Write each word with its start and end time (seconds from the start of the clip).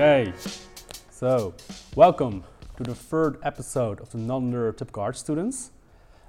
Okay, 0.00 0.32
so 1.10 1.52
welcome 1.96 2.44
to 2.76 2.84
the 2.84 2.94
third 2.94 3.36
episode 3.42 4.00
of 4.00 4.08
the 4.10 4.18
Non-Neurotypical 4.18 5.02
Art 5.02 5.16
Students, 5.16 5.72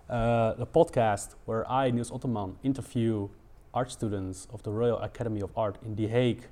uh, 0.10 0.56
the 0.56 0.66
podcast 0.66 1.36
where 1.46 1.70
I, 1.72 1.92
Niels 1.92 2.10
Otterman, 2.10 2.56
interview 2.64 3.30
art 3.72 3.92
students 3.92 4.48
of 4.52 4.64
the 4.64 4.72
Royal 4.72 4.98
Academy 4.98 5.42
of 5.42 5.52
Art 5.56 5.78
in 5.86 5.96
The 5.96 6.08
Hague 6.08 6.48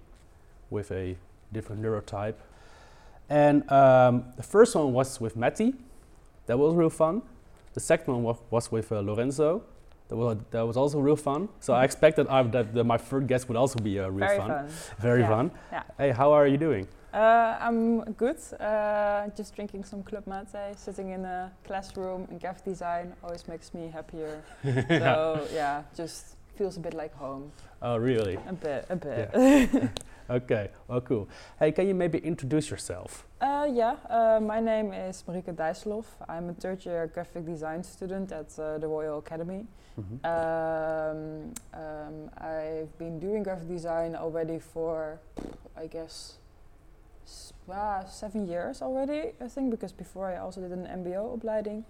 with 0.70 0.92
a 0.92 1.18
different 1.52 1.82
neurotype. 1.82 2.36
And 3.32 3.68
um, 3.72 4.26
the 4.36 4.44
first 4.44 4.76
one 4.76 4.94
was 4.94 5.20
with 5.20 5.36
Matty, 5.36 5.74
that 6.46 6.60
was 6.60 6.76
real 6.76 6.92
fun. 6.92 7.24
The 7.74 7.80
second 7.80 8.14
one 8.14 8.22
wa- 8.22 8.38
was 8.52 8.72
with 8.72 8.92
uh, 8.92 9.00
Lorenzo, 9.00 9.64
that 10.10 10.16
was, 10.16 10.38
that 10.52 10.62
was 10.68 10.78
also 10.78 11.00
real 11.00 11.16
fun. 11.16 11.50
So 11.62 11.74
I 11.74 11.84
expected 11.84 12.28
I, 12.28 12.44
that 12.44 12.76
the, 12.76 12.84
my 12.84 12.98
third 13.00 13.26
guest 13.28 13.48
would 13.48 13.58
also 13.58 13.80
be 13.80 14.00
uh, 14.00 14.08
real 14.08 14.28
Very 14.28 14.38
fun. 14.38 14.48
fun. 14.50 14.70
Very 15.00 15.22
Yeah. 15.22 15.28
fun. 15.30 15.52
Yeah. 15.72 15.84
Hey, 15.98 16.12
how 16.12 16.32
are 16.32 16.46
you 16.46 16.58
doing? 16.58 16.88
Uh, 17.18 17.58
I'm 17.60 18.14
good. 18.14 18.38
Uh, 18.60 19.28
just 19.36 19.56
drinking 19.56 19.84
some 19.86 20.04
club 20.04 20.28
mate, 20.28 20.76
sitting 20.76 21.10
in 21.10 21.26
a 21.26 21.52
classroom 21.64 22.28
in 22.30 22.38
graphic 22.38 22.66
design 22.66 23.14
always 23.24 23.48
makes 23.48 23.74
me 23.74 23.90
happier. 23.92 24.44
so 24.88 25.48
yeah, 25.52 25.82
just 25.96 26.36
feels 26.56 26.78
a 26.78 26.80
bit 26.80 26.94
like 26.94 27.16
home. 27.16 27.52
Oh, 27.82 27.98
really? 27.98 28.38
A 28.48 28.54
bit, 28.54 28.86
a 28.90 28.96
bit. 28.96 29.90
Okay, 30.30 30.70
well, 30.90 31.00
cool. 31.00 31.30
Hey, 31.58 31.72
can 31.72 31.88
you 31.88 31.96
maybe 31.96 32.18
introduce 32.18 32.70
yourself? 32.70 33.26
Uh, 33.40 33.66
yeah, 33.72 33.96
uh, 34.10 34.42
my 34.42 34.60
name 34.60 34.92
is 34.92 35.24
Marike 35.26 35.56
Dijsselhoff. 35.56 36.06
I'm 36.28 36.50
a 36.50 36.54
third 36.54 36.86
year 36.86 37.08
graphic 37.08 37.46
design 37.46 37.82
student 37.82 38.34
at 38.34 38.60
uh, 38.60 38.78
the 38.78 38.90
Royal 38.90 39.20
Academy. 39.20 39.66
Mhm. 39.98 40.20
Um, 40.26 41.54
um, 41.74 42.30
I've 42.38 42.92
been 42.98 43.20
doing 43.20 43.42
graphic 43.42 43.70
design 43.70 44.16
already 44.18 44.60
for, 44.60 45.22
I 45.78 45.88
guess, 45.88 46.40
ah, 47.72 48.04
seven 48.06 48.48
years 48.48 48.82
already, 48.82 49.32
I 49.42 49.48
think, 49.48 49.72
because 49.72 49.92
before 49.92 50.28
I 50.28 50.38
also 50.38 50.62
did 50.62 50.72
an 50.72 50.86
MBO 50.86 51.38
opleiding 51.38 51.84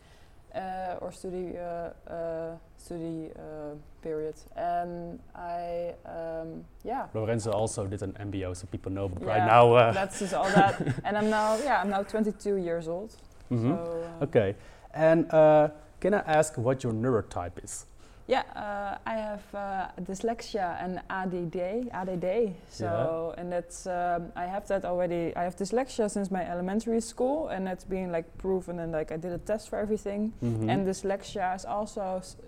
uh, 0.55 0.95
or 1.01 1.11
study 1.11 1.53
uh, 1.57 2.11
uh, 2.11 2.55
study 2.77 3.29
uh, 3.35 3.75
period, 4.01 4.35
and 4.55 5.19
I 5.35 5.93
um, 6.05 6.65
yeah. 6.83 7.07
Lorenzo 7.13 7.51
also 7.51 7.85
did 7.85 8.01
an 8.01 8.13
MBO, 8.13 8.55
so 8.55 8.67
people 8.67 8.91
know. 8.91 9.07
But 9.09 9.21
Yeah, 9.23 9.29
right 9.29 9.45
now, 9.45 9.73
uh, 9.73 9.91
That's 9.91 10.19
just 10.19 10.33
all 10.33 10.49
that, 10.49 10.81
and 11.03 11.17
I'm 11.17 11.29
now 11.29 11.57
yeah 11.57 11.81
I'm 11.81 11.89
now 11.89 12.03
22 12.03 12.55
years 12.55 12.87
old. 12.87 13.15
mhm. 13.51 13.75
So, 13.75 14.09
uh, 14.21 14.23
okay. 14.23 14.55
And 14.93 15.31
uh, 15.33 15.69
can 15.99 16.13
I 16.13 16.19
ask 16.25 16.57
what 16.57 16.83
your 16.83 16.93
neurotype 16.93 17.63
is? 17.63 17.85
Yeah, 18.27 18.43
uh, 18.55 18.97
I 19.05 19.15
have 19.15 19.43
uh, 19.55 19.87
dyslexia 20.01 20.75
and 20.83 20.99
ADD. 21.09 21.87
ADD. 21.93 22.53
So, 22.69 23.33
and 23.37 23.49
that's 23.51 23.87
um, 23.87 24.33
I 24.35 24.45
have 24.45 24.67
that 24.67 24.83
already. 24.83 25.33
I 25.35 25.43
have 25.43 25.55
dyslexia 25.55 26.09
since 26.11 26.29
my 26.29 26.43
elementary 26.49 26.99
school, 26.99 27.47
and 27.47 27.65
that's 27.65 27.85
been 27.85 28.11
like 28.11 28.25
proven. 28.37 28.79
And 28.79 28.91
like 28.91 29.13
I 29.13 29.17
did 29.17 29.31
a 29.31 29.37
test 29.37 29.69
for 29.69 29.79
everything. 29.79 30.33
Mhm. 30.43 30.69
And 30.69 30.85
dyslexia 30.85 31.55
is 31.55 31.63
also, 31.65 32.01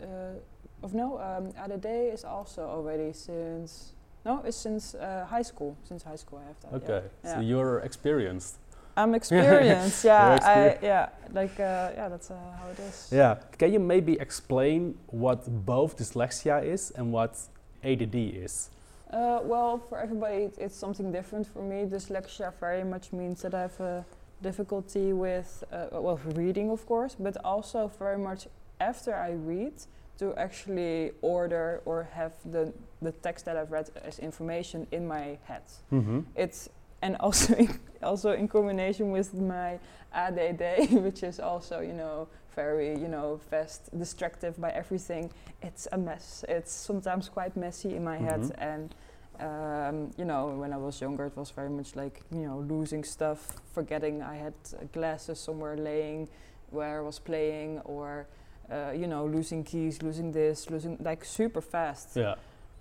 uh, 0.03 0.83
of 0.83 0.93
no, 0.93 1.17
um, 1.19 1.53
ADD 1.57 1.85
is 2.13 2.25
also 2.25 2.61
already 2.67 3.13
since 3.13 3.93
no, 4.25 4.41
it's 4.45 4.57
since 4.57 4.95
uh, 4.95 5.25
high 5.29 5.43
school. 5.43 5.77
Since 5.85 6.03
high 6.03 6.17
school, 6.17 6.39
I 6.43 6.47
have 6.47 6.59
that. 6.59 6.71
yeah. 6.71 6.95
okay, 6.97 7.07
so 7.23 7.29
Yeah. 7.35 7.39
you're 7.41 7.79
experienced. 7.79 8.57
I'm 8.97 9.13
experienced. 9.21 10.03
yeah, 10.05 10.39
I, 10.41 10.77
yeah, 10.85 11.09
like 11.33 11.59
uh, 11.59 11.91
yeah, 11.95 12.09
that's 12.09 12.31
uh, 12.31 12.35
how 12.59 12.69
it 12.69 12.79
is. 12.79 13.09
Yeah. 13.11 13.35
Can 13.57 13.71
you 13.73 13.79
maybe 13.79 14.13
explain 14.19 14.95
what 15.07 15.45
both 15.65 15.97
dyslexia 15.97 16.63
is 16.65 16.91
and 16.91 17.11
what 17.13 17.37
ADD 17.83 18.15
is? 18.15 18.69
Uh, 19.11 19.39
well, 19.43 19.79
for 19.89 19.97
everybody, 19.99 20.43
it- 20.43 20.57
it's 20.59 20.75
something 20.75 21.11
different. 21.11 21.47
For 21.47 21.61
me, 21.63 21.85
dyslexia 21.85 22.51
very 22.59 22.83
much 22.83 23.11
means 23.13 23.41
that 23.41 23.53
I 23.53 23.61
have 23.61 23.79
a 23.79 24.05
difficulty 24.41 25.13
with, 25.13 25.63
uh, 25.71 25.87
well, 25.91 26.19
reading, 26.35 26.69
of 26.71 26.85
course, 26.85 27.15
but 27.19 27.35
also 27.43 27.87
very 27.99 28.17
much 28.17 28.47
after 28.79 29.13
I 29.15 29.31
read 29.31 29.73
to 30.19 30.33
actually 30.35 31.11
order 31.21 31.81
or 31.85 32.03
have 32.13 32.33
the 32.51 32.73
the 33.01 33.11
text 33.11 33.45
that 33.45 33.55
I've 33.55 33.71
read 33.71 33.89
as 34.03 34.19
information 34.19 34.85
in 34.91 35.07
my 35.07 35.37
head. 35.45 35.63
Mm-hmm. 35.91 36.19
It's 36.35 36.69
and 37.01 37.15
also 37.19 37.53
in, 37.55 37.79
also 38.03 38.31
in 38.33 38.47
combination 38.47 39.11
with 39.11 39.33
my 39.33 39.79
ADD, 40.13 40.91
which 41.03 41.23
is 41.23 41.39
also 41.39 41.79
you 41.81 41.93
know 41.93 42.27
very 42.55 42.89
you 42.97 43.07
know 43.07 43.39
fast, 43.49 43.89
distractive 43.97 44.59
by 44.59 44.71
everything. 44.71 45.31
It's 45.61 45.87
a 45.91 45.97
mess. 45.97 46.43
It's 46.47 46.71
sometimes 46.71 47.29
quite 47.29 47.55
messy 47.57 47.95
in 47.95 48.03
my 48.03 48.17
head, 48.17 48.41
Mhm. 48.41 48.55
and 48.57 48.95
um, 49.39 50.11
you 50.17 50.25
know 50.25 50.47
when 50.59 50.73
I 50.73 50.77
was 50.77 50.99
younger, 51.01 51.25
it 51.27 51.35
was 51.37 51.51
very 51.51 51.69
much 51.69 51.95
like 51.95 52.21
you 52.31 52.45
know 52.47 52.59
losing 52.59 53.03
stuff, 53.05 53.39
forgetting 53.73 54.21
I 54.21 54.35
had 54.35 54.53
uh, 54.73 54.85
glasses 54.93 55.39
somewhere 55.39 55.77
laying 55.77 56.27
where 56.71 56.99
I 56.99 57.01
was 57.01 57.19
playing, 57.19 57.79
or 57.85 58.27
uh, 58.71 58.91
you 58.95 59.07
know 59.07 59.25
losing 59.25 59.63
keys, 59.63 60.01
losing 60.03 60.31
this, 60.31 60.69
losing 60.69 60.97
like 61.01 61.23
super 61.25 61.61
fast. 61.61 62.15
Yeah. 62.15 62.35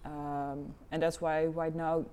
Um, 0.05 0.75
and 0.91 1.03
that's 1.03 1.21
why 1.21 1.47
right 1.47 1.75
now 1.75 2.05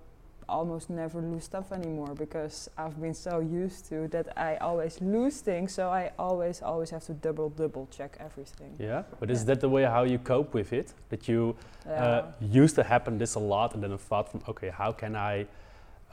almost 0.48 0.90
never 0.90 1.22
lose 1.22 1.44
stuff 1.44 1.72
anymore 1.72 2.14
because 2.16 2.70
I've 2.78 3.00
been 3.02 3.14
so 3.14 3.40
used 3.40 3.88
to 3.90 4.08
that 4.10 4.38
I 4.38 4.58
always 4.58 5.02
lose 5.02 5.42
things 5.42 5.74
so 5.74 5.90
I 5.90 6.12
always 6.18 6.62
always 6.62 6.90
have 6.92 7.04
to 7.06 7.14
double 7.14 7.50
double 7.50 7.88
check 7.92 8.18
everything. 8.20 8.76
Yeah. 8.80 9.04
But 9.20 9.30
is 9.32 9.46
that 9.46 9.60
the 9.60 9.70
way 9.70 9.84
how 9.84 10.04
you 10.04 10.20
cope 10.20 10.54
with 10.54 10.74
it? 10.74 10.94
That 11.10 11.28
you 11.28 11.56
Yeah. 11.86 12.04
uh, 12.04 12.32
used 12.42 12.76
to 12.76 12.84
happen 12.84 13.18
this 13.18 13.36
a 13.36 13.40
lot, 13.40 13.74
and 13.74 13.84
then 13.84 13.92
I 13.94 13.98
thought 13.98 14.30
from 14.30 14.42
okay, 14.48 14.70
how 14.70 14.92
can 14.92 15.16
I 15.16 15.46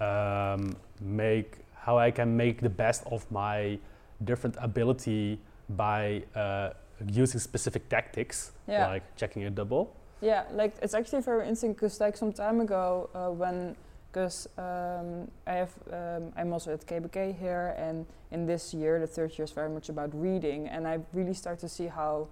um, 0.00 0.76
make 1.00 1.58
how 1.74 1.98
I 1.98 2.10
can 2.12 2.36
make 2.36 2.60
the 2.60 2.68
best 2.70 3.02
of 3.10 3.28
my 3.30 3.78
different 4.24 4.56
ability 4.60 5.38
by 5.68 6.22
uh, 6.36 6.70
using 7.06 7.40
specific 7.40 7.88
tactics, 7.88 8.52
Yeah. 8.68 8.86
like 8.88 9.02
checking 9.16 9.44
a 9.44 9.50
double. 9.50 9.88
Yeah, 10.20 10.44
like 10.52 10.74
it's 10.82 10.94
actually 10.94 11.22
very 11.22 11.40
interesting 11.42 11.72
because 11.72 11.98
like 12.00 12.16
some 12.16 12.32
time 12.32 12.60
ago 12.60 13.10
uh, 13.14 13.30
when 13.30 13.74
because 14.12 14.46
um, 14.58 15.30
I 15.46 15.54
have 15.54 15.72
um, 15.90 16.32
I'm 16.36 16.52
also 16.52 16.72
at 16.72 16.86
KABK 16.86 17.38
here 17.38 17.74
and 17.78 18.04
in 18.30 18.46
this 18.46 18.74
year 18.74 19.00
the 19.00 19.06
third 19.06 19.36
year 19.38 19.44
is 19.44 19.52
very 19.52 19.70
much 19.70 19.88
about 19.88 20.10
reading 20.14 20.68
and 20.68 20.86
I 20.86 21.00
really 21.12 21.34
start 21.34 21.58
to 21.60 21.68
see 21.68 21.86
how 21.86 22.28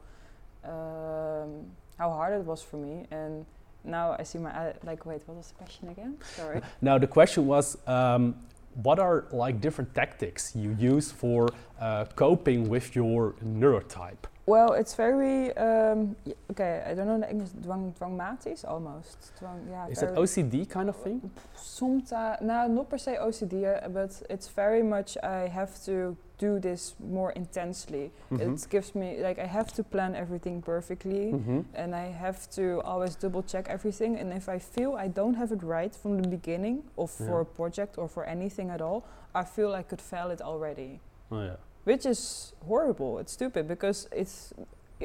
um, 0.64 1.66
how 1.98 2.10
hard 2.10 2.34
it 2.34 2.44
was 2.44 2.60
for 2.62 2.76
me 2.76 3.06
and 3.10 3.46
now 3.82 4.14
I 4.18 4.24
see 4.24 4.38
my 4.38 4.50
uh, 4.50 4.72
like 4.84 5.06
wait 5.06 5.22
what 5.26 5.38
was 5.38 5.48
the 5.48 5.54
question 5.54 5.88
again 5.88 6.18
sorry 6.36 6.60
Now 6.82 6.98
the 6.98 7.06
question 7.06 7.46
was, 7.46 7.78
um, 7.86 8.34
what 8.82 8.98
are 8.98 9.24
like 9.32 9.60
different 9.60 9.94
tactics 9.94 10.54
you 10.54 10.76
use 10.78 11.10
for 11.10 11.48
uh, 11.80 12.04
coping 12.14 12.68
with 12.68 12.94
your 12.94 13.34
neurotype? 13.44 14.29
Well 14.46 14.72
it's 14.72 14.94
very 14.94 15.56
um, 15.56 16.16
okay 16.50 16.82
I 16.86 16.94
don't 16.94 17.06
know 17.06 17.18
the 17.20 17.30
English 17.30 17.50
dwang 17.62 17.92
dwangmatisch 17.98 18.64
almost 18.64 19.32
dwang 19.38 19.60
yeah 19.70 19.88
Is 19.90 20.02
it 20.02 20.14
OCD 20.14 20.68
kind 20.68 20.88
of 20.88 20.96
thing? 20.96 21.30
Sometimes, 21.54 22.40
no, 22.42 22.66
not 22.66 22.88
per 22.90 22.98
se 22.98 23.16
OCD, 23.20 23.64
uh, 23.64 23.88
but 23.88 24.22
it's 24.28 24.48
very 24.48 24.82
much 24.82 25.16
I 25.22 25.48
have 25.48 25.70
to 25.84 26.16
do 26.38 26.58
this 26.58 26.94
more 26.98 27.32
intensely. 27.36 28.10
Mhm. 28.30 28.40
It 28.40 28.66
gives 28.70 28.94
me 28.94 29.22
like 29.22 29.38
I 29.38 29.46
have 29.46 29.72
to 29.76 29.82
plan 29.84 30.14
everything 30.14 30.62
perfectly, 30.62 31.32
Mhm. 31.32 31.64
and 31.74 31.94
I 31.94 32.10
have 32.12 32.48
to 32.56 32.80
always 32.84 33.14
double 33.16 33.42
check 33.42 33.68
everything. 33.68 34.18
And 34.18 34.32
if 34.32 34.48
I 34.48 34.58
feel 34.58 34.94
I 34.96 35.08
don't 35.08 35.34
have 35.36 35.52
it 35.52 35.62
right 35.62 35.94
from 35.94 36.20
the 36.22 36.28
beginning, 36.28 36.82
of 36.96 37.10
for 37.10 37.24
Yeah. 37.40 37.40
a 37.42 37.44
project 37.44 37.98
or 37.98 38.08
for 38.08 38.24
anything 38.24 38.70
at 38.70 38.80
all, 38.80 39.02
I 39.34 39.44
feel 39.44 39.74
I 39.74 39.82
could 39.82 40.00
fail 40.00 40.30
it 40.30 40.40
already, 40.42 41.00
Oh 41.30 41.42
yeah. 41.42 41.56
Which 41.84 42.06
is 42.06 42.52
horrible. 42.66 43.18
It's 43.18 43.32
stupid 43.32 43.66
because 43.68 44.08
it's. 44.12 44.52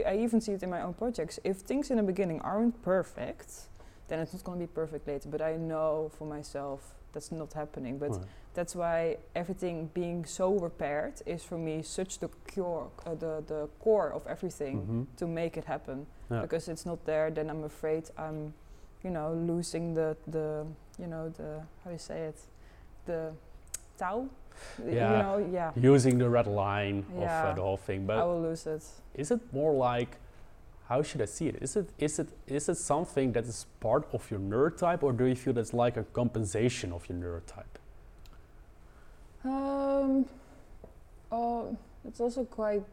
I 0.06 0.18
even 0.18 0.42
see 0.42 0.52
it 0.52 0.62
in 0.64 0.70
my 0.70 0.82
own 0.82 0.94
projects. 0.94 1.40
If 1.44 1.58
things 1.58 1.90
in 1.90 1.98
the 1.98 2.04
beginning 2.04 2.42
aren't 2.42 2.82
perfect, 2.82 3.70
then 4.10 4.20
it's 4.20 4.34
not 4.34 4.44
going 4.44 4.60
to 4.60 4.66
be 4.68 4.72
perfect 4.74 5.08
later. 5.08 5.30
But 5.30 5.42
I 5.42 5.56
know 5.56 6.12
for 6.18 6.26
myself 6.28 6.94
that's 7.14 7.32
not 7.32 7.54
happening. 7.54 7.98
But 7.98 8.10
Right. 8.12 8.26
that's 8.54 8.76
why 8.76 9.18
everything 9.36 9.90
being 9.94 10.26
so 10.26 10.52
repaired 10.60 11.22
is 11.26 11.44
for 11.46 11.58
me 11.58 11.82
such 11.82 12.20
the 12.20 12.30
cure, 12.48 12.88
uh, 13.06 13.16
the 13.16 13.42
the 13.48 13.70
core 13.80 14.12
of 14.12 14.28
everything 14.28 14.82
Mhm. 14.82 15.18
to 15.18 15.28
make 15.28 15.56
it 15.58 15.66
happen. 15.66 16.08
Yeah. 16.30 16.42
Because 16.42 16.68
it's 16.72 16.86
not 16.86 17.06
there, 17.06 17.32
then 17.32 17.50
I'm 17.50 17.64
afraid 17.64 18.04
I'm, 18.18 18.54
you 19.04 19.12
know, 19.12 19.34
losing 19.34 19.94
the 19.96 20.18
the 20.28 20.66
you 21.00 21.08
know 21.08 21.30
the 21.30 21.62
how 21.84 21.90
do 21.90 21.92
you 21.92 22.00
say 22.00 22.28
it, 22.28 22.38
the 23.06 23.32
Y- 24.02 24.94
Yeah. 24.94 25.12
You 25.12 25.24
know, 25.24 25.38
yeah. 25.52 25.72
Using 25.76 26.18
the 26.18 26.30
red 26.30 26.48
line 26.48 27.06
of 27.18 27.24
uh, 27.30 27.54
the 27.54 27.62
whole 27.62 27.78
thing, 27.78 28.10
I 28.10 28.24
will 28.24 28.42
lose 28.42 28.66
it. 28.68 28.84
is 29.14 29.32
it 29.32 29.40
more 29.54 29.74
like 29.74 30.18
how 30.88 31.02
should 31.02 31.22
I 31.22 31.26
see 31.26 31.48
it? 31.48 31.56
Is 31.62 31.76
it 31.76 31.90
is 31.98 32.20
it 32.20 32.28
is 32.48 32.70
it 32.70 32.76
something 32.78 33.34
that 33.34 33.46
is 33.46 33.66
part 33.80 34.08
of 34.14 34.30
your 34.32 34.40
neurotype, 34.40 35.04
or 35.04 35.12
do 35.14 35.26
you 35.26 35.36
feel 35.36 35.54
that's 35.54 35.74
like 35.74 35.98
a 35.98 36.04
compensation 36.14 36.92
of 36.94 37.08
your 37.10 37.18
neurotype? 37.18 37.76
Um, 39.44 40.26
oh, 41.32 41.76
it's 42.08 42.20
also 42.20 42.44
quite 42.46 42.84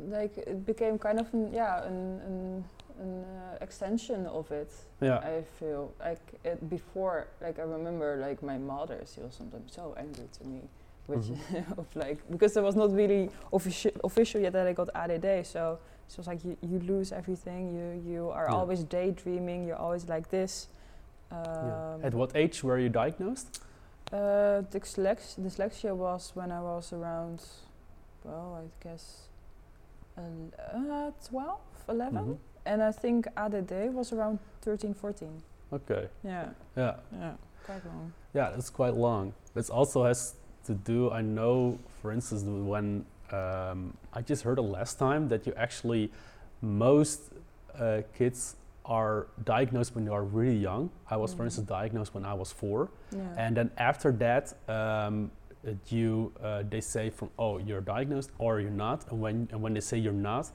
like 0.00 0.36
it 0.38 0.64
became 0.66 0.98
kind 0.98 1.18
of 1.20 1.32
an, 1.34 1.52
yeah 1.52 1.84
an, 1.84 2.20
an 2.26 2.64
an 3.00 3.24
uh, 3.24 3.58
extension 3.60 4.26
of 4.26 4.50
it. 4.50 4.70
Yeah. 5.00 5.18
I 5.18 5.42
feel 5.58 5.92
like 6.00 6.20
it 6.44 6.68
before, 6.68 7.26
like 7.40 7.58
I 7.58 7.62
remember, 7.62 8.16
like 8.16 8.42
my 8.42 8.58
mother, 8.58 9.02
she 9.12 9.20
was 9.20 9.34
sometimes 9.34 9.72
so 9.74 9.94
angry 9.98 10.28
to 10.38 10.44
me, 10.44 10.60
which 11.06 11.26
Mhm. 11.26 11.78
of 11.78 11.86
like 11.96 12.18
because 12.30 12.56
it 12.56 12.62
was 12.62 12.74
not 12.76 12.90
really 12.92 13.30
official 13.52 13.92
official 14.04 14.40
yet 14.40 14.52
that 14.52 14.66
I 14.66 14.72
got 14.72 14.88
ADD. 14.94 15.46
So 15.46 15.78
she 16.08 16.16
was 16.20 16.26
like, 16.26 16.44
you, 16.44 16.56
you 16.62 16.78
lose 16.80 17.12
everything. 17.12 17.62
You 17.76 18.12
you 18.12 18.30
are 18.30 18.46
Yeah. 18.48 18.56
always 18.56 18.82
daydreaming. 18.84 19.66
You're 19.66 19.80
always 19.86 20.08
like 20.08 20.28
this. 20.30 20.68
Um, 21.30 21.44
yeah. 21.44 22.06
At 22.06 22.14
what 22.14 22.30
age 22.34 22.64
were 22.64 22.78
you 22.78 22.88
diagnosed? 22.88 23.62
uh, 24.10 24.62
dyslex- 24.72 25.36
dyslexia 25.38 25.94
was 25.94 26.32
when 26.34 26.50
I 26.50 26.62
was 26.62 26.94
around, 26.94 27.42
well, 28.24 28.56
I 28.62 28.64
guess, 28.82 29.28
uh, 30.16 31.10
12, 31.28 31.60
11. 31.88 32.24
Mhm. 32.24 32.38
And 32.68 32.82
I 32.82 32.92
think 32.92 33.26
ADD 33.36 33.94
was 33.94 34.12
around 34.12 34.38
13, 34.60 34.92
14. 34.94 35.42
Okay. 35.72 36.08
Yeah, 36.22 36.50
Yeah. 36.76 36.96
yeah, 37.12 37.32
quite 37.64 37.84
long. 37.86 38.12
Yeah, 38.34 38.50
it's 38.58 38.68
quite 38.70 38.94
long. 38.94 39.32
This 39.54 39.70
also 39.70 40.04
has 40.04 40.34
to 40.66 40.74
do. 40.74 41.10
I 41.10 41.22
know, 41.22 41.78
for 42.02 42.12
instance, 42.12 42.42
when 42.44 43.06
um, 43.32 43.94
I 44.12 44.20
just 44.20 44.42
heard 44.42 44.58
it 44.58 44.62
last 44.62 44.98
time 44.98 45.28
that 45.28 45.46
you 45.46 45.54
actually 45.56 46.10
most 46.60 47.20
uh, 47.78 48.02
kids 48.18 48.56
are 48.84 49.26
diagnosed 49.44 49.94
when 49.94 50.04
they 50.04 50.10
are 50.10 50.24
really 50.24 50.56
young. 50.56 50.90
I 51.10 51.16
was, 51.16 51.32
for 51.32 51.42
Mhm. 51.42 51.46
instance, 51.46 51.68
diagnosed 51.68 52.14
when 52.14 52.24
I 52.24 52.34
was 52.34 52.52
four, 52.52 52.88
Yeah. 53.12 53.20
and 53.46 53.56
then 53.56 53.70
after 53.78 54.12
that, 54.12 54.54
um, 54.68 55.30
you 55.88 56.32
uh, 56.42 56.62
they 56.70 56.80
say 56.80 57.10
from 57.10 57.28
oh 57.38 57.58
you're 57.58 57.80
diagnosed 57.96 58.30
or 58.38 58.60
you're 58.60 58.78
not, 58.86 59.10
and 59.10 59.20
when 59.20 59.48
and 59.52 59.60
when 59.62 59.72
they 59.74 59.80
say 59.82 59.98
you're 59.98 60.22
not, 60.30 60.50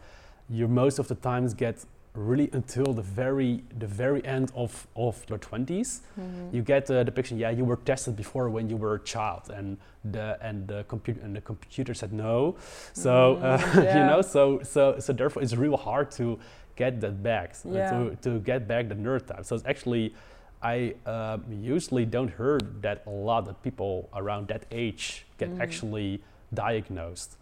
you 0.50 0.68
most 0.68 1.00
of 1.00 1.08
the 1.08 1.16
times 1.16 1.54
get 1.54 1.86
really 2.16 2.50
until 2.54 2.94
the 2.94 3.02
very 3.02 3.64
the 3.80 3.88
very 3.88 4.24
end 4.26 4.52
of 4.56 4.88
of 4.96 5.26
your 5.30 5.40
20s 5.40 6.02
Mhm. 6.20 6.54
you 6.54 6.62
get 6.62 6.86
the 6.86 7.04
depiction 7.04 7.40
yeah 7.40 7.50
you 7.50 7.66
were 7.66 7.76
tested 7.78 8.16
before 8.16 8.50
when 8.50 8.70
you 8.70 8.78
were 8.78 8.94
a 8.96 9.00
child 9.00 9.50
and 9.50 9.78
the 10.12 10.38
and 10.42 10.68
the 10.68 10.84
computer 10.88 11.20
and 11.24 11.36
the 11.36 11.42
computer 11.42 11.94
said 11.96 12.14
no. 12.14 12.56
So 12.94 13.38
uh, 13.38 13.58
Mm, 13.58 13.96
you 13.98 14.04
know 14.04 14.22
so 14.22 14.60
so 14.64 15.00
so 15.00 15.12
therefore 15.14 15.42
it's 15.42 15.56
real 15.56 15.78
hard 15.78 16.12
to 16.12 16.38
get 16.76 17.02
that 17.02 17.24
back 17.24 17.50
s- 17.52 17.66
uh, 17.66 17.72
to 17.90 18.16
to 18.22 18.40
get 18.40 18.68
back 18.68 18.90
the 18.90 18.96
neurotype 18.96 19.46
so 19.46 19.56
it's 19.56 19.66
actually 19.66 20.14
I 20.62 20.94
um, 21.06 21.44
usually 21.62 22.06
don't 22.06 22.32
hear 22.38 22.58
that 22.82 23.04
a 23.06 23.10
lot 23.10 23.46
that 23.46 23.62
people 23.64 24.08
around 24.14 24.48
that 24.48 24.64
age 24.72 25.26
get 25.40 25.50
Mhm. 25.50 25.62
actually 25.62 26.22
diagnosed 26.54 27.38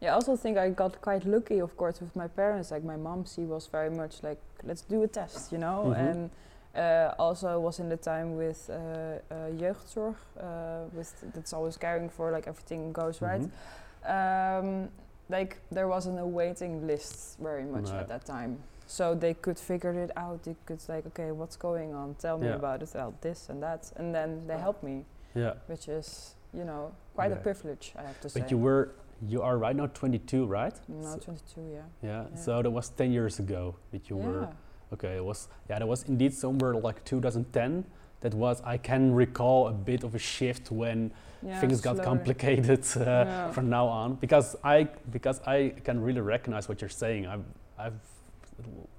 Yeah, 0.00 0.12
I 0.12 0.14
also 0.14 0.36
think 0.36 0.56
I 0.58 0.70
got 0.70 1.00
quite 1.00 1.24
lucky, 1.26 1.60
of 1.60 1.76
course, 1.76 2.00
with 2.00 2.14
my 2.14 2.28
parents. 2.28 2.70
Like 2.70 2.84
my 2.84 2.96
mom, 2.96 3.24
she 3.24 3.42
was 3.44 3.66
very 3.66 3.90
much 3.90 4.22
like, 4.22 4.38
let's 4.62 4.82
do 4.82 5.02
a 5.02 5.08
test, 5.08 5.52
you 5.52 5.58
know. 5.58 5.86
Mhm. 5.86 5.96
And 6.10 6.30
uh, 6.76 7.14
also 7.18 7.58
was 7.60 7.80
in 7.80 7.88
the 7.88 7.96
time 7.96 8.36
with 8.36 8.70
uh, 8.70 8.74
uh, 8.74 9.50
jeugdzorg, 9.58 10.14
uh, 10.40 10.84
with 10.92 11.12
that's 11.34 11.52
always 11.52 11.76
caring 11.76 12.08
for 12.10 12.30
like 12.30 12.46
everything 12.46 12.92
goes 12.92 13.20
right. 13.22 13.42
Mhm. 13.42 14.58
Um, 14.58 14.88
like 15.28 15.56
there 15.72 15.88
wasn't 15.88 16.18
a 16.20 16.26
waiting 16.26 16.86
list 16.86 17.38
very 17.40 17.64
much 17.64 17.90
No. 17.90 17.98
at 17.98 18.08
that 18.08 18.24
time, 18.24 18.58
so 18.86 19.14
they 19.14 19.34
could 19.34 19.58
figure 19.58 19.92
it 20.04 20.10
out. 20.16 20.42
They 20.44 20.56
could 20.66 20.80
like, 20.88 21.06
okay, 21.08 21.32
what's 21.32 21.56
going 21.56 21.92
on? 21.94 22.14
Tell 22.14 22.38
me 22.38 22.46
Yeah. 22.46 22.54
about 22.56 22.82
it. 22.82 22.90
Well, 22.94 23.12
this 23.20 23.48
and 23.50 23.60
that, 23.62 23.92
and 23.96 24.14
then 24.14 24.46
they 24.46 24.56
helped 24.58 24.82
me, 24.82 25.04
yeah 25.34 25.54
which 25.66 25.88
is 25.88 26.34
you 26.54 26.64
know 26.64 26.92
quite 27.14 27.32
Okay. 27.32 27.40
a 27.40 27.42
privilege, 27.42 27.92
I 27.98 28.02
have 28.02 28.20
to 28.20 28.28
say. 28.28 28.40
but 28.40 28.50
you 28.50 28.58
were 28.58 28.88
you 29.26 29.42
are 29.42 29.58
right 29.58 29.74
now 29.74 29.86
22 29.86 30.46
right 30.46 30.74
now 30.88 31.14
So- 31.14 31.18
22, 31.18 31.60
yeah. 31.60 31.82
yeah, 32.02 32.24
Yeah. 32.30 32.36
so 32.36 32.62
that 32.62 32.70
was 32.70 32.88
10 32.90 33.10
years 33.12 33.38
ago 33.38 33.74
that 33.90 34.08
you 34.10 34.16
were. 34.16 34.48
Okay, 34.92 35.16
it 35.16 35.24
was 35.24 35.48
yeah, 35.68 35.78
that 35.78 35.86
was 35.88 36.04
indeed 36.04 36.32
somewhere 36.32 36.74
like 36.74 37.04
2010. 37.04 37.84
That 38.20 38.34
was 38.34 38.62
I 38.64 38.78
can 38.78 39.14
recall 39.14 39.68
a 39.68 39.72
bit 39.72 40.02
of 40.04 40.14
a 40.14 40.18
shift 40.18 40.70
when 40.70 41.12
Yeah, 41.42 41.60
things 41.60 41.80
got 41.80 41.96
slowly. 41.96 42.04
complicated 42.04 42.84
uh, 42.96 43.00
Yeah. 43.00 43.52
from 43.52 43.68
now 43.70 43.86
on 43.86 44.14
because 44.14 44.56
I 44.64 44.88
because 45.12 45.40
I 45.46 45.74
can 45.84 46.00
really 46.00 46.20
recognize 46.20 46.68
what 46.68 46.80
you're 46.80 46.88
saying. 47.04 47.26
I've 47.26 47.44
I've 47.78 48.00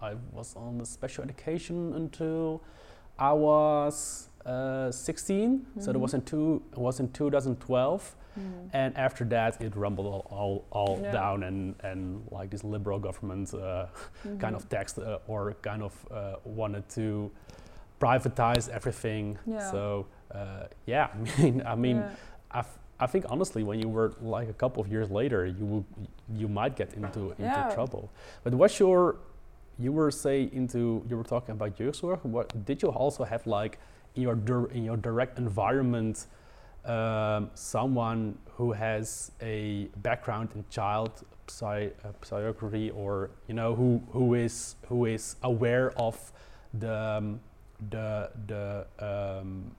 I 0.01 0.13
was 0.31 0.55
on 0.55 0.79
a 0.81 0.85
special 0.85 1.23
education 1.23 1.93
until 1.95 2.61
I 3.17 3.33
was 3.33 4.28
uh, 4.53 4.91
16, 4.91 5.65
so 5.79 5.91
it 5.91 5.97
was 5.99 6.13
in 6.13 6.21
two 6.21 6.61
it 6.71 6.77
was 6.77 6.99
in 6.99 7.09
2012, 7.11 8.15
Mm. 8.39 8.69
and 8.73 8.95
after 8.97 9.25
that 9.25 9.59
it 9.61 9.75
rumbled 9.75 10.07
all 10.07 10.25
all, 10.29 10.63
all 10.71 10.99
Yeah. 11.01 11.11
down 11.11 11.43
and 11.43 11.75
and 11.83 12.21
like 12.31 12.49
this 12.49 12.63
liberal 12.63 12.99
government. 12.99 13.53
Uh, 13.53 13.85
kind 14.39 14.55
of 14.55 14.63
text 14.69 14.97
uh, 14.99 15.17
or 15.27 15.55
kind 15.61 15.81
of 15.83 15.93
uh, 16.11 16.35
wanted 16.45 16.83
to 16.89 17.31
privatize 17.99 18.69
everything. 18.69 19.37
Yeah. 19.45 19.71
So 19.71 20.05
uh, 20.33 20.67
yeah, 20.85 21.07
I 21.37 21.41
mean, 21.41 21.63
I 21.65 21.75
mean, 21.75 21.97
Yeah. 21.97 22.09
I, 22.51 22.59
f- 22.59 22.79
I 22.99 23.07
think 23.07 23.25
honestly, 23.29 23.63
when 23.63 23.79
you 23.79 23.89
were 23.89 24.13
like 24.21 24.49
a 24.49 24.53
couple 24.53 24.81
of 24.83 24.87
years 24.91 25.09
later, 25.09 25.45
you 25.45 25.83
you 26.39 26.47
might 26.47 26.75
get 26.75 26.93
into 26.93 27.31
into 27.39 27.71
trouble. 27.73 28.09
But 28.43 28.53
what's 28.53 28.79
your, 28.79 29.15
you 29.79 29.91
were 29.91 30.11
say 30.11 30.49
into 30.53 31.03
you 31.09 31.17
were 31.17 31.23
talking 31.35 31.53
about 31.57 31.75
jeugdzorg. 31.77 32.23
What 32.23 32.47
did 32.65 32.81
you 32.83 32.89
also 32.89 33.23
have 33.23 33.45
like 33.47 33.79
in 34.19 34.47
your 34.47 34.71
in 34.71 34.83
your 34.83 34.97
direct 34.97 35.37
environment? 35.37 36.27
Um, 36.85 37.51
someone 37.55 38.37
who 38.55 38.71
has 38.71 39.31
a 39.41 39.89
background 39.97 40.49
in 40.55 40.63
child 40.69 41.11
psy- 41.47 41.89
uh, 42.03 42.11
psychiatry 42.23 42.89
or 42.91 43.29
you 43.47 43.53
know 43.53 43.75
who 43.75 44.01
who 44.13 44.33
is 44.33 44.75
who 44.87 45.05
is 45.05 45.35
aware 45.43 45.91
of 45.99 46.15
the 46.73 46.95
um, 47.17 47.39
the 47.89 48.31
the 48.47 48.85
um, 48.99 49.75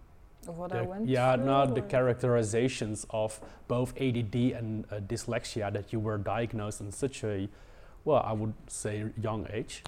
Of 0.46 0.58
what 0.58 0.72
I 0.72 0.82
the- 0.82 0.84
went 0.90 1.08
yeah 1.08 1.36
through. 1.36 1.46
no 1.46 1.66
the 1.66 1.82
characterizations 1.82 3.06
of 3.10 3.40
both 3.66 3.90
ADD 4.00 4.36
and 4.58 4.84
uh, 4.92 5.00
dyslexia 5.00 5.72
that 5.72 5.92
you 5.92 6.00
were 6.00 6.18
diagnosed 6.18 6.80
in 6.82 6.92
such 6.92 7.24
a 7.24 7.48
well 8.04 8.22
I 8.24 8.32
would 8.34 8.54
say 8.68 9.04
young 9.20 9.46
age 9.52 9.82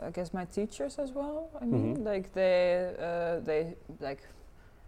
I 0.00 0.10
guess 0.10 0.32
my 0.34 0.44
teachers 0.44 0.98
as 0.98 1.12
well. 1.12 1.48
I 1.60 1.64
mean, 1.64 1.96
Mhm. 1.96 2.04
like 2.04 2.32
they, 2.32 2.94
uh, 2.98 3.40
they 3.44 3.76
like, 4.00 4.20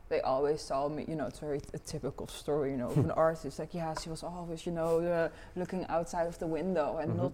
they 0.09 0.21
always 0.21 0.61
saw 0.63 0.89
me. 0.89 1.05
You 1.09 1.17
know, 1.17 1.27
it's 1.27 1.39
very 1.41 1.61
a 1.75 1.79
typical 1.79 2.27
story. 2.29 2.71
You 2.73 2.77
know, 2.77 2.89
of 2.89 2.99
an 2.99 3.11
artist. 3.13 3.59
Like, 3.59 3.75
yeah, 3.75 3.95
she 3.95 4.09
was 4.11 4.23
always, 4.23 4.67
you 4.67 4.73
know, 4.73 5.01
uh, 5.01 5.29
looking 5.57 5.85
outside 5.89 6.27
of 6.27 6.39
the 6.39 6.47
window 6.47 6.99
and 6.99 7.13
Mhm. 7.13 7.17
not 7.17 7.33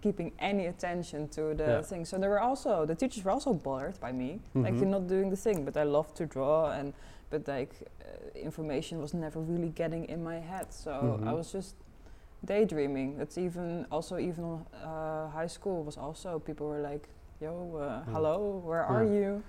keeping 0.00 0.32
any 0.38 0.66
attention 0.66 1.28
to 1.28 1.54
the 1.54 1.64
Yeah. 1.64 1.82
thing. 1.82 2.04
So 2.04 2.18
they 2.18 2.28
were 2.28 2.40
also 2.40 2.84
the 2.86 2.94
teachers 2.94 3.24
were 3.24 3.32
also 3.32 3.52
bothered 3.54 3.98
by 4.00 4.12
me. 4.12 4.40
Like, 4.54 4.74
Mhm. 4.74 4.80
you're 4.80 4.88
not 4.90 5.06
doing 5.06 5.30
the 5.30 5.36
thing, 5.36 5.64
but 5.64 5.76
I 5.76 5.84
love 5.84 6.12
to 6.14 6.26
draw 6.26 6.70
and. 6.72 6.92
But 7.30 7.48
like, 7.48 7.72
uh, 8.04 8.38
information 8.38 9.00
was 9.00 9.14
never 9.14 9.40
really 9.40 9.70
getting 9.70 10.04
in 10.04 10.22
my 10.22 10.38
head, 10.38 10.70
so 10.70 10.90
I 10.90 11.30
Mhm. 11.32 11.36
was 11.36 11.50
just 11.50 11.74
daydreaming. 12.44 13.18
It's 13.20 13.38
even 13.38 13.86
also 13.90 14.18
even 14.18 14.60
uh, 14.84 15.28
high 15.30 15.46
school 15.48 15.84
was 15.84 15.96
also 15.96 16.38
people 16.38 16.66
were 16.66 16.80
like, 16.80 17.08
"Yo, 17.40 17.76
uh, 17.76 18.02
Mm. 18.04 18.12
hello, 18.12 18.62
where 18.64 18.82
are 18.84 19.04
you?" 19.04 19.42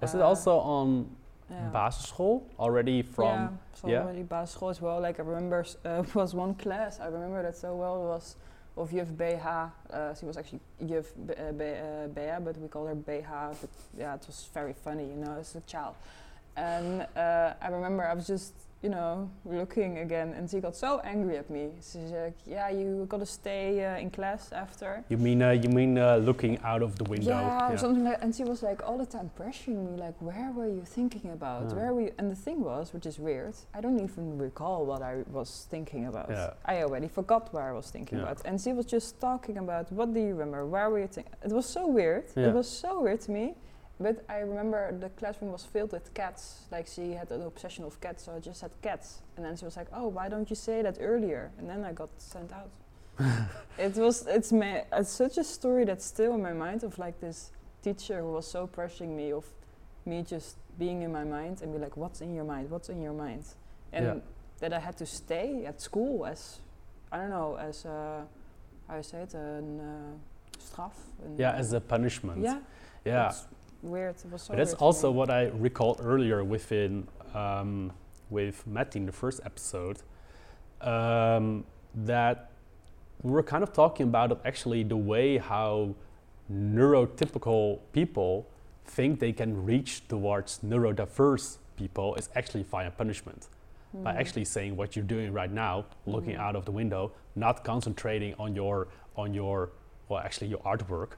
was 0.00 0.14
it 0.14 0.20
Uh, 0.20 0.26
also 0.28 0.58
on 0.58 1.06
yeah. 1.50 1.70
basisschool 1.72 2.42
already 2.58 3.02
from 3.02 3.40
yeah, 3.40 3.48
so 3.74 3.88
yeah? 3.88 4.00
already 4.02 4.24
basisschool 4.24 4.70
as 4.70 4.80
well. 4.80 5.00
Like 5.00 5.18
I 5.20 5.22
remember 5.22 5.64
uh, 5.84 6.02
was 6.14 6.34
one 6.34 6.54
class 6.54 7.00
I 7.00 7.06
remember 7.06 7.42
that 7.42 7.56
so 7.56 7.74
well 7.76 8.02
was 8.02 8.36
of 8.76 8.90
Juf 8.90 9.08
BH. 9.16 9.70
Uh, 9.90 10.14
she 10.14 10.26
was 10.26 10.36
actually 10.36 10.60
Juf 10.84 11.06
B- 11.26 11.34
uh, 11.34 11.52
B- 11.52 11.64
uh, 11.80 12.08
Bea, 12.08 12.44
but 12.44 12.58
we 12.58 12.68
called 12.68 12.88
her 12.88 12.94
BH. 12.94 13.56
But 13.60 13.70
yeah, 13.96 14.14
it 14.14 14.24
was 14.26 14.48
very 14.52 14.74
funny, 14.74 15.06
you 15.08 15.16
know, 15.16 15.36
as 15.40 15.54
a 15.56 15.60
child. 15.62 15.94
And 16.56 17.06
uh, 17.16 17.54
I 17.60 17.68
remember 17.68 18.04
I 18.04 18.12
was 18.14 18.26
just, 18.26 18.52
you 18.86 18.92
know, 18.92 19.28
looking 19.44 19.98
again, 19.98 20.28
and 20.36 20.48
she 20.48 20.60
got 20.60 20.76
so 20.76 21.00
angry 21.12 21.36
at 21.42 21.48
me. 21.50 21.64
She's 21.88 22.12
like, 22.24 22.36
"Yeah, 22.46 22.68
you 22.70 22.88
got 23.12 23.18
to 23.18 23.26
stay 23.40 23.84
uh, 23.84 24.02
in 24.04 24.10
class 24.18 24.52
after." 24.52 24.90
you 25.12 25.18
mean 25.26 25.42
uh, 25.42 25.50
you 25.64 25.68
mean 25.80 25.98
uh, 25.98 26.16
looking 26.28 26.54
out 26.70 26.82
of 26.86 26.90
the 27.00 27.06
window 27.14 27.30
Yeah, 27.34 27.72
or 27.72 27.76
something 27.84 28.04
like. 28.04 28.18
And 28.22 28.30
she 28.38 28.44
was 28.52 28.62
like 28.62 28.80
all 28.86 28.96
the 29.04 29.10
time 29.16 29.28
pressuring 29.38 29.80
me, 29.88 29.92
like, 30.06 30.14
"Where 30.28 30.50
were 30.58 30.68
you 30.78 30.84
thinking 30.98 31.26
about? 31.38 31.64
Ah. 31.72 31.74
Where 31.78 31.90
were 31.94 32.04
you?" 32.08 32.12
And 32.18 32.30
the 32.30 32.40
thing 32.46 32.58
was, 32.72 32.84
which 32.94 33.06
is 33.10 33.16
weird, 33.18 33.54
I 33.76 33.80
don't 33.84 33.98
even 34.08 34.24
recall 34.38 34.86
what 34.90 35.02
I 35.02 35.14
was 35.38 35.50
thinking 35.74 36.02
about. 36.06 36.28
Yeah. 36.30 36.50
I 36.72 36.74
already 36.84 37.08
forgot 37.18 37.42
what 37.52 37.64
I 37.70 37.72
was 37.80 37.86
thinking 37.94 38.18
Yeah. 38.18 38.24
about. 38.26 38.38
And 38.48 38.54
she 38.64 38.72
was 38.78 38.86
just 38.96 39.08
talking 39.28 39.56
about, 39.64 39.84
"What 39.98 40.08
do 40.14 40.20
you 40.28 40.34
remember? 40.34 40.64
Where 40.74 40.88
were 40.90 41.00
you 41.04 41.10
thinking?" 41.16 41.34
It 41.48 41.52
was 41.60 41.66
so 41.78 41.82
weird. 41.98 42.24
Yeah. 42.36 42.48
It 42.50 42.54
was 42.54 42.68
so 42.84 42.90
weird 43.04 43.20
to 43.26 43.32
me. 43.38 43.46
But 43.98 44.24
I 44.28 44.38
remember 44.40 44.92
the 44.92 45.08
classroom 45.10 45.52
was 45.52 45.64
filled 45.64 45.92
with 45.92 46.12
cats. 46.12 46.66
Like 46.70 46.86
she 46.86 47.12
had 47.12 47.30
an 47.30 47.42
obsession 47.42 47.84
of 47.84 47.98
cats, 48.00 48.24
so 48.24 48.34
I 48.36 48.40
just 48.40 48.60
had 48.60 48.70
cats. 48.82 49.22
And 49.36 49.44
then 49.44 49.56
she 49.56 49.64
was 49.64 49.76
like, 49.76 49.88
"Oh, 49.92 50.08
why 50.08 50.28
don't 50.28 50.50
you 50.50 50.56
say 50.56 50.82
that 50.82 50.98
earlier?" 51.00 51.50
And 51.58 51.68
then 51.68 51.84
I 51.84 51.92
got 51.92 52.10
sent 52.18 52.50
out. 52.52 52.70
it 53.78 53.96
was 53.96 54.26
it's 54.26 54.52
ma- 54.52 54.84
it's 54.92 55.10
such 55.10 55.38
a 55.38 55.44
story 55.44 55.84
that's 55.86 56.04
still 56.04 56.34
in 56.34 56.42
my 56.42 56.52
mind 56.52 56.84
of 56.84 56.98
like 56.98 57.18
this 57.20 57.50
teacher 57.82 58.20
who 58.20 58.32
was 58.32 58.46
so 58.46 58.66
pressuring 58.66 59.16
me 59.16 59.32
of 59.32 59.46
me 60.04 60.22
just 60.22 60.56
being 60.78 61.00
in 61.02 61.10
my 61.10 61.24
mind 61.24 61.62
and 61.62 61.72
be 61.72 61.78
like, 61.78 61.96
"What's 61.96 62.20
in 62.20 62.34
your 62.34 62.44
mind? 62.44 62.70
What's 62.70 62.90
in 62.90 63.00
your 63.00 63.14
mind?" 63.14 63.44
And 63.92 64.04
Yeah. 64.04 64.14
that 64.60 64.72
I 64.74 64.78
had 64.78 64.96
to 64.98 65.06
stay 65.06 65.64
at 65.64 65.80
school 65.80 66.26
as 66.26 66.60
I 67.10 67.16
don't 67.16 67.30
know 67.30 67.56
as 67.56 67.86
uh, 67.86 68.24
how 68.88 68.96
you 68.96 69.02
say 69.02 69.22
it 69.22 69.32
an 69.34 69.80
uh, 69.80 70.60
straf. 70.60 70.92
Yeah, 71.38 71.52
as 71.56 71.72
a 71.72 71.80
punishment. 71.80 72.42
yeah, 72.42 72.58
Yeah. 73.04 73.28
it's 73.30 73.46
weird. 73.86 74.16
It 74.24 74.30
was 74.32 74.42
so 74.42 74.48
But 74.52 74.58
that's 74.58 74.74
also 74.74 75.10
what 75.10 75.30
I 75.30 75.44
recalled 75.46 76.00
earlier 76.02 76.42
within 76.44 77.06
um, 77.34 77.92
with 78.30 78.66
Matty 78.66 78.98
in 78.98 79.06
the 79.06 79.12
first 79.12 79.40
episode. 79.44 79.98
Um, 80.80 81.64
that 81.94 82.50
we 83.22 83.30
were 83.30 83.42
kind 83.42 83.62
of 83.62 83.72
talking 83.72 84.08
about 84.08 84.40
actually 84.44 84.82
the 84.82 84.96
way 84.96 85.38
how 85.38 85.94
neurotypical 86.52 87.78
people 87.92 88.46
think 88.84 89.18
they 89.20 89.32
can 89.32 89.64
reach 89.64 90.06
towards 90.08 90.60
neurodiverse 90.60 91.56
people 91.76 92.14
is 92.16 92.28
actually 92.34 92.62
via 92.62 92.90
punishment. 92.90 93.48
By 93.94 94.12
Mhm. 94.14 94.20
actually 94.20 94.44
saying 94.44 94.76
what 94.76 94.94
you're 94.94 95.04
doing 95.16 95.32
right 95.32 95.50
now, 95.50 95.86
looking 96.06 96.34
Mhm. 96.36 96.40
out 96.46 96.54
of 96.56 96.64
the 96.66 96.72
window, 96.72 97.12
not 97.34 97.64
concentrating 97.64 98.34
on 98.38 98.54
your 98.54 98.88
on 99.16 99.32
your 99.32 99.70
well 100.08 100.20
actually 100.20 100.48
your 100.48 100.60
artwork 100.60 101.10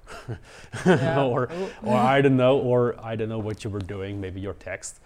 Yeah. 0.86 1.22
or 1.34 1.48
or 1.82 1.96
I 2.16 2.20
don't 2.22 2.36
know, 2.36 2.58
or 2.58 2.94
I 3.02 3.16
don't 3.16 3.28
know 3.28 3.38
what 3.38 3.64
you 3.64 3.70
were 3.70 3.80
doing, 3.96 4.20
maybe 4.20 4.40
your 4.40 4.54
text. 4.54 5.00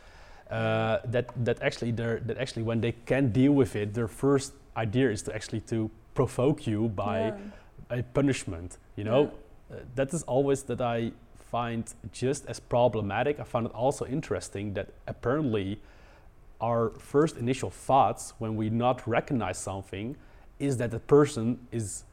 Uh, 0.51 0.99
that 1.07 1.27
that 1.45 1.63
actually 1.63 1.91
that 1.93 2.37
actually 2.39 2.63
when 2.63 2.81
they 2.81 2.93
can 3.07 3.33
deal 3.33 3.53
with 3.53 3.75
it, 3.77 3.95
their 3.95 4.09
first 4.09 4.53
idea 4.77 5.11
is 5.11 5.23
to 5.23 5.35
actually 5.35 5.61
to 5.61 5.91
provoke 6.15 6.67
you 6.67 6.89
by 6.89 7.19
Yeah. 7.91 7.99
a 7.99 8.03
punishment. 8.03 8.79
You 8.97 9.05
know, 9.05 9.23
uh, 9.71 9.77
that 9.95 10.13
is 10.15 10.23
always 10.25 10.63
that 10.65 10.81
I 10.81 11.13
find 11.51 11.85
just 12.13 12.47
as 12.47 12.61
problematic. 12.61 13.41
I 13.41 13.45
find 13.45 13.67
it 13.67 13.73
also 13.75 14.05
interesting 14.07 14.75
that 14.75 14.89
apparently 15.07 15.81
our 16.61 16.91
first 16.99 17.37
initial 17.37 17.71
thoughts 17.71 18.35
when 18.39 18.57
we 18.57 18.71
not 18.71 19.07
recognize 19.07 19.59
something 19.59 20.17
is 20.59 20.77
that 20.77 20.91
the 20.91 21.01
person 21.01 21.59
is 21.73 22.05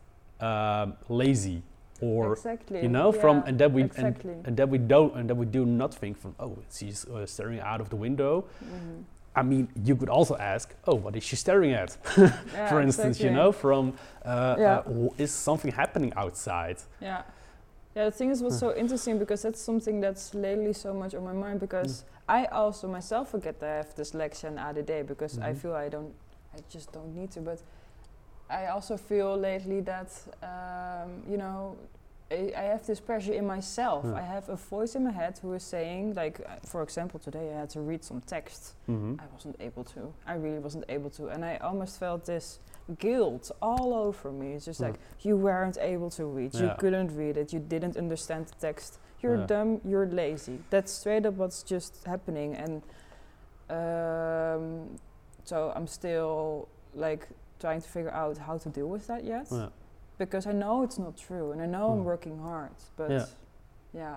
um, 0.41 0.93
lazy 1.09 1.61
or 2.01 2.33
exactly. 2.33 2.81
you 2.81 2.87
know 2.87 3.11
from 3.11 3.43
and 3.45 3.59
that 3.59 3.71
we 3.71 3.83
exactly. 3.83 4.31
and, 4.33 4.47
and 4.47 4.57
that 4.57 4.69
we 4.69 4.77
don't 4.77 5.15
and 5.15 5.29
that 5.29 5.35
we 5.35 5.45
do 5.45 5.65
not 5.65 5.93
think 5.93 6.17
from 6.17 6.33
oh 6.39 6.57
she's 6.71 7.05
uh, 7.05 7.25
staring 7.25 7.59
out 7.59 7.81
of 7.81 7.89
the 7.89 7.95
window 7.95 8.45
Mhm. 8.63 9.03
i 9.35 9.41
mean 9.43 9.67
you 9.83 9.95
could 9.97 10.09
also 10.09 10.35
ask 10.37 10.73
oh 10.87 10.95
what 10.95 11.15
is 11.15 11.23
she 11.23 11.35
staring 11.35 11.73
at 11.73 11.97
Yeah, 12.17 12.69
for 12.69 12.79
instance 12.81 13.19
you 13.19 13.31
know 13.31 13.51
from 13.51 13.93
uh, 14.25 14.55
Yeah. 14.57 14.77
uh, 14.77 14.81
w- 14.83 15.13
is 15.17 15.31
something 15.31 15.71
happening 15.71 16.13
outside 16.15 16.77
Yeah. 17.01 17.23
Yeah, 17.95 18.05
the 18.05 18.11
thing 18.11 18.29
is 18.29 18.41
what's 18.43 18.59
so 18.59 18.73
interesting 18.75 19.17
because 19.19 19.41
that's 19.41 19.59
something 19.59 19.99
that's 19.99 20.33
lately 20.33 20.73
so 20.73 20.93
much 20.93 21.15
on 21.15 21.23
my 21.23 21.33
mind 21.33 21.59
because 21.59 22.05
I 22.29 22.45
also 22.45 22.87
myself 22.87 23.29
forget 23.31 23.59
that 23.59 23.69
I 23.69 23.75
have 23.77 23.95
dyslexia 23.95 24.43
and 24.51 24.59
ADD 24.59 25.07
because 25.07 25.39
I 25.39 25.51
Mhm. 25.51 25.57
feel 25.57 25.73
I 25.73 25.89
don't, 25.89 26.13
I 26.55 26.59
just 26.69 26.91
don't 26.93 27.13
need 27.15 27.31
to. 27.31 27.41
But 27.41 27.59
I 28.49 28.67
also 28.67 28.97
feel 28.97 29.37
lately 29.37 29.81
that, 29.81 30.11
um, 30.43 31.23
you 31.29 31.37
know, 31.37 31.77
I, 32.31 32.51
I 32.55 32.61
have 32.61 32.85
this 32.85 32.99
pressure 32.99 33.33
in 33.33 33.45
myself. 33.45 34.05
Yeah. 34.05 34.15
I 34.15 34.21
have 34.21 34.49
a 34.49 34.55
voice 34.55 34.95
in 34.95 35.03
my 35.03 35.11
head 35.11 35.37
who 35.41 35.53
is 35.53 35.63
saying, 35.63 36.13
like, 36.15 36.39
uh, 36.41 36.55
for 36.65 36.81
example, 36.83 37.19
today 37.19 37.51
I 37.53 37.59
had 37.59 37.69
to 37.71 37.79
read 37.81 38.03
some 38.03 38.21
text. 38.21 38.75
Mhm. 38.87 39.19
I 39.19 39.23
wasn't 39.33 39.55
able 39.59 39.83
to. 39.85 40.13
I 40.27 40.33
really 40.35 40.59
wasn't 40.59 40.85
able 40.89 41.09
to. 41.11 41.27
And 41.29 41.43
I 41.45 41.57
almost 41.57 41.99
felt 41.99 42.25
this 42.25 42.59
guilt 42.97 43.51
all 43.61 43.93
over 43.93 44.31
me. 44.31 44.53
It's 44.53 44.65
just 44.65 44.79
Hmm. 44.79 44.85
like, 44.87 44.99
you 45.21 45.37
weren't 45.37 45.77
able 45.79 46.09
to 46.11 46.25
read. 46.25 46.53
You 46.55 46.67
Yeah. 46.67 46.75
couldn't 46.75 47.15
read 47.15 47.37
it. 47.37 47.53
You 47.53 47.59
didn't 47.59 47.97
understand 47.97 48.47
the 48.47 48.55
text. 48.59 48.99
You're 49.21 49.37
Yeah. 49.37 49.45
dumb. 49.45 49.81
You're 49.83 50.07
lazy. 50.07 50.59
That's 50.71 50.91
straight 50.91 51.25
up 51.25 51.35
what's 51.35 51.61
just 51.63 52.03
happening. 52.05 52.55
And 52.55 52.81
um, 53.69 54.95
so 55.43 55.71
I'm 55.75 55.85
still 55.87 56.67
like 56.95 57.27
trying 57.59 57.81
to 57.81 57.87
figure 57.89 58.11
out 58.11 58.37
how 58.37 58.57
to 58.57 58.69
deal 58.69 58.87
with 58.87 59.07
that 59.07 59.23
yet. 59.23 59.47
Yeah. 59.51 59.69
Because 60.17 60.47
I 60.47 60.51
know 60.53 60.83
it's 60.83 60.97
not 60.99 61.17
true. 61.17 61.51
And 61.51 61.61
I 61.61 61.65
know 61.65 61.91
I'm 61.91 61.99
Hmm. 61.99 62.05
working 62.05 62.37
hard. 62.39 62.71
But 62.97 63.09
Yeah. 63.11 63.25
yeah. 63.93 64.15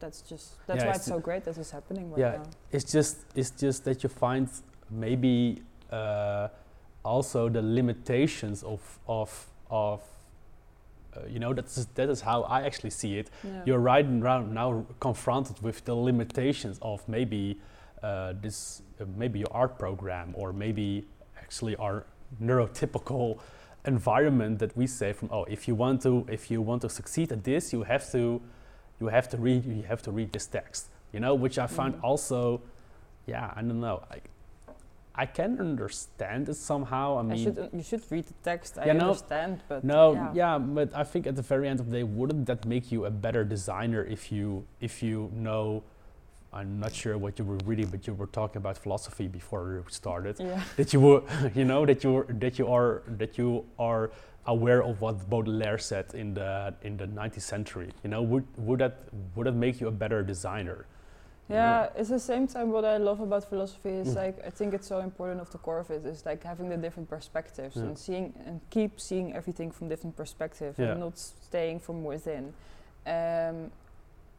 That's 0.00 0.22
just 0.22 0.64
that's 0.66 0.78
Yeah, 0.78 0.86
why 0.86 0.90
it's 0.94 0.98
it's 0.98 1.06
so 1.08 1.18
great 1.20 1.42
that 1.44 1.58
it's 1.58 1.70
happening 1.72 2.10
right 2.12 2.20
Yeah. 2.20 2.36
now. 2.38 2.44
it's 2.70 2.92
just 2.92 3.16
it's 3.34 3.50
just 3.50 3.84
that 3.84 4.02
you 4.04 4.08
find 4.08 4.48
maybe 4.90 5.62
uh, 5.90 6.48
also 7.04 7.48
the 7.48 7.62
limitations 7.62 8.62
of 8.62 8.80
of 9.08 9.46
of 9.70 10.00
uh, 11.16 11.20
you 11.26 11.38
know 11.40 11.52
that's 11.54 11.86
that 11.94 12.08
is 12.08 12.20
how 12.20 12.42
I 12.42 12.62
actually 12.66 12.90
see 12.90 13.18
it 13.18 13.30
Yeah. 13.42 13.62
you're 13.66 13.78
right 13.94 14.06
now, 14.08 14.40
now 14.40 14.84
confronted 15.00 15.60
with 15.62 15.84
the 15.84 15.94
limitations 15.94 16.78
of 16.80 17.08
maybe 17.08 17.56
uh, 18.02 18.34
this 18.42 18.82
uh, 19.00 19.04
maybe 19.16 19.38
your 19.40 19.52
art 19.52 19.78
program 19.78 20.32
or 20.36 20.52
maybe 20.52 21.04
actually 21.42 21.74
our 21.76 22.04
neurotypical 22.42 23.38
environment 23.86 24.58
that 24.58 24.76
we 24.76 24.86
say 24.86 25.12
from 25.12 25.28
oh 25.32 25.44
if 25.44 25.66
you 25.68 25.74
want 25.74 26.02
to 26.02 26.26
if 26.28 26.50
you 26.50 26.60
want 26.60 26.82
to 26.82 26.88
succeed 26.88 27.32
at 27.32 27.42
this 27.44 27.72
you 27.72 27.82
have 27.84 28.10
to 28.10 28.40
you 29.00 29.06
have 29.08 29.28
to 29.28 29.36
read 29.36 29.64
you 29.64 29.82
have 29.84 30.02
to 30.02 30.10
read 30.10 30.30
this 30.32 30.46
text 30.46 30.88
you 31.12 31.20
know 31.20 31.34
which 31.34 31.58
I 31.58 31.66
find 31.66 31.94
Mhm. 31.94 32.02
also 32.04 32.60
yeah 33.26 33.52
I 33.56 33.60
don't 33.62 33.80
know 33.80 34.02
I, 34.10 34.18
I 35.14 35.26
can 35.26 35.58
understand 35.58 36.48
it 36.48 36.54
somehow 36.54 37.16
I 37.16 37.20
I 37.20 37.22
mean 37.22 37.44
should, 37.44 37.58
uh, 37.58 37.68
you 37.72 37.82
should 37.82 38.04
read 38.10 38.26
the 38.26 38.34
text. 38.44 38.78
I 38.78 38.86
Yeah, 38.86 38.92
no- 38.92 39.06
understand, 39.08 39.62
but 39.68 39.82
no, 39.82 40.12
yeah. 40.12 40.30
yeah. 40.34 40.58
but 40.58 40.88
I 40.94 41.02
think 41.02 41.26
at 41.26 41.34
the 41.34 41.42
very 41.42 41.66
end 41.68 41.80
of 41.80 41.86
the 41.90 41.96
day, 41.98 42.04
wouldn't 42.04 42.46
that 42.46 42.64
make 42.66 42.92
you 42.92 43.04
a 43.04 43.10
better 43.10 43.42
designer 43.44 44.04
if 44.04 44.30
you 44.30 44.64
if 44.80 45.02
you 45.02 45.30
know? 45.34 45.82
I'm 46.52 46.80
not 46.80 46.94
sure 46.94 47.18
what 47.18 47.38
you 47.38 47.44
were 47.44 47.58
reading, 47.64 47.86
but 47.88 48.06
you 48.06 48.14
were 48.14 48.26
talking 48.26 48.56
about 48.58 48.78
philosophy 48.78 49.28
before 49.28 49.82
we 49.84 49.92
started. 49.92 50.36
Yeah. 50.38 50.62
that 50.76 50.92
you 50.92 51.00
were, 51.00 51.22
you 51.54 51.64
know, 51.64 51.84
that 51.86 52.02
you 52.04 52.12
were, 52.12 52.26
that 52.28 52.58
you 52.58 52.72
are 52.72 53.02
that 53.18 53.36
you 53.38 53.64
are 53.78 54.10
aware 54.46 54.82
of 54.82 55.00
what 55.02 55.28
Baudelaire 55.28 55.76
said 55.78 56.06
in 56.14 56.32
the 56.34 56.74
in 56.82 56.96
the 56.96 57.06
19th 57.06 57.42
century. 57.42 57.90
You 58.02 58.10
know, 58.10 58.22
would 58.22 58.46
would 58.56 58.78
that 58.80 58.96
would 59.34 59.46
that 59.46 59.52
make 59.54 59.80
you 59.80 59.88
a 59.88 59.92
better 59.92 60.22
designer? 60.22 60.86
You 61.50 61.54
know? 61.56 61.60
Yeah, 61.60 61.88
it's 61.96 62.08
the 62.10 62.20
same 62.20 62.46
time 62.46 62.70
what 62.70 62.84
I 62.84 62.96
love 62.98 63.20
about 63.20 63.44
philosophy 63.48 63.90
is 63.90 64.08
Mm. 64.08 64.16
like 64.16 64.36
I 64.46 64.50
think 64.50 64.74
it's 64.74 64.86
so 64.86 64.98
important 65.00 65.40
of 65.40 65.50
the 65.50 65.58
core 65.58 65.80
of 65.80 65.90
it 65.90 66.04
is 66.06 66.24
like 66.26 66.42
having 66.44 66.68
the 66.70 66.76
different 66.76 67.08
perspectives 67.10 67.76
Yeah. 67.76 67.82
and 67.84 67.98
seeing 67.98 68.32
and 68.46 68.60
keep 68.70 69.00
seeing 69.00 69.34
everything 69.34 69.70
from 69.70 69.88
different 69.88 70.16
perspectives 70.16 70.78
Yeah. 70.78 70.92
and 70.92 71.00
not 71.00 71.18
staying 71.18 71.80
from 71.80 72.04
within. 72.04 72.52
Um, 73.06 73.70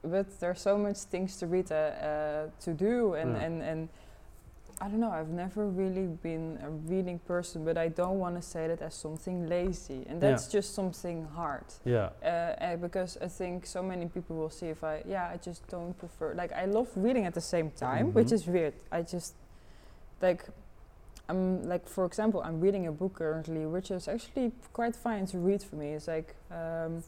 but 0.04 0.40
there's 0.40 0.62
so 0.62 0.78
much 0.78 0.98
things 0.98 1.38
to 1.38 1.48
read 1.48 1.72
uh, 1.72 1.76
uh, 1.76 2.48
to 2.62 2.74
do 2.74 3.14
and, 3.16 3.36
Yeah. 3.36 3.42
and, 3.44 3.62
and 3.62 3.90
I 4.82 4.88
don't 4.88 5.02
know, 5.02 5.12
I've 5.12 5.28
never 5.30 5.68
really 5.68 6.08
been 6.08 6.58
a 6.64 6.70
reading 6.70 7.20
person, 7.28 7.66
but 7.66 7.78
I 7.78 7.90
don't 7.90 8.18
want 8.18 8.36
to 8.38 8.42
say 8.42 8.68
that 8.68 8.82
as 8.82 8.94
something 8.96 9.48
lazy. 9.50 10.06
And 10.08 10.22
Yeah. 10.22 10.30
that's 10.32 10.48
just 10.48 10.74
something 10.74 11.26
hard. 11.36 11.66
Yeah. 11.84 12.12
Uh, 12.24 12.28
uh, 12.28 12.76
because 12.78 13.18
I 13.22 13.28
think 13.28 13.66
so 13.66 13.84
many 13.84 14.06
people 14.08 14.38
will 14.38 14.50
see 14.50 14.70
if 14.70 14.82
I, 14.84 15.04
yeah, 15.06 15.28
I 15.34 15.38
just 15.38 15.68
don't 15.68 15.98
prefer. 15.98 16.34
Like 16.34 16.54
I 16.54 16.64
love 16.66 16.88
reading 16.96 17.26
at 17.26 17.34
the 17.34 17.42
same 17.42 17.72
time, 17.72 18.14
which 18.14 18.30
Mhm. 18.30 18.34
is 18.36 18.48
weird. 18.48 18.74
I 18.90 19.02
just 19.02 19.34
like, 20.22 20.46
I'm 21.28 21.68
like 21.68 21.86
for 21.86 22.06
example, 22.06 22.40
I'm 22.42 22.62
reading 22.62 22.88
a 22.88 22.92
book 22.92 23.16
currently, 23.16 23.66
which 23.66 23.92
is 23.92 24.08
actually 24.08 24.52
quite 24.72 24.96
fine 24.96 25.26
to 25.26 25.38
read 25.40 25.62
for 25.62 25.76
me. 25.76 25.88
It's 25.96 26.08
like 26.08 26.34
um, 26.52 27.04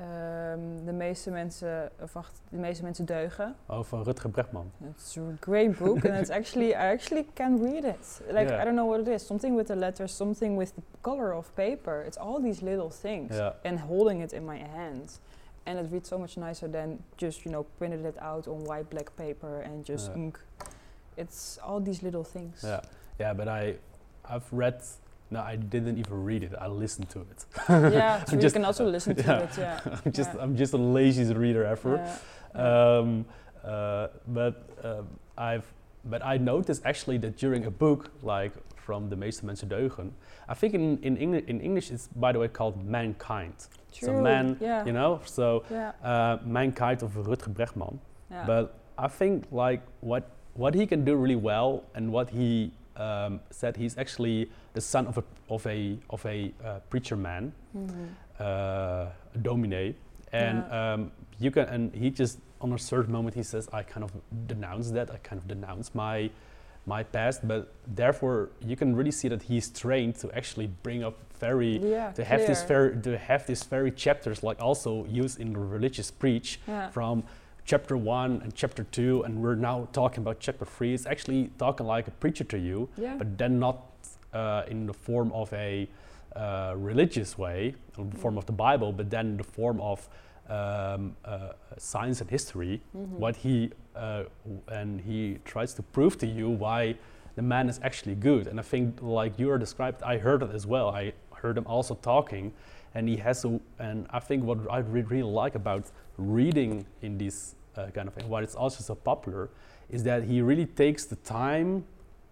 um, 0.00 0.67
meeste 1.08 1.30
mensen, 1.30 1.90
of 2.00 2.12
wacht, 2.12 2.40
de 2.50 2.56
meeste 2.56 2.82
mensen 2.82 3.04
deugen. 3.04 3.54
Oh, 3.66 3.84
van 3.84 4.02
Rutger 4.02 4.30
Bregman. 4.30 4.72
It's 4.90 5.16
a 5.16 5.20
great 5.40 5.78
book, 5.78 6.04
and 6.04 6.18
it's 6.20 6.30
actually 6.30 6.68
I 6.68 6.92
actually 6.92 7.26
can 7.34 7.62
read 7.62 7.84
it. 7.84 8.20
Like 8.30 8.48
Yeah. 8.48 8.60
I 8.60 8.64
don't 8.64 8.74
know 8.74 8.86
what 8.88 9.00
it 9.00 9.08
is. 9.08 9.26
Something 9.26 9.56
with 9.56 9.66
the 9.66 9.76
letters, 9.76 10.16
something 10.16 10.56
with 10.58 10.74
the 10.74 10.82
color 11.00 11.32
of 11.34 11.50
paper. 11.54 12.04
It's 12.06 12.18
all 12.18 12.42
these 12.42 12.64
little 12.64 12.90
things 12.90 13.34
Yeah. 13.36 13.52
and 13.64 13.78
holding 13.78 14.22
it 14.22 14.32
in 14.32 14.44
my 14.44 14.58
hand. 14.58 15.18
And 15.64 15.78
it 15.78 15.92
reads 15.92 16.08
so 16.08 16.18
much 16.18 16.36
nicer 16.36 16.70
than 16.70 16.98
just, 17.16 17.44
you 17.44 17.50
know, 17.52 17.66
printed 17.78 18.04
it 18.04 18.16
out 18.22 18.46
on 18.48 18.64
white 18.64 18.88
black 18.88 19.10
paper 19.16 19.60
and 19.64 19.84
just 19.88 20.08
Yeah. 20.08 20.16
ink. 20.22 20.38
It's 21.16 21.58
all 21.62 21.82
these 21.84 22.02
little 22.04 22.24
things. 22.24 22.62
Yeah, 22.62 22.80
yeah, 23.18 23.34
but 23.36 23.48
I, 23.48 23.78
I've 24.24 24.46
read. 24.52 24.82
No, 25.30 25.40
I 25.40 25.56
didn't 25.56 25.98
even 25.98 26.24
read 26.24 26.42
it. 26.42 26.52
I 26.58 26.68
listened 26.68 27.10
to 27.10 27.20
it. 27.20 27.44
yeah, 27.68 28.24
so 28.28 28.38
you 28.38 28.50
can 28.50 28.64
also 28.64 28.86
listen 28.86 29.14
to 29.16 29.22
yeah. 29.22 29.38
it, 29.40 29.58
yeah. 29.58 29.80
I'm 30.04 30.12
just, 30.12 30.34
Yeah. 30.34 30.42
I'm 30.42 30.56
just 30.56 30.72
the 30.72 30.78
laziest 30.78 31.34
reader 31.34 31.64
ever. 31.64 31.96
Yeah. 32.54 32.98
Um, 32.98 33.24
uh, 33.62 34.08
but 34.28 34.54
um, 34.82 35.06
I've, 35.36 35.66
but 36.04 36.24
I 36.24 36.38
noticed 36.38 36.82
actually 36.86 37.18
that 37.18 37.36
during 37.36 37.66
a 37.66 37.70
book 37.70 38.10
like 38.22 38.52
from 38.76 39.10
the 39.10 39.16
meeste 39.16 39.44
mensen 39.44 39.68
deugen, 39.68 40.12
I 40.48 40.54
think 40.54 40.72
in 40.74 40.98
in, 41.02 41.16
Engli- 41.18 41.46
in 41.46 41.60
English 41.60 41.90
it's 41.90 42.08
by 42.16 42.32
the 42.32 42.38
way 42.38 42.48
called 42.48 42.82
Mankind. 42.86 43.54
True. 43.92 44.06
So 44.06 44.12
man, 44.22 44.56
yeah. 44.60 44.84
You 44.86 44.92
know, 44.92 45.20
so 45.24 45.62
yeah, 45.70 45.92
uh, 46.02 46.38
Mankind 46.44 47.02
of 47.02 47.12
Rutger 47.16 47.52
Bregman. 47.52 47.98
yeah. 48.30 48.46
But 48.46 48.78
I 48.96 49.08
think 49.08 49.44
like 49.50 49.82
what 50.00 50.30
what 50.54 50.74
he 50.74 50.86
can 50.86 51.04
do 51.04 51.14
really 51.16 51.36
well, 51.36 51.84
and 51.94 52.10
what 52.10 52.30
he 52.30 52.72
um, 52.96 53.40
said, 53.50 53.76
he's 53.76 53.96
actually 53.96 54.50
the 54.78 54.82
son 54.94 55.06
of 55.08 55.16
a 55.18 55.24
of 55.56 55.66
a 55.66 55.78
of 56.14 56.24
a 56.26 56.38
uh, 56.64 56.78
preacher 56.90 57.16
man, 57.28 57.52
Mhm. 57.76 58.08
uh, 58.40 58.44
a 59.36 59.38
dominee, 59.48 59.94
and 60.32 60.58
um, 60.80 61.00
you 61.42 61.50
can 61.50 61.64
and 61.74 61.82
he 61.94 62.10
just 62.22 62.38
on 62.60 62.72
a 62.72 62.78
certain 62.78 63.12
moment 63.12 63.34
he 63.34 63.42
says, 63.52 63.64
I 63.72 63.82
kind 63.94 64.04
of 64.08 64.10
denounce 64.52 64.86
that, 64.96 65.06
I 65.10 65.18
kind 65.28 65.38
of 65.42 65.46
denounce 65.54 65.94
my 65.94 66.30
my 66.86 67.02
past, 67.16 67.38
but 67.52 67.62
therefore 68.02 68.38
you 68.70 68.76
can 68.76 68.96
really 68.98 69.10
see 69.20 69.28
that 69.28 69.42
he's 69.50 69.66
trained 69.82 70.14
to 70.22 70.26
actually 70.38 70.68
bring 70.86 71.00
up 71.08 71.14
very 71.40 71.72
yeah, 71.96 72.12
to 72.18 72.22
have 72.24 72.40
this 72.50 72.62
clear. 72.62 72.78
very 72.90 73.02
to 73.06 73.12
have 73.30 73.42
these 73.50 73.62
very 73.76 73.90
chapters 74.04 74.38
like 74.48 74.58
also 74.68 75.04
used 75.22 75.36
in 75.42 75.52
the 75.52 75.60
religious 75.76 76.10
preach 76.22 76.48
Yeah. 76.68 76.90
from 76.90 77.22
chapter 77.70 77.96
one 77.96 78.32
and 78.42 78.50
chapter 78.54 78.84
two, 78.96 79.24
and 79.24 79.32
we're 79.42 79.60
now 79.70 79.88
talking 79.92 80.22
about 80.24 80.36
chapter 80.46 80.64
three. 80.74 80.92
It's 80.94 81.06
actually 81.06 81.50
talking 81.58 81.86
like 81.96 82.06
a 82.08 82.14
preacher 82.22 82.44
to 82.54 82.58
you, 82.58 82.88
yeah. 82.96 83.16
but 83.20 83.36
then 83.38 83.58
not 83.58 83.76
uh, 84.32 84.62
in 84.68 84.86
the 84.86 84.94
form 84.94 85.32
of 85.32 85.52
a 85.52 85.88
uh, 86.36 86.74
religious 86.76 87.36
way, 87.38 87.74
in 87.96 88.10
the 88.10 88.16
form 88.16 88.36
of 88.38 88.46
the 88.46 88.52
Bible, 88.52 88.92
but 88.92 89.10
then 89.10 89.26
in 89.26 89.36
the 89.36 89.44
form 89.44 89.80
of 89.80 90.08
um, 90.48 91.14
uh, 91.24 91.52
science 91.76 92.20
and 92.20 92.30
history. 92.30 92.80
Mhm. 92.96 93.18
What 93.18 93.36
he 93.36 93.70
uh, 93.94 94.24
and 94.68 95.00
he 95.00 95.38
tries 95.44 95.74
to 95.74 95.82
prove 95.82 96.16
to 96.18 96.26
you 96.26 96.48
why 96.48 96.96
the 97.34 97.42
man 97.42 97.68
is 97.68 97.80
actually 97.82 98.14
good. 98.14 98.46
And 98.46 98.58
I 98.58 98.62
think, 98.62 98.98
like 99.02 99.38
you 99.38 99.50
are 99.50 99.58
described, 99.58 100.02
I 100.02 100.18
heard 100.18 100.42
it 100.42 100.50
as 100.54 100.66
well. 100.66 100.88
I 100.88 101.12
heard 101.34 101.56
him 101.58 101.66
also 101.66 101.94
talking, 101.94 102.52
and 102.94 103.08
he 103.08 103.16
has 103.16 103.44
a. 103.44 103.60
And 103.78 104.06
I 104.10 104.20
think 104.20 104.44
what 104.44 104.58
I 104.70 104.78
re- 104.78 105.02
really 105.02 105.22
like 105.22 105.54
about 105.54 105.90
reading 106.16 106.86
in 107.02 107.18
this 107.18 107.54
uh, 107.76 107.86
kind 107.94 108.08
of 108.08 108.14
thing, 108.14 108.28
why 108.28 108.42
it's 108.42 108.54
also 108.54 108.82
so 108.82 108.94
popular, 108.94 109.50
is 109.90 110.02
that 110.04 110.24
he 110.24 110.40
really 110.40 110.66
takes 110.66 111.04
the 111.04 111.16
time 111.16 111.84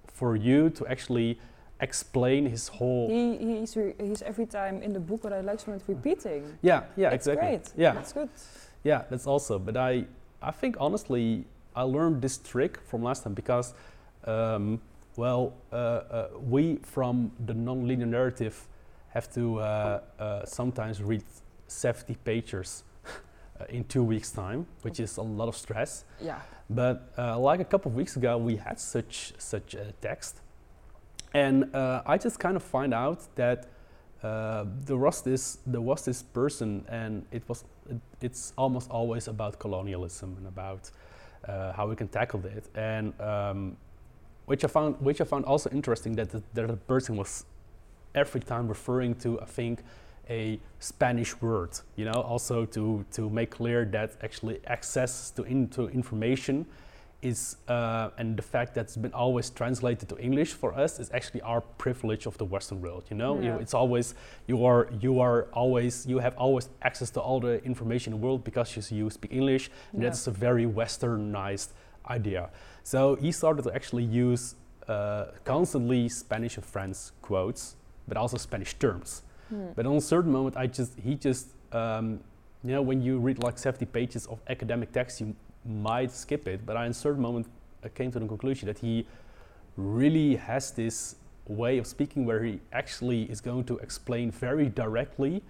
for 0.06 0.36
you 0.36 0.70
to 0.70 0.86
actually 0.86 1.38
explain 1.80 2.46
his 2.46 2.68
whole. 2.68 3.08
He, 3.08 3.36
he's, 3.36 3.74
he's 3.98 4.22
every 4.22 4.46
time 4.46 4.82
in 4.82 4.92
the 4.92 5.00
book 5.00 5.24
what 5.24 5.32
I 5.32 5.40
like 5.40 5.60
so 5.60 5.72
much 5.72 5.82
repeating. 5.86 6.56
yeah, 6.62 6.84
yeah, 6.96 7.10
It's 7.10 7.26
exactly. 7.26 7.48
great. 7.48 7.72
Yeah, 7.76 7.92
That's 7.92 8.12
good. 8.12 8.28
yeah, 8.84 9.02
that's 9.10 9.26
also. 9.26 9.58
But 9.58 9.76
I, 9.76 10.06
I 10.42 10.50
think 10.50 10.76
honestly, 10.80 11.44
I 11.74 11.82
learned 11.82 12.22
this 12.22 12.38
trick 12.38 12.78
from 12.86 13.02
last 13.02 13.24
time 13.24 13.34
because, 13.34 13.74
um, 14.24 14.80
well, 15.16 15.52
uh, 15.72 15.76
uh, 15.76 16.28
we 16.40 16.76
from 16.82 17.32
the 17.46 17.54
non-linear 17.54 18.06
narrative 18.06 18.66
have 19.10 19.32
to 19.34 19.58
uh, 19.60 20.00
uh, 20.18 20.44
sometimes 20.44 21.02
read 21.02 21.24
70 21.68 22.14
pages 22.24 22.84
uh, 23.60 23.64
in 23.68 23.84
two 23.84 24.02
weeks' 24.04 24.30
time, 24.30 24.66
which 24.82 25.00
is 25.00 25.16
a 25.16 25.22
lot 25.22 25.48
of 25.48 25.56
stress. 25.56 26.04
Yeah. 26.20 26.40
But 26.68 27.12
uh, 27.18 27.38
like 27.38 27.60
a 27.60 27.64
couple 27.64 27.90
of 27.90 27.96
weeks 27.96 28.16
ago, 28.16 28.36
we 28.38 28.56
had 28.56 28.78
such 28.80 29.32
such 29.38 29.74
a 29.74 29.92
text, 30.00 30.40
and 31.36 31.74
uh, 31.74 32.02
I 32.06 32.16
just 32.16 32.38
kind 32.38 32.56
of 32.56 32.62
find 32.62 32.94
out 32.94 33.20
that 33.34 33.68
uh, 34.22 34.64
there 34.86 34.96
was 34.96 35.20
this 35.20 35.58
there 35.66 35.82
was 35.82 36.04
this 36.04 36.22
person, 36.22 36.84
and 36.88 37.26
it 37.30 37.42
was 37.48 37.64
it, 37.90 38.00
it's 38.22 38.52
almost 38.56 38.90
always 38.90 39.28
about 39.28 39.58
colonialism 39.58 40.34
and 40.38 40.46
about 40.46 40.90
uh, 41.46 41.72
how 41.72 41.88
we 41.88 41.94
can 41.94 42.08
tackle 42.08 42.42
it, 42.46 42.64
and 42.74 43.12
um, 43.20 43.76
which 44.46 44.64
I 44.64 44.68
found 44.68 44.96
which 45.00 45.20
I 45.20 45.24
found 45.24 45.44
also 45.44 45.68
interesting 45.70 46.16
that 46.16 46.30
the, 46.30 46.42
that 46.54 46.68
the 46.68 46.76
person 46.76 47.16
was 47.16 47.44
every 48.14 48.40
time 48.40 48.66
referring 48.66 49.14
to 49.16 49.38
I 49.40 49.44
think 49.44 49.80
a 50.30 50.58
Spanish 50.78 51.40
word, 51.42 51.70
you 51.96 52.04
know, 52.04 52.20
also 52.22 52.64
to, 52.66 53.04
to 53.12 53.30
make 53.30 53.50
clear 53.50 53.84
that 53.84 54.16
actually 54.24 54.58
access 54.66 55.30
to 55.30 55.44
into 55.44 55.88
information 55.88 56.66
is 57.22 57.56
uh, 57.68 58.10
and 58.18 58.36
the 58.36 58.42
fact 58.42 58.74
that 58.74 58.82
it's 58.82 58.96
been 58.96 59.12
always 59.14 59.50
translated 59.50 60.08
to 60.08 60.18
English 60.18 60.52
for 60.52 60.72
us 60.74 60.98
is 61.00 61.10
actually 61.12 61.40
our 61.42 61.60
privilege 61.60 62.26
of 62.26 62.36
the 62.38 62.44
Western 62.44 62.80
world. 62.82 63.04
You 63.10 63.16
know, 63.16 63.40
you, 63.40 63.54
it's 63.60 63.74
always 63.74 64.14
you 64.46 64.64
are 64.64 64.88
you 65.00 65.20
are 65.20 65.44
always 65.52 66.06
you 66.06 66.18
have 66.18 66.36
always 66.36 66.68
access 66.82 67.10
to 67.10 67.20
all 67.20 67.40
the 67.40 67.62
information 67.64 68.12
in 68.12 68.20
the 68.20 68.26
world 68.26 68.44
because 68.44 68.76
you, 68.76 68.82
you 69.04 69.10
speak 69.10 69.32
English, 69.32 69.70
and 69.92 70.02
Yeah. 70.02 70.08
that's 70.10 70.26
a 70.26 70.30
very 70.30 70.66
Westernized 70.66 71.68
idea. 72.08 72.50
So 72.82 73.16
he 73.16 73.32
started 73.32 73.62
to 73.64 73.74
actually 73.74 74.04
use 74.04 74.54
uh, 74.88 75.26
constantly 75.44 76.08
Spanish 76.08 76.56
and 76.56 76.64
French 76.64 76.98
quotes, 77.22 77.76
but 78.06 78.16
also 78.16 78.36
Spanish 78.36 78.74
terms. 78.78 79.22
Hmm. 79.48 79.68
But 79.74 79.86
on 79.86 79.96
a 79.96 80.00
certain 80.00 80.32
moment, 80.32 80.56
I 80.56 80.66
just 80.66 80.92
he 81.02 81.14
just 81.14 81.48
um, 81.72 82.20
you 82.62 82.72
know 82.72 82.82
when 82.82 83.00
you 83.02 83.18
read 83.18 83.42
like 83.42 83.58
70 83.58 83.86
pages 83.86 84.26
of 84.26 84.38
academic 84.48 84.92
text, 84.92 85.20
you 85.20 85.34
might 85.68 86.10
skip 86.10 86.48
it. 86.48 86.64
But 86.66 86.76
I, 86.76 86.84
in 86.84 86.90
a 86.90 86.94
certain 86.94 87.22
moment, 87.22 87.46
I 87.84 87.88
came 87.88 88.10
to 88.12 88.18
the 88.18 88.26
conclusion 88.26 88.66
that 88.66 88.78
he 88.78 89.06
really 89.76 90.36
has 90.36 90.70
this 90.70 91.16
way 91.48 91.78
of 91.78 91.86
speaking 91.86 92.24
where 92.24 92.42
he 92.42 92.60
actually 92.72 93.22
is 93.30 93.40
going 93.40 93.64
to 93.64 93.78
explain 93.78 94.30
very 94.30 94.68
directly 94.68 95.42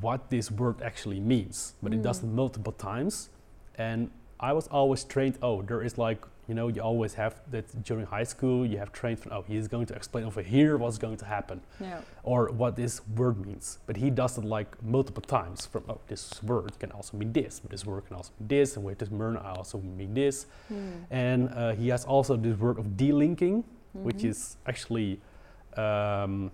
what 0.00 0.30
this 0.30 0.50
word 0.50 0.82
actually 0.82 1.20
means. 1.20 1.74
But 1.82 1.92
it 1.94 2.02
does 2.02 2.22
it 2.22 2.26
Mm. 2.26 2.32
multiple 2.34 2.72
times, 2.72 3.30
and 3.76 4.10
I 4.40 4.52
was 4.52 4.66
always 4.68 5.04
trained. 5.04 5.38
Oh, 5.40 5.62
there 5.62 5.82
is 5.82 5.96
like 5.96 6.26
you 6.48 6.54
know 6.54 6.68
you 6.68 6.80
always 6.80 7.14
have 7.14 7.40
that 7.50 7.66
during 7.84 8.06
high 8.06 8.22
school 8.24 8.64
you 8.64 8.78
have 8.78 8.92
trained 8.92 9.18
from 9.20 9.32
oh 9.32 9.42
he 9.48 9.56
is 9.56 9.66
going 9.68 9.86
to 9.86 9.94
explain 9.94 10.24
over 10.24 10.42
here 10.42 10.76
what's 10.76 10.98
going 10.98 11.16
to 11.16 11.24
happen 11.24 11.60
Yeah. 11.80 12.00
or 12.22 12.50
what 12.50 12.76
this 12.76 13.00
word 13.16 13.44
means. 13.46 13.78
But 13.86 13.96
he 13.96 14.10
does 14.10 14.38
it 14.38 14.44
like 14.44 14.70
multiple 14.82 15.22
times. 15.22 15.66
From 15.66 15.82
oh, 15.88 16.00
this 16.06 16.42
word 16.42 16.78
can 16.78 16.92
also 16.92 17.16
mean 17.16 17.32
this, 17.32 17.58
but 17.60 17.70
this 17.70 17.84
word 17.84 18.06
can 18.06 18.16
also 18.16 18.30
mean 18.38 18.48
this, 18.48 18.76
and 18.76 18.84
with 18.84 18.98
this 18.98 19.10
word 19.10 19.36
I 19.38 19.50
also 19.58 19.78
mean 19.78 20.14
this. 20.14 20.46
Hmm. 20.68 20.90
And 21.10 21.48
uh, 21.48 21.72
he 21.80 21.88
has 21.88 22.04
also 22.04 22.36
this 22.36 22.56
word 22.58 22.78
of 22.78 22.86
delinking, 22.96 23.64
which 23.92 24.18
Mhm. 24.22 24.30
is 24.30 24.56
actually 24.66 25.20
um, 25.76 26.50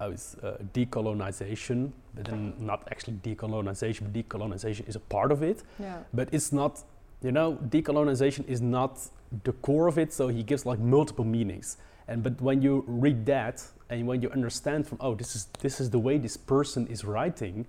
oh, 0.00 0.10
uh, 0.12 0.56
decolonization, 0.74 1.92
but 2.14 2.24
then 2.24 2.54
not 2.58 2.86
actually 2.90 3.16
decolonization. 3.22 4.00
But 4.02 4.12
decolonization 4.12 4.88
is 4.88 4.96
a 4.96 5.00
part 5.00 5.30
of 5.32 5.42
it, 5.42 5.62
Yeah. 5.78 5.98
but 6.12 6.28
it's 6.32 6.52
not. 6.52 6.82
You 7.22 7.32
know, 7.32 7.58
decolonization 7.68 8.46
is 8.48 8.60
not 8.60 8.98
the 9.44 9.52
core 9.52 9.88
of 9.88 9.98
it. 9.98 10.12
So 10.12 10.28
he 10.28 10.42
gives 10.42 10.64
like 10.66 10.78
multiple 10.78 11.24
meanings. 11.24 11.76
And 12.08 12.22
but 12.22 12.40
when 12.40 12.62
you 12.62 12.84
read 12.86 13.26
that 13.26 13.64
and 13.88 14.06
when 14.06 14.22
you 14.22 14.30
understand 14.30 14.86
from 14.86 14.98
oh 15.00 15.14
this 15.14 15.36
is 15.36 15.46
this 15.60 15.80
is 15.80 15.90
the 15.90 15.98
way 15.98 16.18
this 16.18 16.36
person 16.36 16.86
is 16.86 17.04
writing, 17.04 17.66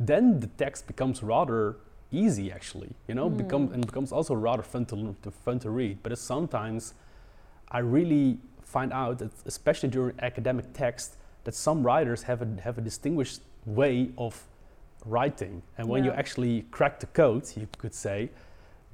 then 0.00 0.40
the 0.40 0.46
text 0.46 0.86
becomes 0.86 1.22
rather 1.22 1.76
easy 2.10 2.52
actually. 2.52 2.94
You 3.08 3.14
know, 3.14 3.28
become 3.28 3.68
Mm. 3.68 3.74
and 3.74 3.86
becomes 3.86 4.12
also 4.12 4.34
rather 4.34 4.62
fun 4.62 4.86
to, 4.86 5.14
to 5.22 5.30
fun 5.30 5.58
to 5.60 5.70
read. 5.70 5.98
But 6.02 6.16
sometimes 6.18 6.94
I 7.70 7.78
really 7.80 8.38
find 8.62 8.92
out 8.92 9.18
that 9.18 9.32
especially 9.46 9.88
during 9.90 10.14
academic 10.20 10.72
text 10.72 11.16
that 11.44 11.54
some 11.54 11.82
writers 11.82 12.22
have 12.22 12.40
a 12.42 12.48
have 12.62 12.78
a 12.78 12.80
distinguished 12.80 13.40
way 13.66 14.10
of 14.16 14.46
writing. 15.04 15.62
And 15.76 15.88
when 15.88 16.04
you 16.04 16.12
actually 16.12 16.62
crack 16.70 17.00
the 17.00 17.06
code, 17.06 17.44
you 17.56 17.66
could 17.78 17.94
say, 17.94 18.30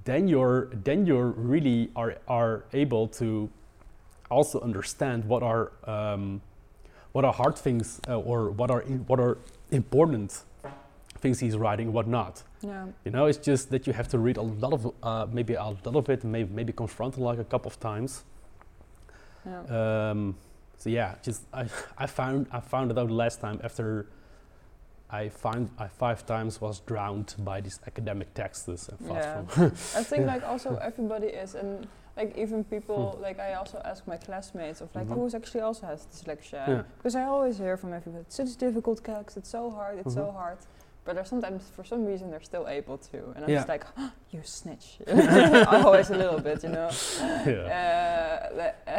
then 0.08 0.26
you're 0.26 0.70
then 0.84 1.04
you're 1.04 1.32
really 1.52 1.90
are 1.94 2.16
are 2.26 2.64
able 2.72 3.06
to 3.06 3.50
also 4.30 4.58
understand 4.60 5.24
what 5.24 5.42
are 5.42 5.72
um, 5.84 6.40
what 7.12 7.24
are 7.26 7.32
hard 7.32 7.56
things 7.58 8.00
uh, 8.08 8.18
or 8.18 8.50
what 8.50 8.70
are 8.70 8.80
in, 8.80 8.98
what 9.06 9.20
are 9.20 9.36
important 9.70 10.44
things 11.18 11.40
he's 11.40 11.56
writing, 11.56 11.92
what 11.92 12.06
not. 12.06 12.42
Yeah. 12.62 12.86
You 13.04 13.10
know, 13.10 13.26
it's 13.26 13.38
just 13.38 13.70
that 13.70 13.86
you 13.86 13.92
have 13.92 14.08
to 14.08 14.18
read 14.18 14.38
a 14.38 14.42
lot 14.42 14.72
of 14.72 14.94
uh, 15.02 15.26
maybe 15.30 15.54
a 15.54 15.64
lot 15.64 15.96
of 15.96 16.08
it, 16.08 16.24
maybe 16.24 16.50
maybe 16.54 16.72
confront 16.72 17.18
it 17.18 17.20
like 17.20 17.38
a 17.38 17.44
couple 17.44 17.70
of 17.70 17.78
times. 17.78 18.24
Yeah. 19.44 20.10
Um, 20.10 20.36
so 20.78 20.88
yeah, 20.88 21.16
just 21.22 21.42
I, 21.52 21.66
I 21.98 22.06
found 22.06 22.46
I 22.50 22.60
found 22.60 22.90
it 22.90 22.98
out 22.98 23.10
last 23.10 23.40
time 23.40 23.60
after 23.62 24.06
I 25.10 25.28
find 25.30 25.70
I 25.78 25.88
five 25.88 26.26
times 26.26 26.60
was 26.60 26.80
drowned 26.80 27.34
by 27.38 27.60
these 27.60 27.80
academic 27.86 28.34
texts 28.34 28.68
and 28.88 28.98
fast 29.08 29.58
Yeah. 29.58 29.64
I 30.00 30.02
think 30.04 30.26
like 30.26 30.42
also 30.52 30.76
everybody 30.76 31.28
is 31.28 31.54
and 31.54 31.86
like 32.16 32.36
even 32.36 32.64
people 32.64 33.18
like 33.22 33.38
I 33.40 33.54
also 33.54 33.80
ask 33.84 34.06
my 34.06 34.16
classmates 34.18 34.80
of 34.80 34.88
like 34.94 35.06
Mhm. 35.08 35.14
who's 35.14 35.34
actually 35.34 35.62
also 35.62 35.86
has 35.86 36.06
dyslexia 36.12 36.66
Yeah. 36.68 36.82
because 36.98 37.14
I 37.14 37.24
always 37.24 37.56
hear 37.58 37.76
from 37.76 37.92
everybody 37.92 38.22
it's 38.26 38.36
such 38.36 38.56
difficult 38.56 39.02
text 39.04 39.36
it's 39.36 39.48
so 39.50 39.70
hard 39.70 39.98
it's 39.98 40.14
so 40.14 40.24
Mhm. 40.26 40.34
hard 40.34 40.58
but 41.04 41.14
they're 41.14 41.24
sometimes 41.34 41.62
for 41.76 41.84
some 41.84 42.04
reason 42.04 42.30
they're 42.30 42.42
still 42.52 42.66
able 42.68 42.98
to 43.10 43.18
and 43.34 43.44
I'm 43.44 43.50
Yeah. 43.50 43.58
just 43.60 43.68
like 43.68 43.84
you 44.32 44.42
snitch 44.42 44.98
always 45.86 46.10
a 46.10 46.16
little 46.16 46.40
bit 46.40 46.62
you 46.64 46.68
know 46.70 46.90
yeah. 47.46 47.78
uh, 47.80 48.92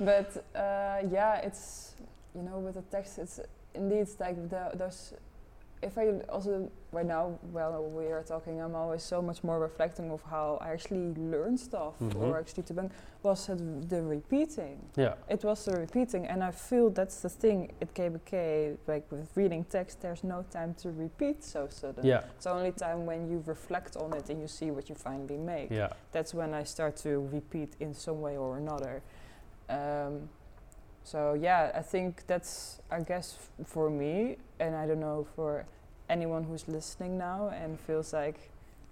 but 0.00 0.30
uh, 0.54 0.98
yeah, 1.10 1.36
it's 1.48 1.94
you 2.34 2.42
know 2.42 2.58
with 2.58 2.74
the 2.74 2.82
text, 2.82 3.18
it's 3.18 3.40
indeed 3.74 4.08
like 4.20 4.48
the, 4.50 4.70
those. 4.74 5.14
If 5.80 5.96
I 5.96 6.08
also 6.28 6.68
right 6.90 7.06
now, 7.06 7.38
while 7.52 7.84
we 7.84 8.06
are 8.06 8.24
talking, 8.24 8.60
I'm 8.60 8.74
always 8.74 9.04
so 9.04 9.22
much 9.22 9.44
more 9.44 9.60
reflecting 9.60 10.10
of 10.10 10.20
how 10.24 10.58
I 10.60 10.70
actually 10.72 11.14
learn 11.14 11.56
stuff 11.56 11.94
Mhm. 12.00 12.20
or 12.20 12.36
actually 12.36 12.64
to 12.64 12.74
ben 12.74 12.90
was 13.22 13.48
it 13.48 13.88
the 13.88 14.02
repeating. 14.02 14.78
yeah. 14.96 15.14
It 15.28 15.44
was 15.44 15.64
the 15.66 15.76
repeating, 15.78 16.26
and 16.26 16.42
I 16.42 16.50
feel 16.50 16.90
that's 16.90 17.20
the 17.20 17.28
thing 17.28 17.70
at 17.80 17.94
KABK. 17.94 18.76
Like 18.88 19.04
with 19.12 19.36
reading 19.36 19.64
text, 19.64 20.00
there's 20.00 20.24
no 20.24 20.42
time 20.50 20.74
to 20.82 20.90
repeat 20.90 21.44
so 21.44 21.68
sudden. 21.68 22.04
Yeah. 22.04 22.22
It's 22.36 22.46
only 22.48 22.72
time 22.72 23.06
when 23.06 23.28
you 23.30 23.42
reflect 23.46 23.96
on 23.96 24.12
it 24.14 24.30
and 24.30 24.40
you 24.40 24.48
see 24.48 24.72
what 24.72 24.88
you 24.88 24.96
finally 24.96 25.36
make 25.38 25.70
Yeah. 25.70 25.90
that's 26.10 26.34
when 26.34 26.54
I 26.54 26.64
start 26.64 26.96
to 27.04 27.20
repeat 27.32 27.76
in 27.78 27.94
some 27.94 28.20
way 28.20 28.36
or 28.36 28.56
another. 28.56 29.00
Um, 29.68 30.28
so 31.10 31.34
yeah, 31.34 31.72
I 31.80 31.82
think 31.92 32.10
that's 32.26 32.80
I 32.90 33.00
guess 33.10 33.26
for 33.64 33.88
me, 33.90 34.36
and 34.60 34.72
I 34.82 34.86
don't 34.88 35.00
know 35.00 35.26
for 35.36 35.64
anyone 36.08 36.44
who's 36.48 36.64
listening 36.68 37.12
now 37.18 37.40
and 37.62 37.78
feels 37.86 38.12
like 38.12 38.38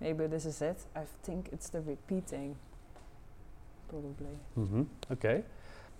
maybe 0.00 0.26
this 0.34 0.44
is 0.46 0.62
it. 0.62 0.78
I 0.94 1.04
think 1.26 1.48
it's 1.52 1.68
the 1.70 1.80
repeating. 1.80 2.56
probably. 3.88 4.36
Mm-hmm. 4.58 4.82
Okay. 5.12 5.42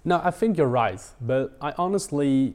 No, 0.05 0.20
I 0.24 0.31
think 0.31 0.57
you're 0.59 0.74
right, 0.85 1.00
but 1.20 1.57
I 1.61 1.72
honestly, 1.79 2.55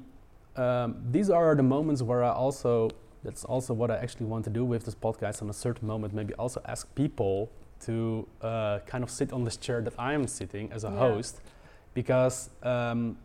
um, 0.55 0.95
these 1.11 1.29
are 1.29 1.55
the 1.55 1.63
moments 1.63 2.01
where 2.01 2.23
I 2.23 2.31
also. 2.45 2.89
That's 3.23 3.45
also 3.45 3.73
what 3.75 3.91
I 3.91 3.97
actually 3.97 4.25
want 4.33 4.43
to 4.45 4.49
do 4.49 4.65
with 4.65 4.81
this 4.85 4.95
podcast. 4.95 5.41
On 5.43 5.49
a 5.49 5.53
certain 5.53 5.87
moment, 5.87 6.13
maybe 6.13 6.33
also 6.39 6.59
ask 6.65 6.83
people 6.95 7.49
to 7.85 8.27
uh, 8.41 8.79
kind 8.87 9.03
of 9.03 9.09
sit 9.11 9.31
on 9.33 9.43
this 9.43 9.57
chair 9.57 9.81
that 9.81 9.93
I 9.99 10.13
am 10.13 10.25
sitting 10.27 10.71
as 10.71 10.83
a 10.83 10.87
Yeah. 10.89 10.97
host, 11.05 11.41
because 11.93 12.49
um, 12.63 13.17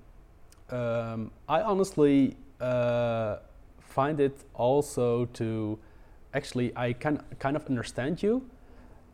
um, 0.71 1.31
I 1.49 1.63
honestly 1.63 2.37
uh, 2.61 3.37
find 3.79 4.21
it 4.21 4.45
also 4.55 5.27
to 5.27 5.79
actually 6.35 6.73
I 6.77 6.93
can 6.93 7.23
kind 7.39 7.57
of 7.57 7.67
understand 7.67 8.23
you, 8.23 8.43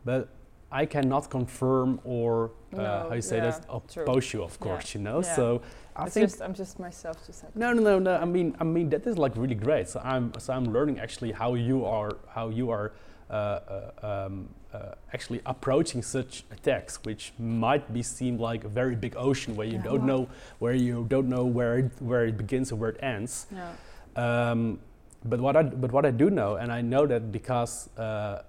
but 0.05 0.29
I 0.71 0.85
cannot 0.85 1.29
confirm 1.29 1.99
or 2.03 2.51
uh, 2.73 2.77
No, 2.77 3.05
how 3.09 3.13
you 3.15 3.21
say 3.21 3.37
yeah, 3.37 3.51
that 3.51 3.65
true. 3.93 4.03
oppose 4.03 4.33
you, 4.33 4.43
of 4.43 4.57
Yeah. 4.59 4.67
course, 4.67 4.95
you 4.95 5.01
know. 5.01 5.21
Yeah. 5.21 5.35
So 5.35 5.61
I 5.95 6.05
It's 6.05 6.13
think 6.15 6.29
just, 6.29 6.41
I'm 6.41 6.53
just 6.55 6.79
myself, 6.79 7.25
just 7.27 7.43
like. 7.43 7.55
no, 7.55 7.73
no, 7.73 7.81
no, 7.81 7.99
no. 7.99 8.15
I 8.17 8.25
mean, 8.25 8.55
I 8.59 8.63
mean 8.63 8.89
that 8.89 9.05
is 9.05 9.17
like 9.17 9.35
really 9.37 9.55
great. 9.55 9.87
So 9.89 10.01
I'm, 10.03 10.33
so 10.39 10.53
I'm 10.53 10.73
learning 10.73 10.99
actually 10.99 11.31
how 11.31 11.53
you 11.53 11.85
are, 11.85 12.17
how 12.29 12.49
you 12.49 12.71
are 12.71 12.93
um, 13.29 14.49
uh, 14.73 14.95
actually 15.13 15.41
approaching 15.45 16.01
such 16.01 16.43
a 16.51 16.55
text, 16.55 17.05
which 17.05 17.33
might 17.39 17.93
be 17.93 18.01
seem 18.03 18.37
like 18.39 18.63
a 18.63 18.67
very 18.69 18.95
big 18.95 19.15
ocean 19.15 19.55
where 19.55 19.67
you 19.67 19.77
Yeah. 19.77 19.83
don't 19.83 20.05
know 20.05 20.27
where 20.59 20.73
you 20.73 21.05
don't 21.09 21.29
know 21.29 21.45
where 21.45 21.77
it, 21.79 21.91
where 21.99 22.25
it 22.25 22.37
begins 22.37 22.71
or 22.71 22.75
where 22.75 22.89
it 22.89 22.99
ends. 23.03 23.47
Yeah. 23.51 23.71
Um, 24.15 24.79
but 25.25 25.39
what 25.39 25.55
I 25.55 25.63
but 25.63 25.91
what 25.91 26.05
I 26.05 26.11
do 26.11 26.29
know, 26.29 26.55
and 26.55 26.71
I 26.71 26.81
know 26.81 27.07
that 27.07 27.31
because 27.31 27.89
uh, 27.97 28.01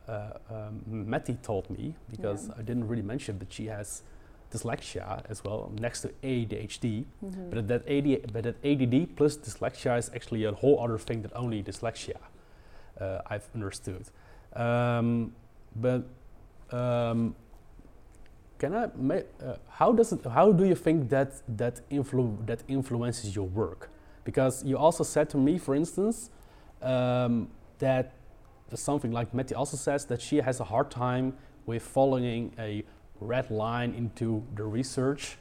uh, 0.08 0.38
um, 0.50 0.82
Matty 0.86 1.34
told 1.42 1.70
me, 1.70 1.94
because 2.10 2.48
Yeah. 2.48 2.54
I 2.58 2.62
didn't 2.62 2.88
really 2.88 3.02
mention, 3.02 3.38
but 3.38 3.52
she 3.52 3.66
has 3.66 4.02
dyslexia 4.50 5.22
as 5.28 5.42
well 5.44 5.70
next 5.80 6.02
to 6.02 6.08
ADHD. 6.22 7.04
Mhm. 7.24 7.50
But 7.50 7.68
that 7.68 7.82
AD, 7.88 8.32
but 8.32 8.42
that 8.44 8.56
ADD 8.64 9.06
plus 9.16 9.36
dyslexia 9.36 9.98
is 9.98 10.10
actually 10.14 10.44
a 10.44 10.52
whole 10.52 10.78
other 10.84 10.98
thing 10.98 11.22
than 11.22 11.30
only 11.34 11.62
dyslexia. 11.62 12.18
Uh, 13.00 13.20
I've 13.26 13.48
understood. 13.54 14.04
Um, 14.54 15.32
but 15.76 16.04
um, 16.70 17.34
can 18.58 18.74
I? 18.74 18.84
Uh, 18.84 19.56
how 19.68 19.92
does 19.92 20.12
it? 20.12 20.24
How 20.24 20.52
do 20.52 20.64
you 20.64 20.74
think 20.74 21.08
that 21.10 21.42
that 21.56 21.80
influ- 21.90 22.46
that 22.46 22.62
influences 22.68 23.34
your 23.34 23.46
work? 23.46 23.90
Because 24.24 24.64
you 24.64 24.78
also 24.78 25.04
said 25.04 25.28
to 25.30 25.36
me, 25.36 25.58
for 25.58 25.74
instance, 25.74 26.30
um, 26.82 27.48
that 27.78 28.14
something 28.74 29.12
like 29.12 29.34
Matty 29.34 29.54
also 29.54 29.76
says 29.76 30.06
that 30.06 30.20
she 30.20 30.36
has 30.38 30.60
a 30.60 30.64
hard 30.64 30.90
time 30.90 31.34
with 31.66 31.82
following 31.82 32.54
a 32.58 32.84
red 33.20 33.50
line 33.50 33.94
into 33.94 34.44
the 34.54 34.64
research. 34.64 35.36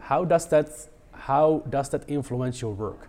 How 0.00 0.24
does 0.24 0.46
that 0.48 0.68
how 1.12 1.62
does 1.68 1.88
that 1.90 2.04
influence 2.08 2.62
your 2.62 2.72
work? 2.72 3.08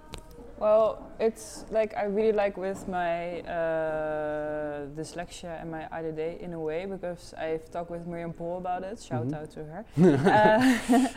Well, 0.60 1.02
it's 1.20 1.64
like 1.72 1.96
I 1.96 2.04
really 2.04 2.34
like 2.34 2.58
with 2.58 2.86
my 2.88 3.40
uh, 3.42 4.88
dyslexia 4.94 5.62
and 5.62 5.72
my 5.72 5.84
ADD 5.92 6.20
in 6.42 6.52
a 6.54 6.60
way 6.60 6.86
because 6.86 7.34
I've 7.38 7.70
talked 7.72 7.90
with 7.90 8.06
Miriam 8.06 8.34
Paul 8.34 8.58
about 8.58 8.84
it. 8.84 9.00
Shout 9.02 9.28
Mhm. 9.28 9.36
out 9.36 9.50
to 9.52 9.64
her. 9.64 9.86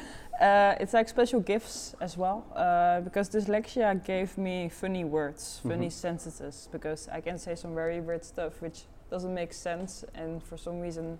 uh, 0.40 0.44
uh, 0.44 0.76
it's 0.80 0.94
like 0.94 1.08
special 1.08 1.40
gifts 1.40 1.94
as 2.00 2.16
well 2.16 2.44
uh, 2.54 3.00
because 3.00 3.28
dyslexia 3.30 3.94
gave 4.04 4.38
me 4.38 4.68
funny 4.68 5.04
words, 5.04 5.58
funny 5.62 5.88
Mhm. 5.88 5.92
sentences 5.92 6.68
because 6.70 7.08
I 7.08 7.20
can 7.20 7.36
say 7.38 7.56
some 7.56 7.74
very 7.74 8.00
weird 8.00 8.24
stuff 8.24 8.62
which 8.62 8.86
doesn't 9.10 9.34
make 9.34 9.52
sense 9.52 10.04
and 10.14 10.40
for 10.42 10.56
some 10.56 10.80
reason, 10.80 11.18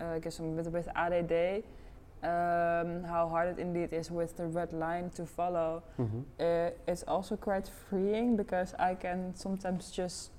uh, 0.00 0.16
I 0.16 0.20
guess 0.20 0.38
I'm 0.40 0.56
with 0.56 0.68
with 0.72 0.88
ADD. 0.96 1.62
Um, 2.22 3.02
how 3.04 3.28
hard 3.28 3.48
it 3.48 3.58
indeed 3.58 3.92
is 3.92 4.08
with 4.10 4.36
the 4.36 4.46
red 4.46 4.72
line 4.72 5.10
to 5.16 5.26
follow 5.26 5.82
uh, 6.38 6.70
it's 6.86 7.02
also 7.08 7.36
quite 7.36 7.68
freeing 7.90 8.36
because 8.36 8.74
I 8.78 8.94
can 8.94 9.34
sometimes 9.34 9.90
just 9.90 10.30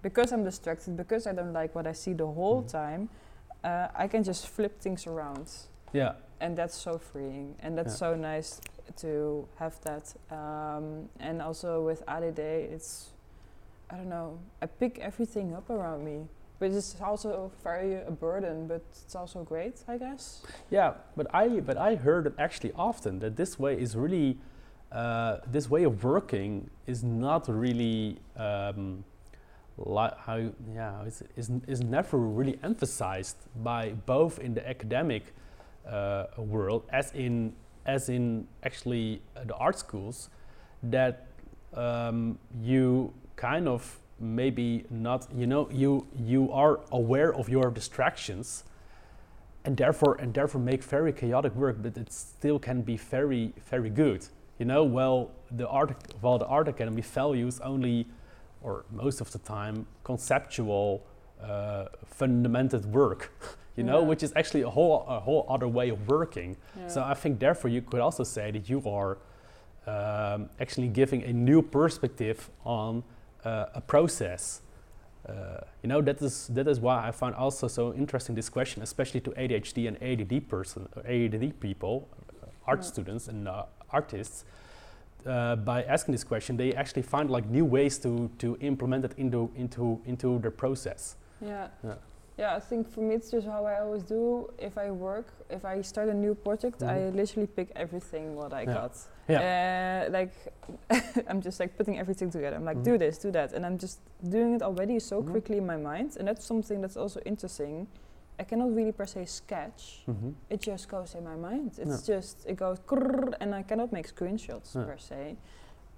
because 0.00 0.32
I'm 0.32 0.44
distracted 0.44 0.96
because 0.96 1.26
I 1.26 1.34
don't 1.34 1.52
like 1.52 1.74
what 1.74 1.86
I 1.86 1.92
see 1.92 2.14
the 2.14 2.26
whole 2.26 2.62
Mhm. 2.62 2.70
time 2.72 3.08
uh, 3.64 3.88
I 3.94 4.08
can 4.08 4.22
just 4.24 4.48
flip 4.48 4.80
things 4.80 5.06
around 5.06 5.50
Yeah. 5.92 6.12
and 6.40 6.56
that's 6.56 6.74
so 6.74 6.96
freeing 6.98 7.54
and 7.62 7.76
that's 7.76 8.00
Yeah. 8.00 8.08
so 8.08 8.14
nice 8.16 8.60
to 9.02 9.46
have 9.58 9.78
that 9.82 10.14
um, 10.30 11.10
and 11.20 11.42
also 11.42 11.84
with 11.84 12.02
ADD 12.08 12.38
it's 12.72 13.12
I 13.90 13.96
don't 13.96 14.08
know 14.08 14.38
I 14.62 14.66
pick 14.66 14.98
everything 15.00 15.54
up 15.54 15.68
around 15.68 16.02
me 16.04 16.28
which 16.58 16.72
is 16.72 16.96
also 17.02 17.50
very 17.62 17.94
a 17.94 18.10
burden 18.10 18.66
but 18.66 18.82
it's 19.04 19.14
also 19.14 19.42
great 19.42 19.82
I 19.88 19.98
guess. 19.98 20.42
Yeah, 20.70 20.94
but 21.16 21.26
I 21.34 21.60
but 21.60 21.76
I 21.76 21.96
heard 21.96 22.26
it 22.26 22.34
actually 22.38 22.72
often 22.76 23.18
that 23.20 23.36
this 23.36 23.58
way 23.58 23.80
is 23.80 23.96
really 23.96 24.38
uh, 24.92 25.38
this 25.50 25.68
way 25.68 25.84
of 25.84 26.02
working 26.04 26.70
is 26.86 27.02
not 27.02 27.48
really 27.48 28.18
um, 28.36 29.04
li- 29.76 30.16
how 30.18 30.50
yeah 30.74 31.02
is, 31.04 31.22
is 31.36 31.50
is 31.66 31.80
never 31.82 32.16
really 32.16 32.58
emphasized 32.62 33.36
by 33.62 33.90
both 34.06 34.38
in 34.38 34.54
the 34.54 34.66
academic 34.68 35.34
uh, 35.88 36.26
world 36.38 36.82
as 36.90 37.12
in 37.12 37.52
as 37.84 38.08
in 38.08 38.46
actually 38.62 39.20
the 39.46 39.54
art 39.54 39.78
schools 39.78 40.30
that 40.82 41.26
um, 41.74 42.38
you 42.62 43.12
kind 43.36 43.68
of 43.68 44.00
maybe 44.18 44.84
not 44.90 45.26
you 45.34 45.46
know 45.46 45.68
you 45.70 46.06
you 46.18 46.50
are 46.52 46.80
aware 46.90 47.34
of 47.34 47.48
your 47.48 47.70
distractions 47.70 48.64
and 49.64 49.76
therefore 49.76 50.16
and 50.20 50.32
therefore 50.32 50.60
make 50.60 50.82
very 50.82 51.12
chaotic 51.12 51.54
work 51.54 51.76
but 51.82 51.96
it 51.96 52.12
still 52.12 52.58
can 52.58 52.80
be 52.82 52.96
very 52.96 53.52
very 53.70 53.90
good 53.90 54.26
you 54.58 54.64
know 54.64 54.82
well 54.84 55.30
the 55.50 55.68
art 55.68 55.94
well 56.22 56.38
the 56.38 56.46
art 56.46 56.66
academy 56.68 57.02
values 57.02 57.60
only 57.60 58.06
or 58.62 58.84
most 58.90 59.20
of 59.20 59.30
the 59.32 59.38
time 59.38 59.86
conceptual 60.02 61.02
uh, 61.42 61.84
fundamented 62.06 62.86
work 62.86 63.32
you 63.76 63.84
know 63.84 64.00
Yeah. 64.00 64.06
which 64.06 64.22
is 64.22 64.32
actually 64.34 64.62
a 64.62 64.70
whole 64.70 65.04
a 65.08 65.20
whole 65.20 65.44
other 65.48 65.68
way 65.68 65.90
of 65.90 66.08
working 66.08 66.56
yeah. 66.78 66.88
so 66.88 67.02
i 67.02 67.12
think 67.12 67.38
therefore 67.38 67.70
you 67.70 67.82
could 67.82 68.00
also 68.00 68.24
say 68.24 68.50
that 68.50 68.70
you 68.70 68.82
are 68.88 69.18
um, 69.86 70.48
actually 70.58 70.88
giving 70.88 71.22
a 71.22 71.32
new 71.32 71.60
perspective 71.60 72.48
on 72.64 73.04
uh, 73.46 73.66
a 73.74 73.80
process 73.80 74.62
uh, 75.28 75.58
you 75.82 75.88
know 75.88 76.00
that 76.02 76.22
is 76.22 76.46
that 76.54 76.68
is 76.68 76.78
why 76.80 77.08
I 77.08 77.10
find 77.10 77.34
also 77.34 77.68
so 77.68 77.92
interesting 77.94 78.36
this 78.36 78.48
question, 78.48 78.82
especially 78.82 79.20
to 79.22 79.30
ADHD 79.32 79.88
and 79.88 79.96
ADD 80.00 80.48
person, 80.48 80.88
ADD 81.04 81.58
people, 81.60 82.06
uh, 82.42 82.46
art 82.66 82.78
Yeah. 82.80 82.92
students 82.92 83.28
and 83.28 83.48
uh, 83.48 83.64
artists. 83.90 84.44
Uh, 85.26 85.56
by 85.56 85.82
asking 85.82 86.12
this 86.12 86.22
question, 86.24 86.56
they 86.56 86.72
actually 86.74 87.02
find 87.02 87.28
like 87.28 87.44
new 87.50 87.64
ways 87.64 87.98
to 87.98 88.30
to 88.38 88.56
implement 88.60 89.04
it 89.04 89.12
into 89.18 89.50
into 89.56 90.00
into 90.06 90.38
their 90.38 90.52
process. 90.52 91.16
Yeah. 91.40 91.68
Yeah. 91.82 91.94
Yeah, 92.38 92.54
I 92.54 92.60
think 92.60 92.88
for 92.90 93.00
me 93.00 93.14
it's 93.14 93.30
just 93.30 93.46
how 93.46 93.64
I 93.64 93.80
always 93.80 94.02
do. 94.02 94.50
If 94.58 94.76
I 94.76 94.90
work, 94.90 95.26
if 95.48 95.64
I 95.64 95.80
start 95.80 96.08
a 96.10 96.14
new 96.14 96.34
project, 96.34 96.82
I 96.82 96.98
Mhm. 96.98 97.14
literally 97.14 97.46
pick 97.46 97.70
everything 97.74 98.36
what 98.36 98.52
I 98.52 98.62
Yeah. 98.62 98.74
got. 98.74 98.92
Yeah. 99.28 100.06
Uh, 100.08 100.10
like 100.12 100.32
I'm 101.28 101.40
just 101.40 101.58
like 101.60 101.76
putting 101.78 101.98
everything 101.98 102.30
together. 102.30 102.56
I'm 102.56 102.64
like, 102.64 102.78
Mhm. 102.78 102.84
do 102.84 102.98
this, 102.98 103.18
do 103.18 103.30
that, 103.32 103.52
and 103.54 103.64
I'm 103.64 103.78
just 103.78 104.00
doing 104.22 104.54
it 104.54 104.62
already 104.62 104.98
so 105.00 105.22
Mhm. 105.22 105.30
quickly 105.30 105.56
in 105.58 105.66
my 105.66 105.76
mind, 105.78 106.16
and 106.18 106.28
that's 106.28 106.44
something 106.44 106.82
that's 106.82 106.96
also 106.96 107.20
interesting. 107.24 107.86
I 108.38 108.44
cannot 108.44 108.74
really 108.74 108.92
per 108.92 109.06
se 109.06 109.24
sketch. 109.26 110.04
Mm-hmm. 110.06 110.30
It 110.50 110.60
just 110.60 110.90
goes 110.90 111.14
in 111.14 111.24
my 111.24 111.36
mind. 111.36 111.78
It's 111.78 112.02
just 112.06 112.44
it 112.46 112.56
goes 112.58 112.78
and 113.40 113.54
I 113.54 113.62
cannot 113.62 113.92
make 113.92 114.08
screenshots 114.14 114.74
Yeah. 114.74 114.84
per 114.84 114.98
se. 114.98 115.36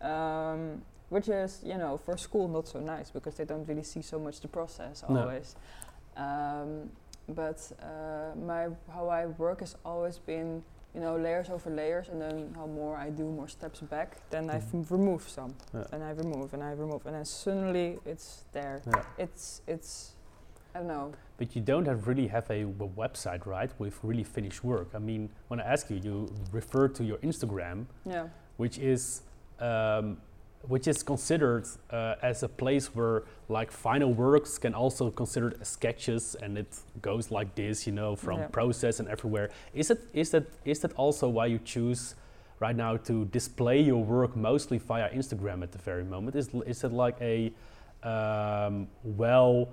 Um, 0.00 0.82
which 1.10 1.28
is, 1.28 1.62
you 1.64 1.76
know, 1.78 1.96
for 1.96 2.16
school 2.18 2.46
not 2.48 2.68
so 2.68 2.78
nice 2.80 3.10
because 3.10 3.34
they 3.36 3.44
don't 3.46 3.66
really 3.66 3.82
see 3.82 4.02
so 4.02 4.18
much 4.18 4.40
the 4.40 4.48
process 4.48 5.02
always. 5.02 5.54
No. 5.54 5.60
Um, 6.18 6.90
but 7.28 7.60
uh, 7.82 8.34
my 8.36 8.68
how 8.92 9.08
I 9.08 9.26
work 9.26 9.60
has 9.60 9.76
always 9.84 10.18
been, 10.18 10.62
you 10.94 11.00
know, 11.00 11.16
layers 11.16 11.48
over 11.50 11.70
layers, 11.70 12.08
and 12.08 12.20
then 12.20 12.52
how 12.56 12.66
more 12.66 12.96
I 12.96 13.10
do 13.10 13.24
more 13.24 13.48
steps 13.48 13.80
back, 13.80 14.16
then 14.30 14.50
I 14.50 14.58
Mhm. 14.58 14.82
f- 14.82 14.90
remove 14.90 15.28
some, 15.28 15.54
Yeah. 15.74 15.84
and 15.92 16.02
I 16.02 16.10
remove, 16.12 16.54
and 16.54 16.62
I 16.62 16.72
remove, 16.72 17.06
and 17.06 17.14
then 17.14 17.24
suddenly 17.24 17.98
it's 18.04 18.44
there. 18.52 18.80
Yeah. 18.86 19.04
It's 19.18 19.62
it's, 19.66 20.14
I 20.74 20.78
don't 20.78 20.88
know. 20.88 21.12
But 21.36 21.54
you 21.54 21.62
don't 21.62 21.86
have 21.86 22.08
really 22.08 22.28
have 22.28 22.50
a, 22.50 22.64
website, 22.96 23.46
right, 23.46 23.70
with 23.78 24.02
really 24.02 24.24
finished 24.24 24.64
work. 24.64 24.88
I 24.94 24.98
mean, 24.98 25.28
when 25.48 25.60
I 25.60 25.64
ask 25.72 25.88
you, 25.90 25.96
you 25.96 26.28
refer 26.52 26.88
to 26.88 27.04
your 27.04 27.18
Instagram, 27.18 27.86
Yeah. 28.04 28.28
which 28.56 28.78
is 28.78 29.22
um, 29.60 30.20
which 30.62 30.88
is 30.88 31.02
considered 31.02 31.66
uh, 31.90 32.14
as 32.22 32.42
a 32.42 32.48
place 32.48 32.94
where 32.94 33.22
like 33.48 33.70
final 33.70 34.12
works 34.12 34.58
can 34.58 34.74
also 34.74 35.10
considered 35.10 35.56
as 35.60 35.68
sketches 35.68 36.34
and 36.42 36.58
it 36.58 36.66
goes 37.00 37.30
like 37.30 37.54
this 37.54 37.86
you 37.86 37.92
know 37.92 38.16
from 38.16 38.40
Yeah. 38.40 38.48
process 38.48 38.98
and 39.00 39.08
everywhere 39.08 39.50
is 39.72 39.90
it 39.90 40.00
is 40.12 40.30
that 40.30 40.44
is 40.64 40.80
that 40.80 40.92
also 40.94 41.28
why 41.28 41.46
you 41.46 41.58
choose 41.64 42.14
right 42.60 42.74
now 42.76 42.96
to 42.96 43.24
display 43.26 43.80
your 43.80 44.02
work 44.04 44.36
mostly 44.36 44.78
via 44.78 45.08
instagram 45.14 45.62
at 45.62 45.70
the 45.70 45.78
very 45.78 46.04
moment 46.04 46.34
is, 46.36 46.48
is 46.66 46.82
it 46.84 46.92
like 46.92 47.16
a 47.20 47.52
um, 48.02 48.88
well 49.04 49.68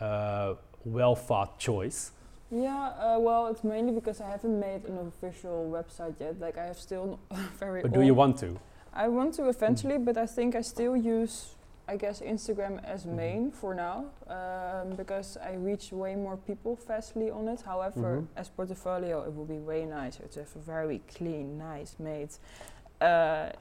uh, 0.00 0.54
well 0.84 1.14
thought 1.14 1.58
choice 1.58 2.12
Yeah, 2.50 2.88
uh, 2.98 3.16
well, 3.20 3.46
it's 3.46 3.62
mainly 3.62 3.92
because 3.92 4.20
I 4.20 4.28
haven't 4.28 4.58
made 4.58 4.82
an 4.84 4.98
official 5.06 5.70
website 5.70 6.14
yet. 6.18 6.40
Like 6.40 6.58
I 6.58 6.66
have 6.66 6.78
still 6.80 7.20
very. 7.60 7.80
But 7.82 7.92
do 7.92 8.02
you 8.02 8.12
want 8.12 8.38
to? 8.42 8.58
I 8.92 9.08
want 9.08 9.34
to 9.34 9.48
eventually, 9.48 9.98
but 9.98 10.16
I 10.16 10.26
think 10.26 10.54
I 10.54 10.62
still 10.62 10.96
use, 10.96 11.54
I 11.88 11.96
guess, 11.96 12.20
Instagram 12.20 12.80
as 12.84 13.04
Mhm. 13.04 13.14
main 13.16 13.50
for 13.50 13.74
now, 13.74 14.06
um, 14.28 14.96
because 14.96 15.36
I 15.36 15.54
reach 15.54 15.92
way 15.92 16.16
more 16.16 16.36
people 16.36 16.76
fastly 16.76 17.30
on 17.30 17.48
it. 17.48 17.60
However, 17.62 18.16
Mhm. 18.22 18.26
as 18.36 18.48
portfolio, 18.48 19.22
it 19.22 19.34
will 19.34 19.44
be 19.46 19.58
way 19.58 19.84
nicer 19.86 20.26
to 20.28 20.40
have 20.40 20.56
a 20.56 20.58
very 20.58 21.00
clean, 21.16 21.58
nice 21.58 21.96
made 21.98 22.30
uh, 23.00 23.06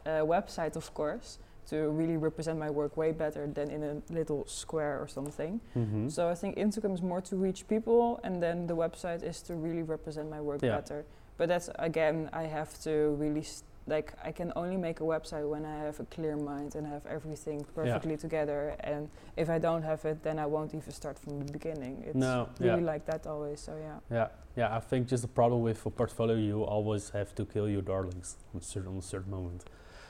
uh, 0.05 0.25
website, 0.25 0.75
of 0.75 0.93
course, 0.93 1.39
to 1.67 1.89
really 1.91 2.17
represent 2.17 2.59
my 2.59 2.69
work 2.69 2.97
way 2.97 3.13
better 3.13 3.47
than 3.47 3.69
in 3.71 3.83
a 3.83 4.01
little 4.13 4.43
square 4.47 4.99
or 4.99 5.07
something. 5.07 5.61
Mhm. 5.77 6.11
So 6.11 6.27
I 6.27 6.35
think 6.35 6.57
Instagram 6.57 6.93
is 6.93 7.01
more 7.01 7.21
to 7.21 7.37
reach 7.37 7.65
people, 7.67 8.19
and 8.23 8.41
then 8.43 8.67
the 8.67 8.75
website 8.75 9.23
is 9.23 9.41
to 9.43 9.55
really 9.55 9.83
represent 9.83 10.29
my 10.29 10.41
work 10.41 10.61
Yeah. 10.61 10.75
better. 10.75 11.05
But 11.37 11.47
that's 11.47 11.69
again, 11.79 12.29
I 12.33 12.47
have 12.47 12.77
to 12.83 13.15
really 13.17 13.43
st- 13.43 13.63
like 13.89 14.13
I 14.23 14.32
can 14.32 14.52
only 14.56 14.78
make 14.78 14.99
a 15.02 15.04
website 15.04 15.47
when 15.49 15.65
I 15.65 15.75
have 15.86 15.99
a 15.99 16.06
clear 16.06 16.36
mind 16.38 16.75
and 16.75 16.86
have 16.88 17.06
everything 17.06 17.65
perfectly 17.75 18.17
together. 18.17 18.75
And 18.82 19.10
if 19.38 19.49
I 19.49 19.58
don't 19.60 19.84
have 19.84 20.06
it, 20.06 20.23
then 20.23 20.39
I 20.39 20.45
won't 20.45 20.73
even 20.73 20.91
start 20.91 21.17
from 21.19 21.39
the 21.45 21.52
beginning. 21.52 22.04
It's 22.06 22.15
No, 22.15 22.49
really 22.60 22.82
yeah. 22.82 22.91
like 22.93 23.06
that 23.06 23.28
always. 23.28 23.60
So 23.60 23.73
yeah. 23.88 23.97
Yeah, 24.17 24.28
yeah. 24.56 24.75
I 24.75 24.80
think 24.80 25.08
just 25.08 25.21
the 25.23 25.28
problem 25.41 25.62
with 25.62 25.86
a 25.86 25.89
portfolio, 25.89 26.36
you 26.38 26.63
always 26.63 27.10
have 27.10 27.34
to 27.36 27.45
kill 27.45 27.67
your 27.69 27.82
darlings 27.82 28.38
on 28.54 28.62
a 28.62 28.63
certain, 28.63 28.91
on 28.91 28.97
a 28.97 29.02
certain 29.02 29.32
moment. 29.32 29.63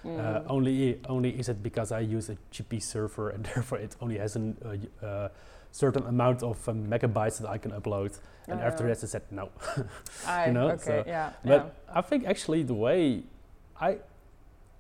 Uh, 0.06 0.08
Mm. 0.08 0.46
only, 0.48 1.00
only 1.10 1.30
is 1.38 1.50
it 1.50 1.62
because 1.62 1.92
I 1.92 2.00
use 2.00 2.30
a 2.30 2.38
GP 2.54 2.82
server 2.82 3.32
and 3.32 3.44
therefore 3.54 3.80
it 3.80 3.98
only 4.00 4.18
has 4.18 4.38
a 4.38 4.54
uh, 4.66 5.06
uh, 5.06 5.28
certain 5.72 6.06
amount 6.08 6.42
of 6.42 6.58
um, 6.70 6.88
megabytes 6.88 7.40
that 7.42 7.50
I 7.50 7.58
can 7.58 7.72
upload, 7.72 8.18
and 8.48 8.60
after 8.62 8.88
that, 8.88 9.04
I 9.04 9.08
said 9.08 9.24
no. 9.30 9.50
I, 10.26 10.52
know, 10.52 10.70
okay, 10.72 10.84
so- 10.84 11.04
yeah, 11.06 11.34
But 11.44 11.62
yeah. 11.66 11.94
I 12.00 12.02
think 12.02 12.26
actually 12.26 12.64
the 12.64 12.74
way 12.74 13.24
I 13.80 13.98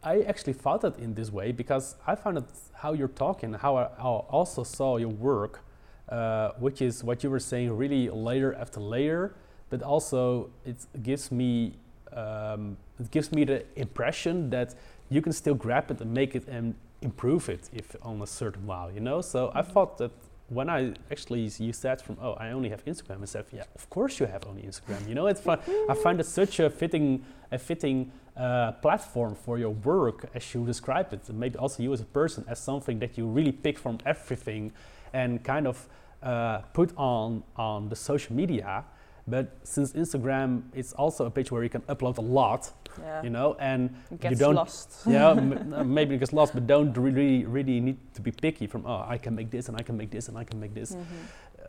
I 0.01 0.21
actually 0.21 0.53
thought 0.53 0.83
it 0.85 0.97
in 0.97 1.13
this 1.13 1.29
way 1.31 1.51
because 1.51 1.95
I 2.07 2.15
found 2.15 2.37
it 2.37 2.45
how 2.73 2.93
you're 2.93 3.09
talking, 3.09 3.53
how 3.53 3.75
I, 3.75 3.83
I 3.97 4.03
also 4.03 4.63
saw 4.63 4.95
your 4.97 5.09
work, 5.09 5.61
uh, 6.07 6.51
which 6.57 6.81
is 6.81 7.03
what 7.03 7.21
you 7.23 7.29
were 7.29 7.39
saying, 7.41 7.75
really 7.75 8.09
layer 8.09 8.53
after 8.55 8.79
layer, 8.79 9.35
but 9.69 9.83
also 9.83 10.49
it 10.65 10.77
gives 11.03 11.31
me 11.31 11.73
um, 12.13 12.77
it 12.99 13.11
gives 13.11 13.31
me 13.31 13.43
the 13.45 13.63
impression 13.75 14.49
that 14.49 14.73
you 15.09 15.21
can 15.21 15.33
still 15.33 15.53
grab 15.55 15.91
it 15.91 16.01
and 16.01 16.11
make 16.13 16.33
it 16.35 16.47
and 16.47 16.73
improve 17.01 17.49
it 17.49 17.69
if 17.73 17.95
on 18.01 18.21
a 18.21 18.27
certain 18.27 18.65
while, 18.65 18.89
you 18.91 18.99
know. 18.99 19.21
So 19.21 19.51
I 19.53 19.61
Mhm. 19.61 19.67
thought 19.73 19.97
that 19.97 20.11
when 20.49 20.69
I 20.69 20.93
actually 21.11 21.41
you 21.59 21.73
said 21.73 22.01
from 22.01 22.17
oh 22.21 22.33
I 22.33 22.51
only 22.51 22.69
have 22.69 22.83
Instagram, 22.85 23.21
I 23.21 23.25
said 23.25 23.45
yeah 23.51 23.65
of 23.75 23.89
course 23.89 24.19
you 24.19 24.27
have 24.27 24.47
only 24.47 24.63
Instagram, 24.63 25.07
you 25.07 25.13
know. 25.15 25.27
It's 25.27 25.41
fun. 25.41 25.59
I 25.89 25.93
find 26.05 26.19
it 26.19 26.25
such 26.25 26.59
a 26.59 26.69
fitting 26.69 27.23
a 27.51 27.57
fitting 27.57 28.11
uh, 28.39 28.71
platform 28.81 29.35
for 29.35 29.57
your 29.59 29.71
work 29.71 30.29
as 30.33 30.53
you 30.53 30.65
describe 30.65 31.13
it, 31.13 31.27
and 31.29 31.39
maybe 31.39 31.57
also 31.57 31.83
you 31.83 31.93
as 31.93 32.01
a 32.01 32.05
person 32.05 32.43
as 32.47 32.59
something 32.59 32.99
that 32.99 33.17
you 33.17 33.27
really 33.27 33.51
pick 33.51 33.77
from 33.77 33.97
everything 34.05 34.71
and 35.13 35.43
kind 35.43 35.67
of 35.67 35.87
uh, 36.23 36.59
put 36.73 36.91
on 36.97 37.43
on 37.55 37.89
the 37.89 37.95
social 37.95 38.35
media. 38.35 38.83
But 39.27 39.45
since 39.63 39.93
Instagram, 39.93 40.63
it's 40.73 40.93
also 40.93 41.25
a 41.25 41.29
page 41.29 41.51
where 41.51 41.63
you 41.63 41.69
can 41.69 41.81
upload 41.81 42.17
a 42.17 42.21
lot, 42.21 42.71
yeah. 42.99 43.21
you 43.23 43.29
know, 43.29 43.55
and 43.59 43.89
gets 44.19 44.39
don't- 44.39 44.55
lost. 44.55 45.01
yeah, 45.05 45.31
m- 45.31 45.73
uh, 45.77 45.83
maybe 45.83 46.15
it 46.15 46.19
gets 46.19 46.33
lost, 46.33 46.53
but 46.53 46.65
don't 46.65 46.97
really 46.97 47.45
really 47.45 47.79
need 47.79 47.97
to 48.15 48.21
be 48.21 48.31
picky 48.31 48.67
from 48.67 48.85
oh 48.85 49.03
I 49.07 49.17
can 49.19 49.35
make 49.35 49.49
this 49.51 49.67
and 49.69 49.77
I 49.77 49.83
can 49.83 49.97
make 49.97 50.09
this 50.09 50.29
and 50.29 50.37
I 50.37 50.43
can 50.45 50.59
make 50.59 50.73
this, 50.73 50.95
Mhm. 50.95 51.03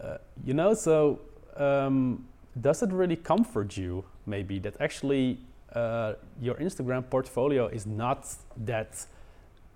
uh, 0.00 0.18
you 0.44 0.54
know. 0.54 0.72
So 0.74 1.18
um, 1.56 2.24
does 2.60 2.82
it 2.82 2.92
really 2.92 3.16
comfort 3.16 3.76
you 3.76 4.04
maybe 4.26 4.58
that 4.60 4.74
actually 4.80 5.38
uh, 5.74 6.14
your 6.40 6.54
Instagram 6.56 7.08
portfolio 7.08 7.66
is 7.66 7.86
not 7.86 8.26
that 8.56 9.06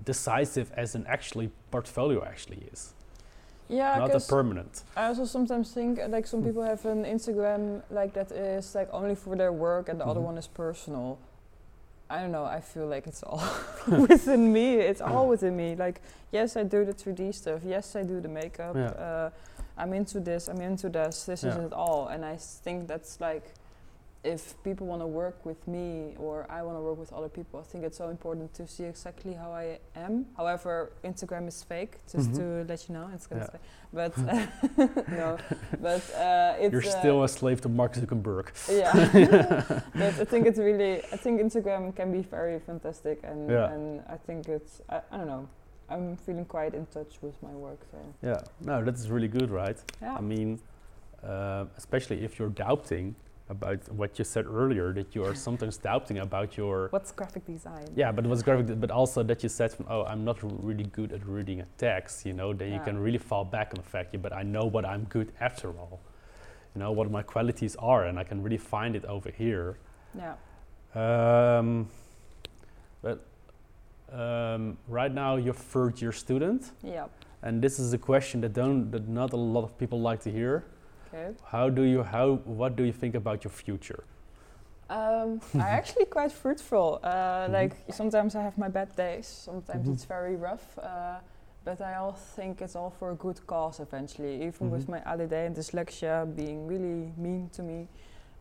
decisive 0.05 0.71
as 0.77 0.95
an 0.95 1.05
actually 1.09 1.51
portfolio 1.71 2.25
actually 2.25 2.59
is, 2.73 2.93
Yeah, 3.69 3.99
not 3.99 4.15
a 4.15 4.21
permanent. 4.21 4.83
I 4.97 5.07
also 5.07 5.25
sometimes 5.25 5.73
think 5.73 5.99
uh, 5.99 6.09
like 6.09 6.27
some 6.27 6.41
Hmm. 6.41 6.47
people 6.47 6.63
have 6.63 6.85
an 6.85 7.05
Instagram 7.05 7.83
like 7.91 8.13
that 8.13 8.31
is 8.33 8.75
like 8.75 8.89
only 8.93 9.15
for 9.15 9.37
their 9.37 9.53
work 9.53 9.89
and 9.89 9.99
the 10.01 10.05
other 10.07 10.21
Mhm. 10.21 10.25
one 10.31 10.39
is 10.39 10.47
personal. 10.49 11.17
I 12.11 12.21
don't 12.21 12.33
know. 12.33 12.45
I 12.45 12.61
feel 12.61 12.87
like 12.87 13.07
it's 13.07 13.23
all 13.23 13.43
within 14.09 14.53
me. 14.53 14.75
It's 14.91 15.01
all 15.13 15.29
within 15.29 15.57
me. 15.57 15.75
Like 15.77 16.01
yes, 16.33 16.57
I 16.57 16.65
do 16.65 16.85
the 16.85 16.93
3D 16.93 17.33
stuff. 17.33 17.63
Yes, 17.65 17.97
I 17.97 18.03
do 18.03 18.21
the 18.21 18.29
makeup. 18.29 18.77
Yeah. 18.77 18.91
Uh, 19.07 19.31
I'm 19.79 19.93
into 19.95 20.21
this. 20.21 20.49
I'm 20.49 20.61
into 20.61 20.89
this. 20.89 21.25
This 21.25 21.45
is 21.45 21.55
Yeah. 21.57 21.67
it 21.67 21.73
all. 21.73 22.09
And 22.09 22.25
I 22.25 22.37
think 22.37 22.87
that's 22.89 23.21
like 23.21 23.55
if 24.25 24.55
people 24.65 24.87
want 24.87 25.03
to 25.03 25.07
work 25.07 25.45
with 25.45 25.67
me 25.69 26.15
or 26.19 26.47
I 26.49 26.63
want 26.63 26.79
to 26.79 26.83
work 26.83 26.99
with 26.99 27.13
other 27.13 27.29
people, 27.29 27.61
I 27.61 27.63
think 27.63 27.85
it's 27.85 27.99
so 27.99 28.09
important 28.09 28.55
to 28.55 28.67
see 28.67 28.85
exactly 28.85 29.35
how 29.35 29.53
I 29.53 29.79
am. 29.95 30.27
However, 30.37 30.93
Instagram 31.05 31.47
is 31.47 31.63
fake, 31.63 31.99
just 32.11 32.31
Mhm. 32.31 32.37
to 32.39 32.45
let 32.71 32.89
you 32.89 32.95
know. 32.95 33.07
Instagram 33.15 33.43
is 33.43 33.51
fake. 33.51 33.61
But 33.93 34.13
no, 35.21 35.37
but 35.81 36.03
uh, 36.15 36.55
it's 36.63 36.73
You're 36.73 36.87
uh, 36.97 37.01
still 37.01 37.23
a 37.25 37.29
slave 37.29 37.61
to 37.63 37.69
Mark 37.69 37.93
Zuckerberg. 37.95 38.47
yeah. 38.69 38.93
but 40.01 40.15
I 40.23 40.25
think 40.25 40.47
it's 40.47 40.59
really 40.59 40.95
I 41.13 41.17
think 41.17 41.41
Instagram 41.41 41.95
can 41.95 42.11
be 42.13 42.23
very 42.23 42.59
fantastic 42.61 43.21
and 43.25 43.51
Yeah. 43.51 43.73
and 43.75 44.03
I 44.09 44.17
think 44.27 44.49
it's 44.49 44.81
I, 44.89 45.01
I 45.13 45.17
don't 45.19 45.27
know. 45.27 45.47
I'm 45.91 46.17
feeling 46.17 46.47
quite 46.47 46.73
in 46.75 46.87
touch 46.87 47.21
with 47.21 47.37
my 47.43 47.53
work, 47.67 47.81
so 47.93 47.99
Yeah, 48.23 48.41
no, 48.65 48.83
that's 48.83 49.09
really 49.09 49.29
good, 49.29 49.51
right? 49.51 49.79
yeah. 50.01 50.17
I 50.17 50.23
mean, 50.23 50.59
uh, 51.23 51.67
especially 51.77 52.25
if 52.25 52.39
you're 52.39 52.55
doubting 52.67 53.15
about 53.55 53.81
what 53.93 54.19
you 54.19 54.25
said 54.25 54.45
earlier, 54.47 54.93
that 54.93 55.15
you 55.15 55.25
are 55.25 55.35
sometimes 55.35 55.77
doubting 55.77 56.19
about 56.19 56.57
your 56.57 56.89
What's 56.91 57.13
graphic 57.13 57.45
design? 57.47 57.87
yeah, 57.95 58.11
but 58.13 58.25
it 58.25 58.29
was 58.29 58.43
graphic, 58.43 58.81
but 58.81 58.91
also 58.91 59.23
that 59.23 59.43
you 59.43 59.49
said 59.49 59.73
from 59.73 59.87
oh, 59.89 60.05
I'm 60.05 60.25
not 60.25 60.39
really 60.43 60.85
good 60.85 61.13
at 61.13 61.27
reading 61.27 61.61
a 61.61 61.67
text, 61.79 62.27
you 62.27 62.33
know, 62.33 62.53
then 62.53 62.73
you 62.73 62.81
can 62.81 62.99
really 62.99 63.19
fall 63.19 63.45
back 63.45 63.69
on 63.73 63.77
the 63.83 63.89
fact, 63.89 64.09
yeah, 64.15 64.21
but 64.21 64.33
I 64.33 64.43
know 64.43 64.65
what 64.65 64.85
I'm 64.85 65.05
good 65.05 65.33
after 65.41 65.69
all, 65.71 66.01
you 66.75 66.81
know, 66.81 66.93
what 66.93 67.11
my 67.11 67.23
qualities 67.23 67.77
are, 67.77 68.05
and 68.05 68.19
I 68.19 68.25
can 68.25 68.43
really 68.43 68.59
find 68.59 68.97
it 68.97 69.05
over 69.07 69.31
here. 69.31 69.79
Yeah. 70.17 70.35
Um, 70.95 71.89
but 73.03 73.27
um, 74.13 74.77
right 74.89 75.13
now 75.13 75.37
you're 75.37 75.55
third 75.55 76.01
year 76.03 76.13
student, 76.13 76.71
Yeah. 76.83 77.07
and 77.43 77.61
this 77.63 77.79
is 77.79 77.93
a 77.93 77.99
question 77.99 78.41
that 78.43 78.53
don't 78.53 78.91
that 78.93 79.09
not 79.09 79.33
a 79.33 79.37
lot 79.37 79.65
of 79.65 79.77
people 79.79 80.01
like 80.01 80.21
to 80.23 80.31
hear. 80.31 80.65
Okay. 81.15 81.35
How 81.45 81.69
do 81.71 81.83
you 81.83 82.03
how 82.03 82.37
what 82.45 82.77
do 82.77 82.83
you 82.85 82.93
think 82.93 83.15
about 83.15 83.45
your 83.45 83.51
future? 83.51 84.05
Um, 84.91 85.41
I 85.55 85.71
actually 85.79 86.07
quite 86.07 86.33
fruitful. 86.33 86.99
Uh, 87.03 87.47
Mhm. 87.49 87.53
Like 87.53 87.77
sometimes 87.91 88.35
I 88.35 88.43
have 88.43 88.59
my 88.59 88.69
bad 88.69 88.95
days. 88.97 89.27
Sometimes 89.27 89.87
Mhm. 89.89 89.95
it's 89.95 90.05
very 90.05 90.37
rough. 90.37 90.79
Uh, 90.79 91.19
but 91.65 91.81
I 91.81 91.95
all 91.95 92.13
think 92.37 92.61
it's 92.61 92.77
all 92.77 92.91
for 92.91 93.11
a 93.11 93.15
good 93.15 93.41
cause 93.47 93.81
eventually. 93.83 94.43
Even 94.47 94.71
with 94.71 94.87
Mhm. 94.87 94.91
my 94.91 95.01
ADD 95.13 95.47
and 95.47 95.57
dyslexia 95.57 96.25
being 96.37 96.67
really 96.69 97.13
mean 97.17 97.49
to 97.51 97.63
me 97.63 97.89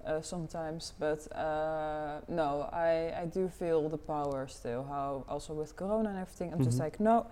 uh, 0.05 0.21
sometimes. 0.21 0.93
But 0.99 1.27
uh, 1.31 2.19
no, 2.27 2.67
I, 2.73 3.13
I 3.23 3.25
do 3.25 3.47
feel 3.47 3.89
the 3.89 3.97
power 3.97 4.47
still. 4.47 4.83
How 4.83 5.23
also 5.29 5.53
with 5.53 5.75
Corona 5.75 6.09
and 6.09 6.19
everything, 6.19 6.51
I'm 6.53 6.63
just 6.63 6.77
Mhm. 6.77 6.83
like 6.83 6.99
no. 6.99 7.25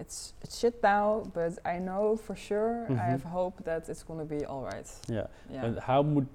It's, 0.00 0.32
it's 0.42 0.58
shit 0.58 0.82
now, 0.82 1.24
but 1.34 1.58
I 1.64 1.78
know 1.78 2.16
for 2.16 2.36
sure. 2.36 2.86
Mhm. 2.88 2.98
I 3.00 3.04
have 3.10 3.24
hope 3.24 3.64
that 3.64 3.88
it's 3.88 4.02
gonna 4.02 4.24
be 4.24 4.44
all 4.44 4.62
right. 4.62 4.86
Yeah. 5.08 5.26
Yeah. 5.50 5.64
And 5.64 5.78
how 5.78 6.02
would 6.02 6.26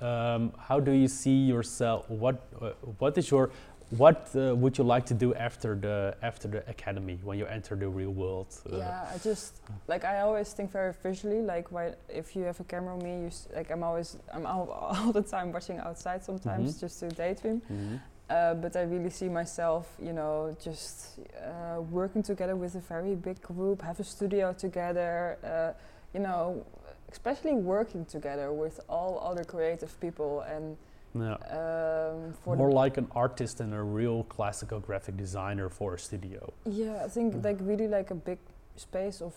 um, 0.00 0.52
how 0.58 0.80
do 0.80 0.92
you 0.92 1.08
see 1.08 1.46
yourself? 1.46 2.08
What 2.10 2.36
uh, 2.60 2.70
what 2.98 3.16
is 3.18 3.30
your 3.30 3.50
what 3.90 4.28
uh, 4.34 4.54
would 4.56 4.76
you 4.78 4.84
like 4.84 5.06
to 5.06 5.14
do 5.14 5.34
after 5.34 5.74
the 5.76 6.16
after 6.22 6.48
the 6.48 6.68
academy 6.68 7.18
when 7.22 7.38
you 7.38 7.46
enter 7.46 7.76
the 7.76 7.88
real 7.88 8.10
world? 8.10 8.48
Uh, 8.72 8.78
yeah, 8.78 9.06
I 9.14 9.18
just 9.18 9.60
like 9.88 10.04
I 10.04 10.20
always 10.20 10.52
think 10.52 10.70
very 10.72 10.92
visually. 11.02 11.42
Like, 11.42 11.70
why 11.70 11.94
if 12.08 12.34
you 12.36 12.42
have 12.44 12.58
a 12.60 12.64
camera 12.64 12.94
on 12.94 13.02
me, 13.02 13.20
you 13.22 13.26
s- 13.28 13.48
like 13.54 13.70
I'm 13.70 13.82
always 13.82 14.16
I'm 14.32 14.46
all, 14.46 14.68
all 14.96 15.12
the 15.12 15.22
time 15.22 15.52
watching 15.52 15.78
outside 15.78 16.24
sometimes 16.24 16.76
Mhm. 16.76 16.80
just 16.80 17.00
to 17.00 17.08
daydream. 17.08 17.62
mhm. 17.70 18.00
Uh, 18.30 18.54
but 18.54 18.74
I 18.74 18.82
really 18.82 19.10
see 19.10 19.28
myself, 19.28 19.86
you 20.00 20.12
know, 20.12 20.56
just 20.62 21.18
uh, 21.44 21.80
working 21.82 22.22
together 22.22 22.56
with 22.56 22.74
a 22.74 22.80
very 22.80 23.14
big 23.14 23.40
group, 23.42 23.82
have 23.82 24.00
a 24.00 24.04
studio 24.04 24.52
together, 24.54 25.36
uh, 25.44 25.72
you 26.14 26.20
know, 26.20 26.64
especially 27.12 27.52
working 27.52 28.04
together 28.06 28.50
with 28.52 28.80
all 28.88 29.20
other 29.22 29.44
creative 29.44 29.98
people 30.00 30.40
and 30.40 30.76
Yeah. 31.14 31.34
um, 31.60 32.32
for 32.42 32.56
More 32.56 32.72
like 32.72 32.96
an 32.96 33.06
artist 33.14 33.60
and 33.60 33.72
a 33.74 33.82
real 33.82 34.24
classical 34.24 34.80
graphic 34.80 35.16
designer 35.16 35.68
for 35.68 35.94
a 35.94 35.98
studio. 35.98 36.52
Yeah, 36.64 37.04
I 37.04 37.08
think 37.08 37.34
Mm. 37.34 37.44
like 37.44 37.58
really 37.60 37.88
like 37.88 38.10
a 38.10 38.16
big 38.16 38.38
space 38.76 39.20
of 39.22 39.34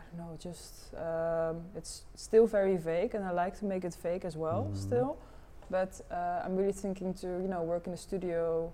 I 0.00 0.04
don't 0.16 0.26
know, 0.26 0.36
just 0.38 0.94
um, 0.94 1.62
it's 1.76 2.04
still 2.14 2.46
very 2.46 2.76
vague, 2.76 3.14
and 3.14 3.24
I 3.24 3.30
like 3.30 3.56
to 3.60 3.64
make 3.66 3.84
it 3.84 3.94
vague 4.02 4.24
as 4.26 4.36
well 4.36 4.64
Mhm. 4.64 4.76
still. 4.76 5.16
But 5.72 6.00
uh, 6.10 6.44
I'm 6.44 6.54
really 6.56 6.72
thinking 6.74 7.14
to 7.14 7.26
you 7.26 7.48
know 7.48 7.62
work 7.62 7.86
in 7.86 7.92
a 7.94 7.96
studio 7.96 8.70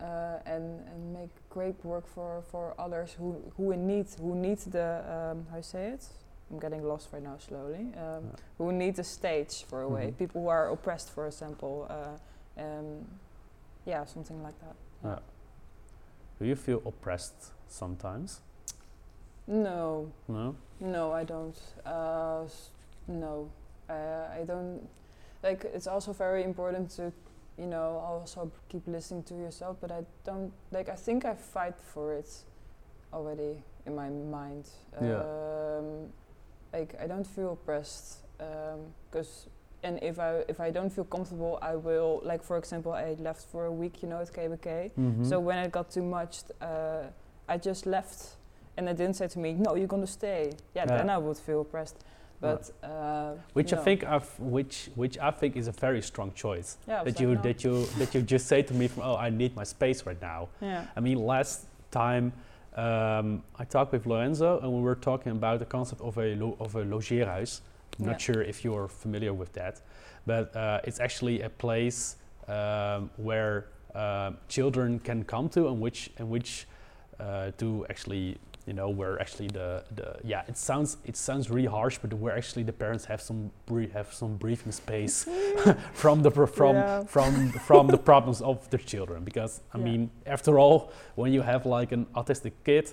uh, 0.00 0.38
and 0.54 0.64
and 0.88 1.12
make 1.12 1.30
great 1.50 1.76
work 1.84 2.06
for 2.14 2.42
for 2.50 2.74
others 2.78 3.12
who 3.18 3.36
who 3.56 3.72
in 3.72 3.86
need 3.86 4.06
who 4.20 4.34
need 4.34 4.58
the 4.72 4.88
um, 5.16 5.46
how 5.50 5.56
you 5.58 5.62
say 5.62 5.88
it 5.94 6.08
I'm 6.50 6.58
getting 6.58 6.82
lost 6.82 7.08
right 7.12 7.22
now 7.22 7.36
slowly. 7.38 7.86
Um, 7.96 8.24
Who 8.58 8.72
need 8.72 8.98
a 8.98 9.04
stage 9.04 9.64
for 9.68 9.82
a 9.82 9.88
way. 9.88 10.06
Mhm. 10.06 10.16
People 10.18 10.40
who 10.42 10.48
are 10.50 10.68
oppressed, 10.72 11.10
for 11.14 11.26
example. 11.26 11.86
Uh, 11.88 12.16
um, 12.60 13.06
yeah, 13.86 14.04
something 14.06 14.42
like 14.42 14.58
that. 14.60 14.74
Yeah. 15.04 15.18
Do 16.38 16.44
you 16.46 16.56
feel 16.56 16.82
oppressed 16.84 17.52
sometimes? 17.68 18.40
No, 19.46 20.10
No. 20.28 20.54
no, 20.80 21.12
I 21.20 21.24
don't. 21.24 21.56
Uh, 21.86 22.44
no, 23.06 23.48
uh, 23.88 24.40
I 24.40 24.44
don't. 24.46 24.88
Like, 25.42 25.64
it's 25.64 25.86
also 25.86 26.12
very 26.12 26.44
important 26.44 26.90
to, 26.96 27.12
you 27.58 27.66
know, 27.66 27.98
also 27.98 28.50
keep 28.68 28.86
listening 28.86 29.22
to 29.24 29.34
yourself. 29.34 29.76
But 29.80 29.90
I 29.90 30.04
don't. 30.24 30.52
Like, 30.70 30.88
I 30.88 30.96
think 30.96 31.24
I 31.24 31.34
fight 31.34 31.74
for 31.80 32.14
it 32.14 32.30
already 33.12 33.62
in 33.86 33.94
my 33.94 34.08
mind. 34.08 34.68
Yeah. 35.00 35.22
Um, 35.22 36.08
like, 36.72 36.94
I 37.02 37.06
don't 37.06 37.26
feel 37.26 37.52
oppressed 37.52 38.18
because. 39.10 39.48
and 39.82 39.98
if 40.02 40.18
I 40.18 40.44
if 40.48 40.60
I 40.60 40.70
don't 40.70 40.90
feel 40.90 41.04
comfortable, 41.06 41.58
I 41.62 41.74
will 41.74 42.20
like 42.22 42.42
for 42.44 42.58
example 42.58 42.92
I 42.92 43.16
left 43.18 43.46
for 43.50 43.64
a 43.64 43.72
week, 43.72 44.02
you 44.02 44.08
know, 44.10 44.20
at 44.20 44.30
KABK. 44.32 44.90
Mhm. 44.94 45.24
So 45.26 45.40
when 45.40 45.56
it 45.64 45.72
got 45.72 45.90
too 45.90 46.02
much, 46.02 46.42
uh, 46.60 47.04
I 47.48 47.56
just 47.56 47.86
left, 47.86 48.36
and 48.76 48.86
they 48.86 48.92
didn't 48.94 49.16
say 49.16 49.26
to 49.28 49.38
me, 49.38 49.54
"No, 49.54 49.74
you're 49.76 49.88
gonna 49.88 50.06
stay." 50.06 50.52
Yeah, 50.74 50.84
Yeah. 50.86 50.98
then 50.98 51.08
I 51.08 51.16
would 51.16 51.38
feel 51.38 51.60
oppressed. 51.62 51.96
But 52.40 52.70
uh, 52.82 53.34
which 53.52 53.72
I 53.72 53.76
no. 53.76 53.82
think 53.82 54.04
I've, 54.04 54.40
which 54.40 54.88
which 54.94 55.18
I 55.18 55.30
think 55.30 55.56
is 55.56 55.68
a 55.68 55.72
very 55.72 56.00
strong 56.02 56.32
choice. 56.32 56.78
yeah, 56.88 56.96
that 57.04 57.06
like, 57.06 57.20
you 57.20 57.34
"No." 57.34 57.42
that 57.42 57.64
you 57.64 57.84
that 57.98 58.14
you 58.14 58.22
just 58.22 58.46
say 58.46 58.62
to 58.62 58.74
me 58.74 58.88
from 58.88 59.02
oh 59.04 59.16
I 59.16 59.28
need 59.30 59.54
my 59.54 59.64
space 59.64 60.06
right 60.06 60.20
now. 60.20 60.48
yeah, 60.62 60.86
I 60.96 61.00
mean 61.00 61.18
last 61.18 61.66
time 61.90 62.32
um, 62.76 63.42
I 63.58 63.64
talked 63.64 63.92
with 63.92 64.06
Lorenzo 64.06 64.58
and 64.60 64.72
we 64.72 64.80
were 64.80 64.94
talking 64.94 65.32
about 65.32 65.58
the 65.58 65.66
concept 65.66 66.00
of 66.00 66.16
a 66.18 66.34
lo- 66.36 66.56
of 66.60 66.76
a 66.76 66.84
logeerhuis. 66.84 67.60
I'm 67.98 68.04
Yeah. 68.06 68.12
not 68.12 68.20
sure 68.20 68.42
if 68.42 68.64
you're 68.64 68.88
familiar 68.88 69.34
with 69.34 69.52
that, 69.52 69.82
but 70.24 70.54
uh, 70.56 70.80
it's 70.84 71.00
actually 71.00 71.42
a 71.42 71.50
place 71.50 72.16
um, 72.48 73.10
where 73.16 73.66
uh, 73.94 74.30
children 74.48 74.98
can 75.00 75.24
come 75.24 75.48
to 75.50 75.68
and 75.68 75.78
which 75.80 76.10
and 76.18 76.30
which 76.30 76.66
uh, 77.18 77.50
to 77.58 77.84
actually 77.90 78.38
you 78.70 78.76
know 78.80 78.88
where 79.00 79.14
actually 79.24 79.48
the, 79.60 79.68
the 79.98 80.08
yeah 80.32 80.50
it 80.52 80.56
sounds 80.68 80.90
it 81.10 81.16
sounds 81.16 81.44
really 81.54 81.70
harsh 81.78 81.96
but 82.02 82.10
where 82.22 82.34
actually 82.40 82.64
the 82.70 82.76
parents 82.84 83.04
have 83.12 83.20
some 83.28 83.40
have 83.98 84.08
some 84.20 84.32
breathing 84.42 84.72
space 84.72 85.16
from 86.02 86.16
the 86.24 86.30
pro- 86.36 86.46
from 86.60 86.74
Yeah. 86.76 87.04
from 87.14 87.32
from 87.68 87.84
the 87.94 87.98
problems 88.10 88.40
of 88.50 88.56
their 88.70 88.84
children 88.92 89.18
because 89.30 89.52
I 89.74 89.78
Yeah. 89.78 89.84
mean 89.88 90.02
after 90.36 90.52
all 90.62 90.78
when 91.20 91.30
you 91.36 91.42
have 91.42 91.62
like 91.78 91.90
an 91.96 92.04
autistic 92.18 92.52
kid 92.64 92.86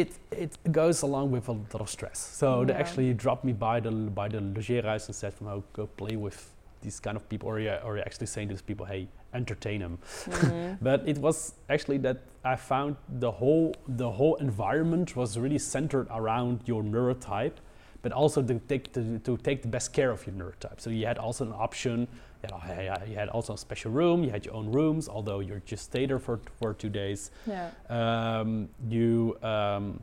it 0.00 0.10
it 0.44 0.52
goes 0.80 0.98
along 1.08 1.26
with 1.34 1.48
a 1.48 1.52
lot 1.72 1.80
of 1.86 1.88
stress 1.96 2.18
so 2.40 2.46
they 2.66 2.74
actually 2.82 3.10
dropped 3.24 3.44
me 3.50 3.52
by 3.68 3.76
the 3.86 3.90
by 4.20 4.28
the 4.34 4.40
logeerhuis 4.56 5.04
and 5.08 5.14
said 5.22 5.32
from 5.36 5.46
oh 5.54 5.62
go 5.78 5.86
play 6.02 6.16
with 6.26 6.38
these 6.82 6.98
kind 7.06 7.16
of 7.16 7.22
people 7.32 7.48
or 7.52 7.58
you 7.66 7.72
or 7.86 7.90
you're 7.96 8.06
actually 8.10 8.26
saying 8.34 8.48
to 8.48 8.54
these 8.54 8.68
people 8.70 8.86
hey 8.92 9.02
entertain 9.34 9.80
them 9.80 9.98
Mhm. 10.26 10.78
but 10.88 11.06
it 11.08 11.18
was 11.18 11.54
actually 11.68 11.98
that 11.98 12.18
I 12.44 12.56
found 12.56 12.96
the 13.08 13.30
whole 13.30 13.74
the 13.86 14.10
whole 14.10 14.36
environment 14.36 15.14
was 15.16 15.38
really 15.38 15.58
centered 15.58 16.08
around 16.10 16.60
your 16.64 16.82
neurotype, 16.82 17.56
but 18.02 18.12
also 18.12 18.42
to 18.42 18.58
take 18.68 18.92
to, 18.94 19.18
to 19.18 19.36
take 19.36 19.60
the 19.62 19.68
best 19.68 19.92
care 19.92 20.10
of 20.10 20.26
your 20.26 20.34
neurotype. 20.34 20.80
So 20.80 20.88
you 20.90 21.06
had 21.06 21.18
also 21.18 21.44
an 21.44 21.52
option. 21.52 22.08
You 22.42 22.56
had, 22.58 23.02
you 23.08 23.16
had 23.16 23.28
also 23.28 23.52
a 23.52 23.58
special 23.58 23.90
room. 23.92 24.24
You 24.24 24.30
had 24.30 24.46
your 24.46 24.54
own 24.54 24.72
rooms, 24.72 25.06
although 25.06 25.40
you 25.40 25.60
just 25.66 25.84
stayed 25.84 26.08
there 26.08 26.18
for 26.18 26.40
for 26.58 26.72
two 26.72 26.88
days. 26.88 27.30
yeah, 27.46 27.68
Um, 27.90 28.70
you 28.88 29.36
um, 29.42 30.00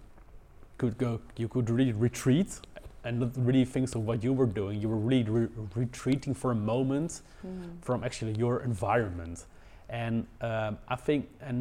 could 0.78 0.96
go. 1.00 1.20
You 1.38 1.48
could 1.48 1.70
really 1.72 1.94
retreat 1.94 2.60
and 3.08 3.20
not 3.20 3.30
really 3.38 3.66
thinks 3.66 3.96
of 3.96 4.02
what 4.06 4.24
you 4.24 4.34
were 4.34 4.46
doing. 4.62 4.82
You 4.82 4.90
were 4.90 4.98
really 5.12 5.24
re- 5.30 5.48
retreating 5.76 6.34
for 6.42 6.52
a 6.52 6.56
moment 6.74 7.12
Mhm. 7.46 7.82
from 7.82 8.04
actually 8.04 8.34
your 8.44 8.56
environment 8.72 9.46
and 9.90 10.16
um, 10.50 10.78
i 10.96 10.98
think 11.06 11.22
and 11.48 11.58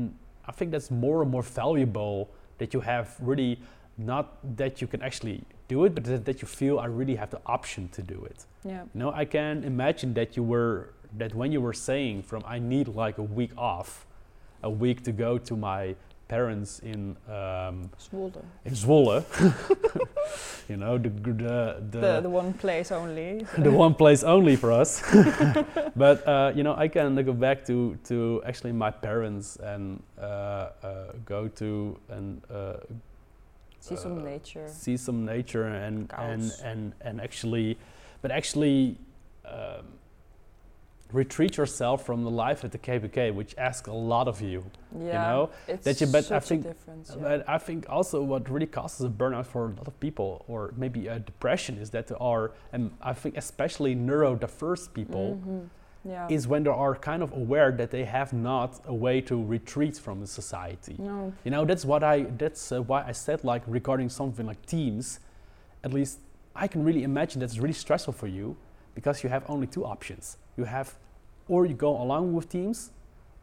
i 0.51 0.53
think 0.57 0.69
that's 0.73 0.91
more 0.91 1.19
and 1.23 1.31
more 1.37 1.45
valuable 1.63 2.17
that 2.59 2.75
you 2.75 2.81
have 2.93 3.07
really 3.31 3.53
not 4.13 4.25
that 4.57 4.81
you 4.81 4.89
can 4.93 5.01
actually 5.09 5.39
do 5.69 5.85
it 5.87 5.95
but 5.95 6.03
that, 6.05 6.25
that 6.29 6.39
you 6.43 6.49
feel 6.49 6.75
i 6.87 6.87
really 7.01 7.15
have 7.23 7.31
the 7.31 7.41
option 7.57 7.89
to 7.97 8.03
do 8.15 8.19
it 8.31 8.39
yeah, 8.65 8.83
you 8.95 8.99
know 9.01 9.11
i 9.23 9.25
can 9.37 9.63
imagine 9.65 10.11
that 10.15 10.37
you 10.37 10.43
were 10.55 10.75
that 11.21 11.33
when 11.41 11.53
you 11.53 11.61
were 11.67 11.77
saying 11.91 12.21
from 12.29 12.43
i 12.55 12.59
need 12.59 12.87
like 13.05 13.17
a 13.19 13.27
week 13.39 13.53
off 13.57 13.91
a 14.65 14.71
week 14.85 14.99
to 15.05 15.13
go 15.13 15.39
to 15.39 15.55
my 15.57 15.95
parents 16.29 16.81
in 16.93 17.01
um, 17.39 17.77
Zwolle. 18.07 18.43
in 18.65 18.73
Zwolle 18.83 19.23
you 20.69 20.77
know 20.77 20.99
the 20.99 21.11
the 21.11 21.77
the, 21.91 22.01
The, 22.01 22.21
the 22.23 22.31
one 22.31 22.53
place 22.55 22.91
only. 22.93 23.47
the 23.59 23.71
one 23.71 23.95
place 23.95 24.23
only 24.25 24.57
for 24.57 24.73
us. 24.73 25.03
but 25.97 26.27
uh, 26.27 26.53
you 26.55 26.63
know, 26.63 26.75
I 26.77 26.89
can 26.89 27.15
go 27.25 27.33
back 27.33 27.65
to 27.67 27.97
to 28.05 28.43
actually 28.47 28.73
my 28.73 28.91
parents 28.91 29.57
and 29.57 30.03
uh, 30.19 30.23
uh, 30.23 31.13
go 31.25 31.49
to 31.49 31.99
and 32.09 32.43
uh, 32.51 32.77
See 33.81 33.97
some 33.97 34.19
uh, 34.19 34.25
nature. 34.25 34.67
see 34.69 34.97
some 34.97 35.25
nature 35.25 35.65
and 35.67 36.11
and 36.19 36.53
and 36.65 36.93
and 37.01 37.21
actually, 37.21 37.79
but 38.23 38.31
actually. 38.31 38.99
Um, 39.47 39.87
retreat 41.13 41.57
yourself 41.57 42.05
from 42.05 42.25
the 42.25 42.31
life 42.31 42.65
at 42.65 42.73
the 42.73 42.79
KABK, 42.79 43.33
which 43.35 43.55
asks 43.59 43.89
a 43.89 43.93
lot 43.93 44.27
of 44.29 44.41
you. 44.41 44.65
Yeah, 44.99 45.23
know, 45.23 45.51
it's 45.69 45.85
that 45.85 46.01
you- 46.01 46.07
but 46.09 46.19
I 46.19 46.21
such 46.41 46.45
think- 46.49 46.65
a 46.65 46.69
difference. 46.69 47.11
Yeah. 47.17 47.23
But 47.23 47.49
I 47.49 47.59
think 47.59 47.87
also 47.89 48.23
what 48.23 48.49
really 48.51 48.67
causes 48.67 49.07
a 49.07 49.09
burnout 49.09 49.47
for 49.47 49.67
a 49.67 49.69
lot 49.69 49.87
of 49.87 49.99
people, 50.01 50.45
or 50.49 50.73
maybe 50.77 51.07
a 51.09 51.19
depression, 51.21 51.79
is 51.79 51.91
that 51.91 52.09
there 52.09 52.21
are, 52.23 52.53
and 52.73 52.91
I 53.01 53.13
think 53.13 53.37
especially 53.37 53.95
neurodiverse 53.95 54.93
people, 54.93 55.39
Mhm. 55.47 55.69
Yeah. 56.05 56.29
is 56.31 56.47
when 56.49 56.63
they 56.65 56.71
are 56.71 56.95
kind 56.95 57.23
of 57.23 57.33
aware 57.33 57.73
that 57.73 57.91
they 57.91 58.05
have 58.05 58.33
not 58.33 58.81
a 58.87 58.95
way 58.95 59.21
to 59.23 59.43
retreat 59.45 59.97
from 59.99 60.21
the 60.21 60.27
society. 60.27 60.97
no. 60.99 61.33
You 61.45 61.51
know, 61.51 61.65
that's 61.65 61.85
what 61.85 62.03
I. 62.05 62.23
That's 62.23 62.71
uh, 62.73 62.81
why 62.83 63.05
I 63.07 63.13
said 63.13 63.43
like 63.45 63.63
regarding 63.67 64.09
something 64.09 64.47
like 64.47 64.65
teams, 64.67 65.21
at 65.85 65.93
least 65.93 66.21
I 66.55 66.69
can 66.69 66.85
really 66.85 67.03
imagine 67.03 67.41
that's 67.41 67.59
really 67.59 67.75
stressful 67.75 68.13
for 68.15 68.29
you 68.29 68.57
because 68.95 69.23
you 69.25 69.31
have 69.31 69.45
only 69.49 69.67
two 69.67 69.85
options. 69.85 70.39
You 70.57 70.65
have, 70.65 70.95
or 71.49 71.67
you 71.67 71.75
go 71.75 72.01
along 72.01 72.35
with 72.35 72.49
teams, 72.49 72.91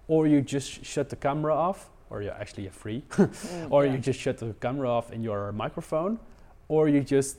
or 0.07 0.27
you 0.27 0.41
just 0.41 0.83
shut 0.85 1.09
the 1.09 1.15
camera 1.15 1.55
off, 1.55 1.89
or 2.09 2.21
you're 2.21 2.33
actually 2.33 2.67
free, 2.69 3.03
Mm, 3.11 3.71
or 3.71 3.85
yeah. 3.85 3.93
you 3.93 3.97
just 3.97 4.19
shut 4.19 4.37
the 4.37 4.53
camera 4.59 4.89
off 4.89 5.11
in 5.11 5.23
your 5.23 5.51
microphone, 5.51 6.19
or 6.67 6.89
you 6.89 7.01
just 7.01 7.37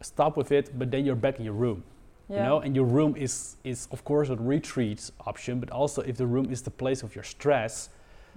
stop 0.00 0.36
with 0.36 0.52
it, 0.52 0.78
but 0.78 0.90
then 0.90 1.04
you're 1.04 1.16
back 1.16 1.38
in 1.38 1.44
your 1.44 1.54
room 1.54 1.82
yeah. 2.28 2.36
you 2.36 2.42
know 2.42 2.60
and 2.60 2.76
your 2.76 2.84
room 2.84 3.16
is 3.16 3.56
is 3.64 3.88
of 3.90 4.04
course 4.04 4.28
a 4.28 4.36
retreat 4.36 5.10
option 5.26 5.60
but 5.60 5.70
also 5.70 6.02
if 6.02 6.16
the 6.16 6.26
room 6.26 6.50
is 6.50 6.62
the 6.62 6.70
place 6.70 7.02
of 7.02 7.14
your 7.14 7.24
stress 7.24 7.88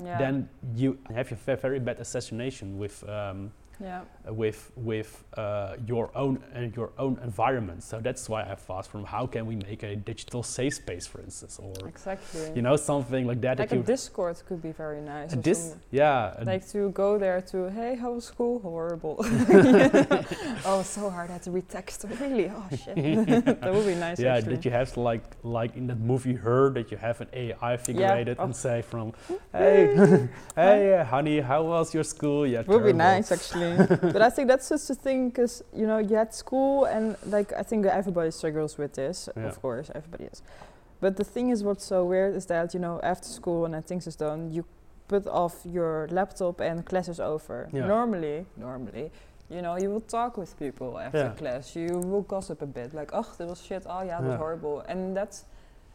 yeah. 0.04 0.18
then 0.18 0.50
you 0.76 0.98
have 1.14 1.30
your 1.30 1.58
very 1.58 1.80
bad 1.80 2.00
assassination 2.00 2.78
with 2.78 3.08
um, 3.10 3.52
yeah. 3.82 4.02
with 4.32 4.72
with 4.76 5.24
uh, 5.38 5.76
your 5.86 6.12
own 6.16 6.44
and 6.54 6.76
your 6.76 6.92
own 6.98 7.20
environment. 7.24 7.84
So 7.84 8.00
that's 8.00 8.30
why 8.30 8.42
I've 8.44 8.70
asked 8.70 8.92
from 8.92 9.04
how 9.06 9.26
can 9.28 9.46
we 9.46 9.56
make 9.56 9.84
a 9.84 9.96
digital 9.96 10.44
safe 10.44 10.76
space 10.76 11.08
for 11.08 11.22
instance 11.22 11.60
or 11.60 11.74
Exactly. 11.88 12.52
you 12.56 12.62
know 12.62 12.76
something 12.76 13.26
like 13.28 13.42
that 13.42 13.60
like 13.60 13.70
that 13.70 13.78
a 13.78 13.84
Discord 13.84 14.38
could 14.48 14.62
be 14.62 14.72
very 14.72 15.02
nice. 15.02 15.34
a 15.34 15.36
dis 15.36 15.76
yeah 15.92 16.34
like 16.44 16.68
to 16.70 16.90
go 16.92 17.18
there 17.18 17.42
to 17.52 17.70
hey 17.72 17.96
how 17.96 18.12
was 18.14 18.26
school? 18.26 18.60
Horrible. 18.60 19.18
Oh 20.66 20.84
so 20.84 21.10
hard. 21.10 21.30
I 21.30 21.34
had 21.34 21.44
to 21.44 21.52
read 21.52 21.68
text 21.70 22.06
really? 22.20 22.50
Oh 22.50 22.68
shit. 22.72 22.96
That 23.62 23.74
would 23.74 23.86
be 23.86 23.96
nice 23.96 24.20
yeah, 24.20 24.36
actually. 24.36 24.56
that 24.56 24.66
you 24.66 24.72
have 24.72 24.94
to 24.94 25.00
like 25.00 25.24
like 25.44 25.76
in 25.76 25.88
that 25.88 26.00
movie 26.00 26.34
Her 26.34 26.70
that 26.72 26.92
you 26.92 26.98
have 26.98 27.22
an 27.22 27.30
AI 27.34 27.78
figurated 27.78 28.38
oh. 28.40 28.44
and 28.46 28.56
say 28.56 28.82
from, 28.82 29.14
hey, 29.52 30.28
hey, 30.56 31.06
honey, 31.08 31.40
how 31.40 31.64
was 31.64 31.94
your 31.94 32.04
school? 32.04 32.46
Yeah, 32.46 32.60
would 32.60 32.68
be 32.68 32.74
terrible." 32.74 32.98
nice 32.98 33.32
actually 33.32 33.71
but 34.14 34.22
I 34.22 34.30
think 34.30 34.48
that's 34.48 34.70
just 34.70 34.88
the 34.88 34.96
thing 34.96 35.30
because 35.30 35.64
you 35.74 35.86
know 35.88 35.98
you 35.98 36.16
had 36.16 36.34
school 36.34 36.86
and 36.86 37.16
like 37.26 37.54
I 37.54 37.64
think 37.64 37.86
everybody 37.86 38.32
struggles 38.32 38.78
with 38.78 38.94
this 38.94 39.30
Yeah. 39.36 39.48
of 39.50 39.62
course 39.62 39.92
everybody 39.96 40.26
is 40.26 40.42
but 41.00 41.16
the 41.18 41.24
thing 41.24 41.50
is 41.50 41.64
what's 41.64 41.84
so 41.86 42.06
weird 42.06 42.36
is 42.36 42.46
that 42.48 42.74
you 42.74 42.80
know 42.80 43.00
after 43.04 43.28
school 43.28 43.66
and 43.66 43.74
then 43.74 43.84
things 43.84 44.08
is 44.08 44.16
done 44.16 44.52
you 44.52 44.64
put 45.08 45.28
off 45.28 45.56
your 45.66 46.08
laptop 46.12 46.62
and 46.62 46.86
class 46.86 47.08
is 47.10 47.20
over 47.20 47.70
Yeah. 47.74 47.88
normally 47.88 48.46
normally 48.58 49.12
you 49.50 49.62
know 49.62 49.76
you 49.78 49.90
will 49.90 50.06
talk 50.20 50.38
with 50.38 50.58
people 50.58 50.98
after 51.00 51.18
Yeah. 51.18 51.34
class 51.42 51.76
you 51.76 51.88
will 52.12 52.22
gossip 52.24 52.62
a 52.62 52.66
bit 52.66 52.94
like 52.94 53.10
oh 53.14 53.28
that 53.38 53.48
was 53.48 53.62
shit 53.62 53.84
oh 53.88 54.02
yeah 54.04 54.22
that 54.22 54.28
was 54.30 54.38
horrible 54.38 54.80
and 54.88 55.16
that's 55.18 55.46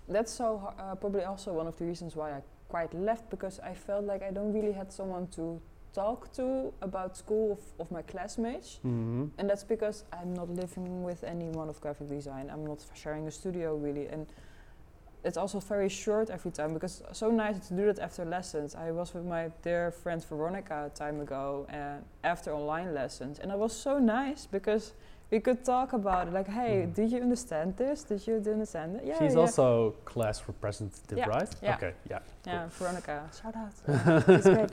that's 0.09 0.33
so 0.33 0.47
uh, 0.79 0.95
probably 0.95 1.25
also 1.25 1.53
one 1.53 1.67
of 1.67 1.77
the 1.79 1.85
reasons 1.85 2.15
why 2.15 2.31
I 2.33 2.41
quite 2.69 2.93
left 2.95 3.31
because 3.31 3.59
I 3.61 3.75
felt 3.75 4.05
like 4.05 4.23
I 4.23 4.31
don't 4.31 4.53
really 4.53 4.73
had 4.73 4.93
someone 4.93 5.27
to 5.37 5.61
talk 5.93 6.33
to 6.33 6.73
about 6.83 7.17
school 7.17 7.53
of, 7.53 7.61
of 7.81 7.91
my 7.91 8.03
classmates 8.03 8.81
Mhm. 8.85 9.31
and 9.39 9.49
that's 9.51 9.65
because 9.65 10.05
I'm 10.13 10.35
not 10.35 10.49
living 10.51 11.03
with 11.05 11.25
anyone 11.25 11.69
of 11.69 11.81
graphic 11.81 12.09
design. 12.09 12.51
I'm 12.51 12.65
not 12.67 12.85
sharing 12.95 13.27
a 13.27 13.31
studio 13.31 13.77
really, 13.77 14.07
and 14.09 14.27
it's 15.25 15.37
also 15.37 15.59
very 15.59 15.89
short 15.89 16.31
every 16.31 16.51
time 16.53 16.73
because 16.75 17.03
it's 17.09 17.19
so 17.19 17.31
nice 17.31 17.69
to 17.69 17.75
do 17.75 17.87
that 17.87 17.99
after 17.99 18.25
lessons. 18.25 18.75
I 18.75 18.93
was 18.93 19.15
with 19.15 19.25
my 19.25 19.51
dear 19.63 19.91
friend 19.91 20.23
Veronica 20.25 20.85
a 20.87 20.91
time 20.91 21.21
ago 21.21 21.67
uh, 21.73 21.99
after 22.23 22.53
online 22.53 22.95
lessons, 22.95 23.39
and 23.41 23.51
it 23.51 23.59
was 23.59 23.73
so 23.73 23.99
nice 23.99 24.47
because 24.47 24.93
we 25.31 25.41
could 25.41 25.65
talk 25.65 25.93
about 25.93 26.29
it. 26.29 26.33
Like, 26.33 26.49
hey, 26.49 26.87
Mhm. 26.87 26.95
did 26.95 27.11
you 27.13 27.21
understand 27.21 27.77
this? 27.77 28.05
Did 28.05 28.27
you 28.27 28.35
understand 28.37 28.97
it? 28.97 29.05
Yeah, 29.05 29.19
She's 29.19 29.35
yeah. 29.35 29.41
also 29.41 29.91
class 30.05 30.47
representative, 30.47 31.19
Yeah, 31.19 31.27
right? 31.29 31.55
yeah. 31.63 31.75
Okay, 31.77 31.93
yeah. 32.09 32.19
Yeah, 32.47 32.69
Veronica, 32.79 33.29
shout 33.41 33.57
out. 33.57 33.73
It's 34.29 34.47
great. 34.47 34.71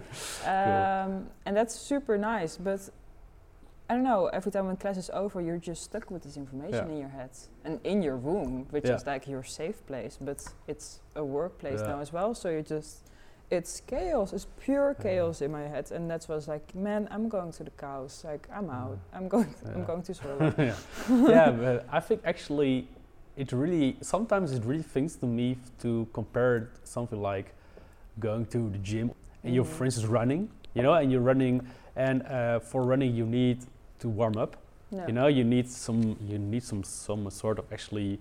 Um, 0.48 1.28
and 1.46 1.58
that's 1.58 1.74
super 1.76 2.18
nice. 2.18 2.58
But 2.58 2.82
I 3.90 3.96
don't 3.96 4.04
know, 4.04 4.28
every 4.28 4.52
time 4.52 4.68
when 4.68 4.78
class 4.78 4.98
is 4.98 5.10
over, 5.10 5.42
you're 5.42 5.58
just 5.58 5.84
stuck 5.84 6.10
with 6.12 6.22
this 6.24 6.38
information 6.38 6.86
Yeah. 6.88 6.94
in 6.94 6.98
your 7.00 7.10
head 7.10 7.32
and 7.66 7.80
in 7.84 8.02
your 8.04 8.16
room, 8.18 8.68
which 8.70 8.86
Yeah. 8.88 8.96
is 8.96 9.06
like 9.08 9.28
your 9.28 9.44
safe 9.44 9.84
place. 9.88 10.18
But 10.22 10.44
it's 10.68 11.00
a 11.16 11.24
workplace 11.24 11.82
Yeah. 11.82 11.88
now 11.94 12.00
as 12.00 12.14
well. 12.14 12.34
So 12.36 12.50
you 12.50 12.62
just, 12.62 13.10
it's 13.58 13.82
chaos. 13.82 14.34
It's 14.34 14.48
pure 14.66 14.96
Yeah. 14.98 15.04
chaos 15.04 15.42
in 15.42 15.52
my 15.52 15.68
head. 15.74 15.92
And 15.92 16.10
that 16.10 16.26
was 16.28 16.48
like, 16.48 16.74
man, 16.76 17.08
I'm 17.12 17.30
going 17.30 17.52
to 17.54 17.64
the 17.64 17.72
cows. 17.72 18.24
Like, 18.26 18.48
I'm 18.54 18.70
out. 18.70 18.98
I'm 19.14 19.28
going. 19.28 19.54
I'm 19.76 19.84
going 19.86 20.02
to 20.04 20.14
swim. 20.20 20.54
yeah, 20.58 20.76
yeah 21.10 21.52
but 21.52 21.86
I 21.92 22.00
think 22.00 22.22
actually 22.26 22.88
it 23.38 23.52
really 23.52 23.98
sometimes 24.02 24.52
it 24.52 24.64
really 24.66 24.84
thinks 24.84 25.16
to 25.16 25.26
me 25.26 25.58
to 25.82 26.08
compare 26.14 26.70
something 26.84 27.20
like 27.22 27.48
going 28.20 28.46
to 28.46 28.70
the 28.70 28.78
gym 28.78 29.12
and 29.44 29.54
you're 29.56 29.66
Mhm. 29.66 29.76
for 29.78 29.86
instance 29.86 30.08
running, 30.08 30.50
you 30.76 30.84
know, 30.84 30.94
and 30.94 31.12
you're 31.12 31.26
running 31.32 31.62
and 31.96 32.22
uh, 32.24 32.60
for 32.60 32.82
running 32.84 33.16
you 33.16 33.26
need 33.26 33.58
to 34.00 34.08
warm 34.10 34.38
up. 34.38 34.56
Yeah. 34.92 35.08
You 35.08 35.14
know, 35.14 35.28
you 35.28 35.44
need 35.44 35.68
some 35.70 36.02
you 36.30 36.38
need 36.38 36.64
some 36.64 36.84
some 36.84 37.30
sort 37.32 37.58
of 37.60 37.66
actually 37.74 38.20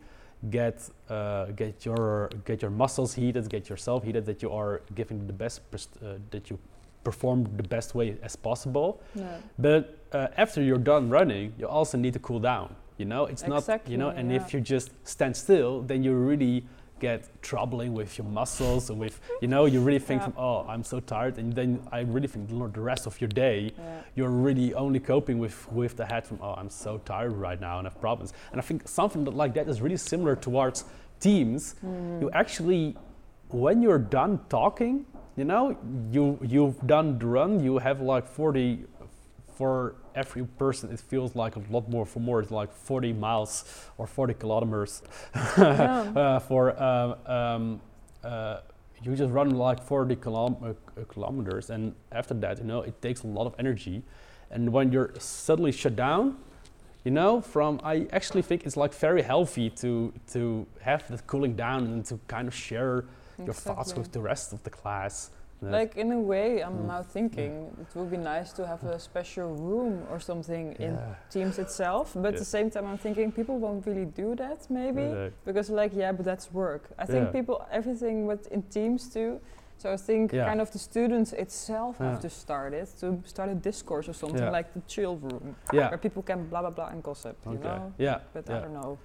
get 0.51 0.89
uh, 1.09 1.47
get 1.47 1.85
your 1.85 2.31
get 2.45 2.63
your 2.63 2.71
muscles 2.71 3.15
heated, 3.15 3.49
get 3.49 3.69
yourself 3.69 4.05
heated, 4.05 4.27
that 4.27 4.43
you 4.43 4.51
are 4.53 4.83
giving 4.95 5.27
the 5.27 5.33
best 5.33 5.61
uh, 5.75 6.15
that 6.31 6.51
you 6.51 6.59
perform 7.05 7.45
the 7.57 7.63
best 7.63 7.95
way 7.95 8.17
as 8.23 8.37
possible. 8.37 9.01
Yeah. 9.15 9.37
But 9.59 9.99
uh, 10.13 10.29
after 10.37 10.63
you're 10.63 10.79
done 10.79 11.11
running, 11.11 11.53
you 11.59 11.67
also 11.67 11.99
need 11.99 12.13
to 12.13 12.19
cool 12.21 12.41
down. 12.41 12.75
You 12.99 13.07
know, 13.07 13.27
it's 13.27 13.47
not 13.47 13.89
you 13.89 13.97
know, 13.97 14.11
and 14.11 14.31
yeah. 14.31 14.37
if 14.37 14.55
you 14.55 14.61
just 14.61 14.91
stand 15.05 15.37
still, 15.37 15.83
then 15.83 16.05
you 16.05 16.15
really 16.15 16.65
get 17.07 17.19
troubling 17.51 17.93
with 18.01 18.11
your 18.19 18.29
muscles 18.41 18.83
and 18.91 18.97
with 19.05 19.15
you 19.43 19.49
know 19.53 19.63
you 19.75 19.81
really 19.89 20.05
think 20.09 20.21
Yeah. 20.21 20.27
from 20.29 20.35
oh 20.47 20.59
I'm 20.73 20.85
so 20.93 20.99
tired 21.15 21.35
and 21.41 21.49
then 21.61 21.71
I 21.99 22.01
really 22.15 22.29
think 22.33 22.43
the 22.79 22.81
rest 22.93 23.07
of 23.11 23.15
your 23.23 23.33
day 23.45 23.59
Yeah. 23.67 24.01
you're 24.17 24.35
really 24.49 24.69
only 24.85 25.01
coping 25.13 25.37
with 25.45 25.57
with 25.81 25.93
the 26.01 26.07
head 26.13 26.23
from 26.29 26.39
oh 26.47 26.55
I'm 26.61 26.71
so 26.71 26.93
tired 27.13 27.35
right 27.47 27.61
now 27.69 27.75
and 27.79 27.87
I 27.87 27.91
have 27.91 28.01
problems 28.09 28.31
and 28.53 28.57
I 28.63 28.65
think 28.69 28.81
something 29.01 29.23
that 29.27 29.35
like 29.43 29.53
that 29.59 29.67
is 29.73 29.79
really 29.87 30.01
similar 30.13 30.35
towards 30.49 30.79
teams 31.27 31.61
Mhm. 31.85 32.21
you 32.23 32.29
actually 32.43 32.85
when 33.65 33.77
you're 33.85 34.05
done 34.21 34.33
talking 34.59 34.95
you 35.41 35.47
know 35.53 35.65
you 36.17 36.25
you've 36.55 36.79
done 36.95 37.09
the 37.23 37.27
run 37.39 37.51
you 37.67 37.73
have 37.89 37.99
like 38.15 38.27
40 38.39 38.85
for 39.59 39.75
every 40.15 40.45
person 40.45 40.93
it 40.93 41.01
feels 41.01 41.35
like 41.35 41.57
a 41.57 41.63
lot 41.71 41.89
more 41.89 42.07
for 42.07 42.21
more 42.21 42.41
it's 42.41 42.51
like 42.51 42.73
40 42.73 43.13
miles 43.13 43.65
or 43.99 44.07
40 44.07 44.35
kilometers. 44.35 45.03
Yeah. 45.35 46.13
uh, 46.17 46.39
for 46.41 46.83
um, 46.83 47.15
um, 47.27 47.81
uh, 48.25 48.61
you 49.03 49.17
just 49.17 49.33
run 49.33 49.51
like 49.51 49.83
40 49.83 50.17
kilom- 50.17 50.63
uh, 50.63 51.01
uh, 51.01 51.05
kilometers 51.05 51.71
and 51.71 51.95
after 52.13 52.35
that 52.35 52.59
you 52.59 52.65
know 52.65 52.83
it 52.83 53.01
takes 53.03 53.23
a 53.23 53.27
lot 53.27 53.47
of 53.47 53.55
energy. 53.59 54.03
And 54.51 54.73
when 54.73 54.93
you're 54.93 55.13
suddenly 55.19 55.73
shut 55.73 55.97
down 55.97 56.37
you 57.05 57.11
know 57.11 57.41
from 57.41 57.81
i 57.83 58.07
actually 58.13 58.43
think 58.43 58.65
it's 58.65 58.77
like 58.77 58.95
very 58.95 59.23
healthy 59.23 59.69
to 59.71 60.13
to 60.31 60.67
have 60.81 61.07
that 61.09 61.27
cooling 61.27 61.57
down 61.57 61.85
and 61.85 62.05
to 62.05 62.19
kind 62.29 62.47
of 62.47 62.55
share 62.55 63.05
your 63.39 63.55
thoughts 63.55 63.95
with 63.97 64.13
the 64.13 64.21
rest 64.21 64.53
of 64.53 64.63
the 64.63 64.71
class 64.71 65.31
Like 65.63 65.97
in 65.97 66.11
a 66.13 66.19
way, 66.21 66.61
I'm 66.65 66.79
Mm. 66.79 66.87
now 66.87 67.03
thinking 67.03 67.71
it 67.81 67.95
would 67.97 68.11
be 68.11 68.17
nice 68.17 68.53
to 68.55 68.67
have 68.67 68.83
a 68.85 68.99
special 68.99 69.55
room 69.55 70.03
or 70.11 70.19
something 70.21 70.73
in. 70.79 70.99
Teams 71.31 71.59
itself. 71.59 72.13
But 72.15 72.35
at 72.35 72.39
the 72.39 72.45
same 72.45 72.69
time, 72.71 72.87
I'm 72.87 72.99
thinking 72.99 73.33
people 73.33 73.59
won't 73.59 73.87
really 73.87 74.07
do 74.07 74.35
that 74.37 74.67
maybe 74.71 75.31
because 75.45 75.71
like 75.71 75.93
yeah, 75.95 76.13
but 76.17 76.25
that's 76.25 76.53
work. 76.53 76.91
I 76.99 77.07
think 77.07 77.25
Yeah. 77.27 77.33
people 77.41 77.57
everything 77.71 78.27
what 78.27 78.47
in 78.51 78.63
Teams 78.63 79.09
too. 79.09 79.41
So 79.79 79.93
I 79.93 79.97
think 79.97 80.33
Yeah. 80.33 80.47
kind 80.49 80.61
of 80.61 80.71
the 80.71 80.79
students 80.79 81.33
itself 81.33 81.97
Yeah. 82.01 82.11
have 82.11 82.21
to 82.21 82.29
start 82.31 82.73
it 82.73 82.89
to 83.01 83.19
start 83.25 83.51
a 83.51 83.55
discourse 83.55 84.09
or 84.11 84.15
something 84.15 84.43
Yeah. 84.45 84.51
like 84.59 84.69
the 84.75 84.81
chill 84.87 85.17
room 85.17 85.55
yeah 85.73 85.89
where 85.91 85.99
people 85.99 86.23
can 86.23 86.47
blah 86.49 86.61
blah 86.61 86.71
blah 86.71 86.89
and 86.93 87.03
gossip. 87.03 87.37
You 87.47 87.59
know, 87.59 87.93
yeah 87.99 88.21
but 88.33 88.49
yeah. 88.49 88.57
I 88.57 88.61
don't 88.61 88.75
know. 88.81 88.99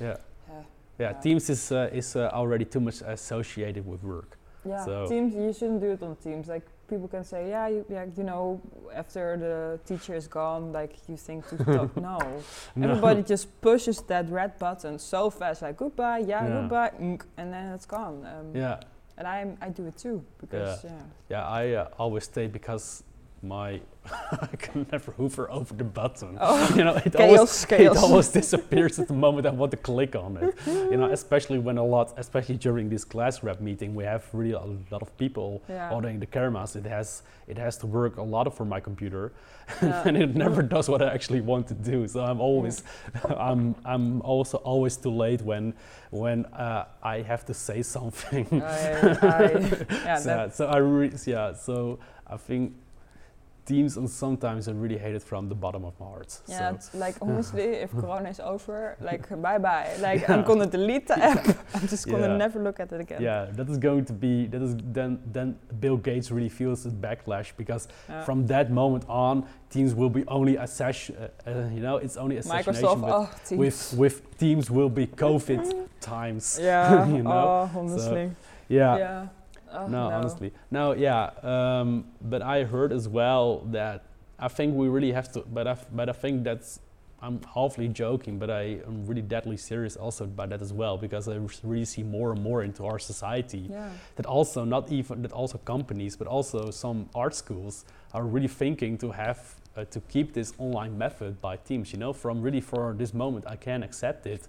yeah 0.00 0.06
Yeah. 0.08 0.62
yeah 0.98 1.10
Yeah. 1.10 1.20
teams 1.20 1.50
is 1.50 1.70
uh, 1.72 1.88
is 1.98 2.16
uh, 2.16 2.30
already 2.32 2.64
too 2.64 2.80
much 2.80 3.02
associated 3.02 3.84
with 3.86 4.02
work 4.02 4.38
Yeah, 4.66 4.84
So- 4.84 5.06
Teams. 5.06 5.34
You 5.34 5.52
shouldn't 5.52 5.80
do 5.80 5.90
it 5.92 6.02
on 6.02 6.16
Teams. 6.16 6.48
Like 6.48 6.66
people 6.88 7.08
can 7.08 7.24
say, 7.24 7.48
yeah, 7.48 7.66
you, 7.68 7.84
yeah, 7.88 8.06
you 8.16 8.22
know, 8.24 8.60
after 8.94 9.36
the 9.36 9.80
teacher 9.86 10.14
is 10.14 10.26
gone, 10.28 10.72
like 10.72 10.92
you 11.08 11.16
think 11.16 11.46
to 11.48 11.56
talk. 11.64 11.96
No, 11.96 12.18
No. 12.76 12.88
everybody 12.90 13.22
just 13.22 13.48
pushes 13.60 14.00
that 14.02 14.28
red 14.30 14.58
button 14.58 14.98
so 14.98 15.30
fast, 15.30 15.62
like 15.62 15.76
goodbye, 15.76 16.18
yeah, 16.18 16.44
Yeah. 16.46 16.60
goodbye, 16.60 16.92
and 17.38 17.52
then 17.52 17.72
it's 17.74 17.86
gone. 17.86 18.24
Um, 18.26 18.54
yeah 18.54 18.80
And 19.16 19.26
I 19.28 19.46
I 19.66 19.68
do 19.70 19.86
it 19.86 19.96
too 19.96 20.24
because 20.40 20.84
yeah, 20.84 20.90
Yeah, 21.30 21.46
I 21.62 21.62
uh, 21.80 21.88
always 22.02 22.24
stay 22.24 22.46
because 22.48 23.04
my 23.44 23.80
I 24.32 24.46
can 24.58 24.86
never 24.92 25.12
hover 25.12 25.50
over 25.50 25.72
the 25.74 25.84
button. 25.84 26.36
Oh. 26.40 26.68
you 26.76 26.84
know, 26.84 26.94
it 26.96 27.12
chaos, 27.16 27.38
always 27.38 27.64
chaos. 27.64 27.96
it 27.96 28.02
always 28.02 28.28
disappears 28.40 28.98
at 28.98 29.08
the 29.08 29.14
moment 29.14 29.46
I 29.46 29.50
want 29.50 29.70
to 29.70 29.78
click 29.78 30.14
on 30.14 30.36
it. 30.36 30.54
you 30.66 30.96
know, 30.96 31.10
especially 31.10 31.58
when 31.58 31.78
a 31.78 31.84
lot, 31.84 32.12
especially 32.18 32.56
during 32.56 32.90
this 32.90 33.04
class 33.04 33.42
rep 33.42 33.60
meeting, 33.60 33.94
we 33.94 34.04
have 34.04 34.26
really 34.34 34.52
a 34.52 34.60
lot 34.90 35.00
of 35.00 35.16
people 35.16 35.62
yeah. 35.68 35.90
ordering 35.90 36.20
the 36.20 36.26
cameras. 36.26 36.76
It 36.76 36.84
has 36.84 37.22
it 37.46 37.56
has 37.58 37.76
to 37.78 37.86
work 37.86 38.16
a 38.16 38.22
lot 38.22 38.54
for 38.54 38.64
my 38.64 38.80
computer, 38.80 39.32
Yeah. 39.82 40.02
and 40.06 40.16
it 40.16 40.34
never 40.34 40.62
does 40.62 40.88
what 40.88 41.00
I 41.00 41.12
actually 41.12 41.40
want 41.40 41.66
to 41.68 41.74
do. 41.74 42.06
So 42.06 42.22
I'm 42.24 42.40
always 42.40 42.82
I'm 43.36 43.74
I'm 43.84 44.20
also 44.22 44.58
always 44.58 44.96
too 44.96 45.10
late 45.10 45.40
when 45.40 45.72
when 46.10 46.44
uh, 46.46 46.84
I 47.02 47.22
have 47.22 47.44
to 47.46 47.54
say 47.54 47.82
something. 47.82 48.62
I, 48.62 49.16
I, 49.22 49.86
yeah, 49.90 50.16
so, 50.18 50.50
so 50.52 50.66
I 50.66 50.76
re- 50.78 51.12
yeah, 51.26 51.54
so 51.54 51.98
I 52.26 52.36
think 52.36 52.72
teams 53.66 53.96
and 53.96 54.08
sometimes 54.08 54.68
I 54.68 54.72
really 54.72 54.98
hate 54.98 55.14
it 55.14 55.22
from 55.22 55.48
the 55.48 55.54
bottom 55.54 55.84
of 55.84 55.98
my 55.98 56.06
heart. 56.06 56.38
yeah, 56.46 56.78
so, 56.78 56.98
like 56.98 57.16
honestly, 57.20 57.62
if 57.84 57.90
Corona 57.92 58.28
is 58.28 58.40
over, 58.40 58.96
like 59.00 59.28
bye 59.42 59.58
bye. 59.58 59.90
Like 60.00 60.20
Yeah. 60.22 60.34
I'm 60.34 60.44
gonna 60.44 60.66
delete 60.66 61.06
the 61.06 61.18
app. 61.18 61.44
I'm 61.74 61.88
just 61.88 62.06
gonna 62.06 62.28
Yeah. 62.28 62.36
never 62.36 62.58
look 62.62 62.78
at 62.80 62.92
it 62.92 63.00
again. 63.00 63.22
yeah, 63.22 63.46
that 63.52 63.68
is 63.68 63.78
going 63.78 64.04
to 64.06 64.12
be 64.12 64.46
that 64.52 64.62
is 64.62 64.74
then 64.92 65.18
then 65.32 65.56
Bill 65.80 65.96
Gates 65.96 66.30
really 66.30 66.48
feels 66.50 66.84
the 66.84 66.90
backlash 66.90 67.52
because 67.56 67.88
Yeah. 68.08 68.24
from 68.24 68.46
that 68.46 68.70
moment 68.70 69.04
on, 69.08 69.46
teams 69.70 69.94
will 69.94 70.10
be 70.10 70.24
only 70.28 70.56
assassin, 70.56 71.16
uh, 71.16 71.50
uh, 71.50 71.68
you 71.74 71.80
know, 71.80 71.96
it's 71.96 72.16
only 72.16 72.36
assassination 72.36 72.74
Microsoft, 72.82 73.00
with, 73.02 73.12
oh, 73.14 73.30
Teams. 73.46 73.58
with 73.58 73.94
with 73.98 74.38
teams 74.38 74.70
will 74.70 74.90
be 74.90 75.06
COVID 75.06 75.62
times. 76.00 76.58
Yeah. 76.60 77.06
you 77.16 77.22
know, 77.22 77.30
Oh, 77.74 77.78
honestly. 77.80 78.30
Yeah. 78.68 78.96
yeah. 78.98 79.26
Oh, 79.74 79.86
no, 79.86 80.10
honestly. 80.10 80.52
No, 80.70 80.92
yeah. 80.92 81.30
Um, 81.42 82.06
but 82.20 82.42
I 82.42 82.64
heard 82.64 82.92
as 82.92 83.08
well 83.08 83.60
that 83.72 84.04
I 84.38 84.48
think 84.48 84.74
we 84.74 84.88
really 84.88 85.12
have 85.12 85.30
to. 85.32 85.40
But 85.40 85.66
I, 85.66 85.76
but 85.92 86.08
I 86.08 86.12
think 86.12 86.44
that's. 86.44 86.80
I'm 87.22 87.38
halfly 87.38 87.90
joking, 87.90 88.38
but 88.38 88.50
I 88.50 88.80
am 88.86 89.06
really 89.06 89.22
deadly 89.22 89.56
serious 89.56 89.96
also 89.96 90.24
about 90.24 90.50
that 90.50 90.60
as 90.60 90.74
well 90.74 90.98
because 90.98 91.26
I 91.26 91.40
really 91.62 91.86
see 91.86 92.02
more 92.02 92.32
and 92.32 92.42
more 92.42 92.62
into 92.62 92.84
our 92.84 92.98
society 92.98 93.70
Yeah. 93.70 93.88
that 94.16 94.26
also 94.26 94.62
not 94.66 94.92
even 94.92 95.22
that 95.22 95.32
also 95.32 95.56
companies 95.56 96.16
but 96.16 96.26
also 96.26 96.70
some 96.70 97.08
art 97.14 97.34
schools 97.34 97.86
are 98.12 98.24
really 98.24 98.48
thinking 98.48 98.98
to 98.98 99.10
have 99.12 99.38
uh, 99.74 99.84
to 99.86 100.00
keep 100.00 100.34
this 100.34 100.52
online 100.58 100.98
method 100.98 101.40
by 101.40 101.56
teams. 101.56 101.94
You 101.94 101.98
know, 101.98 102.12
from 102.12 102.42
really 102.42 102.60
for 102.60 102.92
this 102.92 103.14
moment 103.14 103.46
I 103.46 103.56
can 103.56 103.82
accept 103.82 104.26
it 104.26 104.46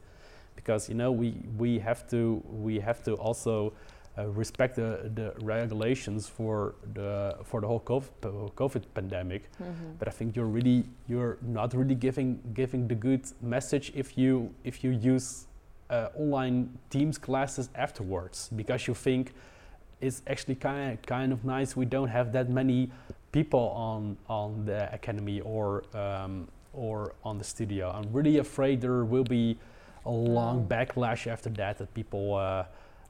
because 0.57 0.89
you 0.89 0.95
know 0.95 1.13
we 1.13 1.29
we 1.57 1.79
have 1.79 2.05
to 2.09 2.43
we 2.49 2.79
have 2.81 3.01
to 3.03 3.13
also 3.13 3.71
uh, 4.17 4.27
respect 4.27 4.75
the, 4.75 5.11
the 5.13 5.33
regulations 5.41 6.27
for 6.27 6.75
the 6.93 7.35
for 7.43 7.61
the 7.61 7.67
whole 7.67 7.81
COVID, 7.81 8.53
COVID 8.55 8.83
pandemic. 8.93 9.49
Mhm. 9.59 9.97
But 9.99 10.07
I 10.07 10.11
think 10.11 10.35
you're 10.35 10.45
really 10.45 10.85
you're 11.07 11.37
not 11.41 11.73
really 11.73 11.95
giving 11.95 12.39
giving 12.53 12.87
the 12.87 12.95
good 12.95 13.23
message 13.41 13.91
if 13.95 14.17
you 14.17 14.53
if 14.63 14.83
you 14.83 14.91
use 14.91 15.47
uh, 15.89 16.07
online 16.17 16.69
Teams 16.89 17.17
classes 17.17 17.69
afterwards 17.75 18.49
because 18.55 18.87
you 18.87 18.93
think 18.93 19.33
it's 20.01 20.21
actually 20.27 20.55
kind 20.55 20.97
kind 21.05 21.31
of 21.33 21.43
nice. 21.43 21.75
We 21.75 21.85
don't 21.85 22.09
have 22.09 22.31
that 22.33 22.49
many 22.49 22.91
people 23.31 23.69
on 23.75 24.17
on 24.27 24.65
the 24.65 24.93
academy 24.93 25.41
or 25.41 25.83
um, 25.93 26.47
or 26.73 27.13
on 27.23 27.37
the 27.37 27.43
studio. 27.43 27.91
I'm 27.91 28.11
really 28.13 28.37
afraid 28.37 28.81
there 28.81 29.03
will 29.05 29.23
be 29.23 29.57
a 30.05 30.11
long 30.11 30.67
backlash 30.67 31.27
after 31.27 31.49
that. 31.51 31.77
That 31.77 31.93
people 31.93 32.35
uh, 32.35 32.65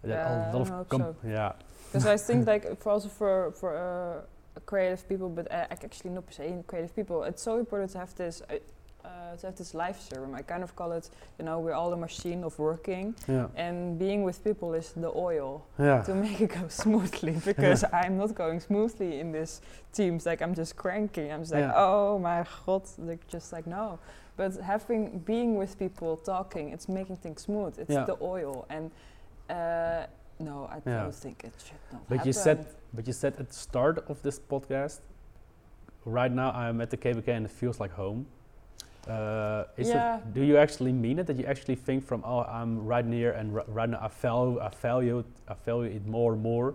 Yeah, 0.10 0.46
a 0.46 0.50
I 0.50 0.54
lot 0.54 0.70
of 0.72 0.88
so. 0.92 1.16
yeah 1.28 1.52
Because 1.92 2.06
I 2.08 2.18
think 2.18 2.48
like 2.48 2.78
for 2.82 2.92
also 2.92 3.10
for 3.10 3.52
for 3.60 3.72
uh, 3.76 4.60
creative 4.66 5.08
people, 5.08 5.30
but 5.30 5.46
uh, 5.52 5.66
ac- 5.72 5.84
actually 5.86 6.12
not 6.12 6.26
per 6.26 6.32
se 6.34 6.64
creative 6.68 6.96
people, 6.96 7.24
it's 7.30 7.42
so 7.44 7.58
important 7.60 7.92
to 7.92 7.98
have 8.00 8.14
this. 8.16 8.42
Uh, 8.50 8.56
uh, 9.06 9.38
to 9.38 9.46
have 9.46 9.56
this 9.56 9.74
life 9.76 10.00
serum, 10.02 10.34
I 10.34 10.42
kind 10.42 10.64
of 10.64 10.76
call 10.76 10.92
it, 10.92 11.12
you 11.38 11.46
know, 11.46 11.60
we're 11.60 11.76
all 11.76 11.94
a 11.94 11.98
machine 11.98 12.44
of 12.44 12.58
working, 12.58 13.14
yeah 13.28 13.48
and 13.56 14.00
being 14.00 14.26
with 14.26 14.44
people 14.44 14.74
is 14.78 14.94
the 14.94 15.12
oil 15.16 15.62
yeah 15.78 16.02
to 16.06 16.16
make 16.16 16.42
it 16.42 16.50
go 16.60 16.68
smoothly. 16.84 17.34
Because 17.46 17.86
I'm 17.94 18.18
not 18.18 18.34
going 18.34 18.60
smoothly 18.60 19.20
in 19.20 19.32
this 19.32 19.62
teams. 19.94 20.26
Like 20.26 20.42
I'm 20.42 20.56
just 20.56 20.76
cranking. 20.76 21.32
I'm 21.32 21.42
just 21.42 21.54
like, 21.54 21.66
Yeah. 21.70 21.86
oh 21.86 22.18
my 22.20 22.46
god, 22.66 22.82
like 22.98 23.28
just 23.34 23.54
like 23.54 23.68
no. 23.70 24.00
But 24.38 24.52
having 24.62 25.20
being 25.26 25.56
with 25.60 25.78
people, 25.78 26.18
talking, 26.18 26.74
it's 26.74 26.88
making 26.90 27.18
things 27.18 27.42
smooth. 27.44 27.78
It's 27.80 27.92
Yeah. 27.94 28.06
the 28.08 28.18
oil, 28.22 28.66
and 28.70 28.90
uh, 29.50 30.06
no, 30.40 30.68
I 30.72 30.82
Yeah. 30.86 31.02
don't 31.04 31.16
think 31.16 31.44
it 31.44 31.54
should 31.66 31.80
not. 31.92 32.08
But 32.10 32.26
you 32.26 32.34
said, 32.34 32.66
but 32.94 33.08
you 33.08 33.14
said 33.14 33.34
at 33.40 33.48
the 33.50 33.54
start 33.54 34.04
of 34.10 34.22
this 34.22 34.40
podcast. 34.40 35.02
Right 36.06 36.32
now, 36.32 36.52
I'm 36.52 36.82
at 36.82 36.90
the 36.92 36.98
KABK 36.98 37.28
and 37.30 37.46
it 37.46 37.52
feels 37.52 37.80
like 37.80 37.92
home. 37.92 38.28
Uh, 39.08 39.64
is 39.78 39.90
Yeah. 39.90 40.18
it, 40.18 40.34
do 40.34 40.42
you 40.42 40.58
actually 40.58 40.92
mean 40.92 41.20
it? 41.20 41.28
That 41.28 41.38
you 41.38 41.46
actually 41.46 41.76
think 41.76 42.04
from, 42.04 42.24
oh, 42.26 42.44
I'm 42.44 42.86
right 42.86 43.06
near 43.06 43.32
and 43.34 43.56
r- 43.58 43.66
right 43.68 43.90
now 43.90 44.00
I 44.02 44.08
value, 44.08 44.60
I 44.60 44.70
value, 44.70 45.20
it, 45.20 45.26
I 45.48 45.54
value 45.66 45.92
it 45.96 46.06
more 46.08 46.34
and 46.34 46.42
more. 46.42 46.74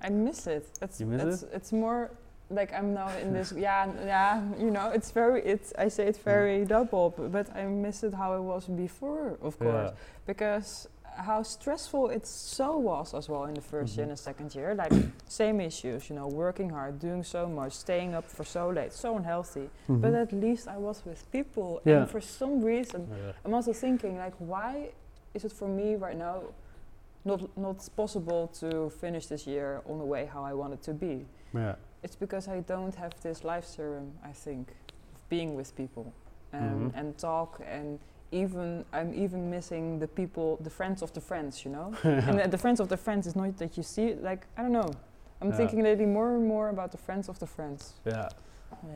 I 0.00 0.08
miss 0.10 0.46
it. 0.46 0.66
It's 0.80 1.00
You 1.00 1.06
miss 1.06 1.42
it's, 1.42 1.52
it's 1.54 1.72
more 1.72 2.10
like 2.50 2.72
I'm 2.72 2.92
now 2.94 3.08
in 3.22 3.32
this. 3.32 3.52
yeah, 3.56 3.86
yeah. 4.04 4.42
You 4.58 4.70
know, 4.70 4.90
it's 4.90 5.10
very. 5.12 5.40
It's 5.42 5.72
I 5.78 5.88
say 5.88 6.06
it 6.08 6.16
very 6.24 6.64
double, 6.64 7.10
b- 7.10 7.28
but 7.30 7.46
I 7.56 7.64
miss 7.66 8.02
it 8.02 8.12
how 8.14 8.34
it 8.36 8.42
was 8.42 8.66
before, 8.66 9.38
of 9.40 9.56
course, 9.58 9.90
Yeah. 9.90 9.96
because 10.26 10.88
how 11.16 11.42
stressful 11.42 12.08
it 12.10 12.26
so 12.26 12.76
was 12.78 13.14
as 13.14 13.28
well 13.28 13.44
in 13.44 13.54
the 13.54 13.60
1st 13.60 13.96
year 13.96 14.06
Mhm. 14.06 14.10
and 14.10 14.18
the 14.18 14.22
second 14.22 14.54
year. 14.54 14.74
Like 14.74 14.92
same 15.28 15.60
issues, 15.60 16.08
you 16.10 16.16
know, 16.16 16.26
working 16.28 16.70
hard, 16.70 16.98
doing 16.98 17.22
so 17.24 17.46
much, 17.46 17.72
staying 17.72 18.14
up 18.14 18.24
for 18.24 18.44
so 18.44 18.70
late, 18.70 18.92
so 18.92 19.16
unhealthy. 19.16 19.68
But 19.88 20.12
Mhm. 20.12 20.22
at 20.22 20.32
least 20.32 20.68
I 20.68 20.78
was 20.78 21.04
with 21.04 21.30
people, 21.30 21.80
Yeah. 21.84 21.98
and 22.00 22.10
for 22.10 22.20
some 22.20 22.62
reason, 22.64 23.08
Yeah. 23.10 23.32
I'm 23.44 23.54
also 23.54 23.72
thinking 23.72 24.16
like, 24.18 24.34
why 24.38 24.90
is 25.34 25.44
it 25.44 25.52
for 25.52 25.68
me 25.68 25.96
right 25.96 26.16
now 26.18 26.42
not 27.24 27.56
not 27.56 27.88
possible 27.96 28.48
to 28.60 28.90
finish 28.90 29.26
this 29.28 29.46
year 29.46 29.80
on 29.88 29.98
the 29.98 30.04
way 30.04 30.26
how 30.26 30.42
I 30.50 30.54
want 30.54 30.72
it 30.74 30.82
to 30.82 30.92
be? 30.92 31.26
yeah. 31.54 31.74
It's 32.02 32.16
because 32.16 32.48
I 32.48 32.60
don't 32.62 32.94
have 32.96 33.12
this 33.20 33.44
life 33.44 33.64
serum. 33.64 34.18
I 34.24 34.32
think 34.32 34.70
of 35.14 35.28
being 35.28 35.54
with 35.56 35.72
people 35.76 36.12
and 36.52 36.90
Mhm. 36.92 36.98
and 36.98 37.16
talk 37.18 37.60
and 37.66 37.98
even 38.32 38.84
I'm 38.92 39.14
even 39.14 39.50
missing 39.50 39.98
the 39.98 40.08
people, 40.08 40.58
the 40.62 40.70
friends 40.70 41.02
of 41.02 41.12
the 41.12 41.20
friends, 41.20 41.64
you 41.64 41.70
know. 41.70 41.92
and 42.02 42.38
the, 42.38 42.48
the 42.48 42.58
friends 42.58 42.80
of 42.80 42.88
the 42.88 42.96
friends 42.96 43.26
is 43.26 43.36
not 43.36 43.56
that 43.58 43.76
you 43.76 43.82
see 43.82 44.14
like 44.14 44.46
I 44.56 44.62
don't 44.62 44.72
know. 44.72 44.90
I'm 45.40 45.50
Yeah. 45.50 45.56
thinking 45.56 45.82
lately 45.82 46.06
more 46.06 46.34
and 46.34 46.46
more 46.46 46.68
about 46.70 46.90
the 46.92 46.98
friends 46.98 47.28
of 47.28 47.38
the 47.38 47.46
friends. 47.46 47.94
Yeah, 48.06 48.28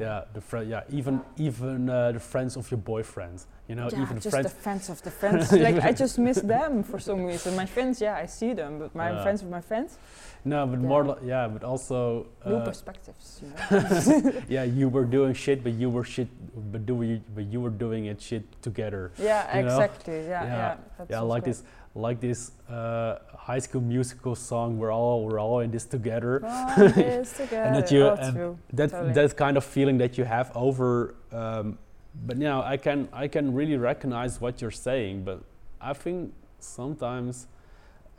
yeah, 0.01 0.25
the 0.35 0.41
friend, 0.41 0.69
yeah, 0.71 0.83
even 0.91 1.21
even 1.37 1.89
uh, 1.89 2.13
the 2.13 2.21
friends 2.21 2.57
of 2.57 2.71
your 2.71 2.79
boyfriend, 2.79 3.45
you 3.69 3.75
know, 3.75 3.89
yeah, 3.93 4.03
even 4.03 4.17
just 4.21 4.31
friends. 4.31 4.53
the 4.53 4.61
friends 4.63 4.89
of 4.91 5.03
the 5.03 5.11
friends. 5.11 5.53
like 5.67 5.81
I 5.83 5.93
just 5.93 6.19
miss 6.19 6.39
them 6.41 6.83
for 6.83 6.99
some 6.99 7.25
reason. 7.25 7.57
My 7.57 7.67
friends, 7.67 8.01
yeah, 8.01 8.17
I 8.17 8.27
see 8.27 8.53
them, 8.55 8.79
but 8.79 8.95
my 8.95 9.11
Yeah. 9.11 9.23
friends 9.23 9.43
of 9.43 9.51
my 9.51 9.61
friends, 9.61 9.99
no, 10.45 10.67
but 10.67 10.81
Yeah. 10.81 10.87
more, 10.89 11.05
li- 11.05 11.23
yeah, 11.29 11.49
but 11.49 11.65
also, 11.65 12.27
new 12.47 12.57
uh, 12.57 12.65
perspectives. 12.65 13.41
You 13.43 13.49
know? 13.49 14.33
yeah, 14.49 14.65
you 14.65 14.89
were 14.89 15.05
doing 15.05 15.35
shit, 15.35 15.63
but 15.65 15.73
you 15.73 15.91
were 15.91 16.05
shit, 16.05 16.29
but 16.73 16.87
doing, 16.87 17.23
but 17.35 17.45
you 17.53 17.61
were 17.61 17.71
doing 17.71 18.07
it 18.07 18.21
shit 18.21 18.45
together. 18.63 19.11
yeah, 19.19 19.57
you 19.57 19.63
know? 19.65 19.75
exactly. 19.75 20.15
Yeah, 20.27 20.45
Yeah. 20.45 20.77
yeah. 21.01 21.05
yeah, 21.11 21.21
like 21.21 21.45
great. 21.45 21.55
this, 21.57 21.65
like 21.97 22.21
this 22.21 22.53
uh, 22.69 23.17
High 23.35 23.59
School 23.59 23.81
Musical 23.81 24.35
song. 24.35 24.79
We're 24.79 24.93
all, 24.93 25.25
we're 25.25 25.41
all 25.41 25.61
in 25.61 25.71
this 25.71 25.85
together. 25.87 26.41
This 26.77 27.37
together. 27.39 27.81
that 27.81 27.91
you- 27.91 28.05
oh, 28.05 28.15
and 28.21 28.35
true. 28.37 28.59
that 28.75 28.91
Totally. 28.91 29.13
that 29.15 29.37
kind 29.37 29.57
of 29.57 29.65
feeling 29.65 29.99
that 29.99 30.19
you 30.19 30.25
have 30.25 30.53
over 30.55 31.15
um, 31.33 31.79
but 32.27 32.37
you 32.39 32.45
know 32.45 32.63
i 32.63 32.77
can 32.79 33.09
i 33.13 33.29
can 33.29 33.53
really 33.53 33.77
recognize 33.77 34.41
what 34.41 34.63
you're 34.63 34.71
saying 34.89 35.23
but 35.23 35.39
i 35.81 35.93
think 35.93 36.33
sometimes 36.61 37.47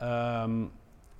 um, 0.00 0.70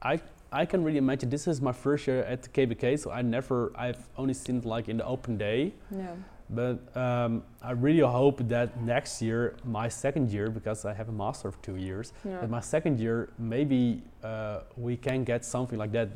i 0.02 0.20
i 0.52 0.64
can 0.64 0.84
really 0.84 0.98
imagine 0.98 1.28
this 1.28 1.48
is 1.48 1.60
my 1.60 1.72
first 1.72 2.06
year 2.06 2.20
at 2.22 2.42
the 2.44 2.48
kabk 2.48 2.96
so 2.98 3.10
i 3.10 3.20
never 3.20 3.72
i've 3.76 4.08
only 4.16 4.32
seen 4.34 4.58
it 4.58 4.64
like 4.64 4.88
in 4.88 4.96
the 4.98 5.04
open 5.04 5.36
day 5.36 5.72
Yeah. 5.90 6.14
But 6.50 6.78
um, 6.96 7.42
i 7.62 7.72
really 7.72 8.00
hope 8.00 8.40
that 8.48 8.80
next 8.82 9.20
year 9.20 9.54
my 9.64 9.88
second 9.88 10.30
year 10.30 10.48
because 10.50 10.84
i 10.84 10.92
have 10.94 11.08
a 11.08 11.12
master 11.12 11.48
of 11.48 11.60
two 11.62 11.76
years 11.76 12.12
Yeah. 12.24 12.40
that 12.40 12.50
my 12.50 12.60
second 12.60 12.98
year 12.98 13.28
maybe 13.38 14.02
uh, 14.24 14.60
we 14.76 14.96
can 14.96 15.24
get 15.24 15.44
something 15.44 15.78
like 15.78 15.92
that 15.92 16.08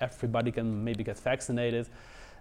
everybody 0.00 0.50
can 0.52 0.82
maybe 0.84 1.04
get 1.04 1.18
vaccinated 1.18 1.88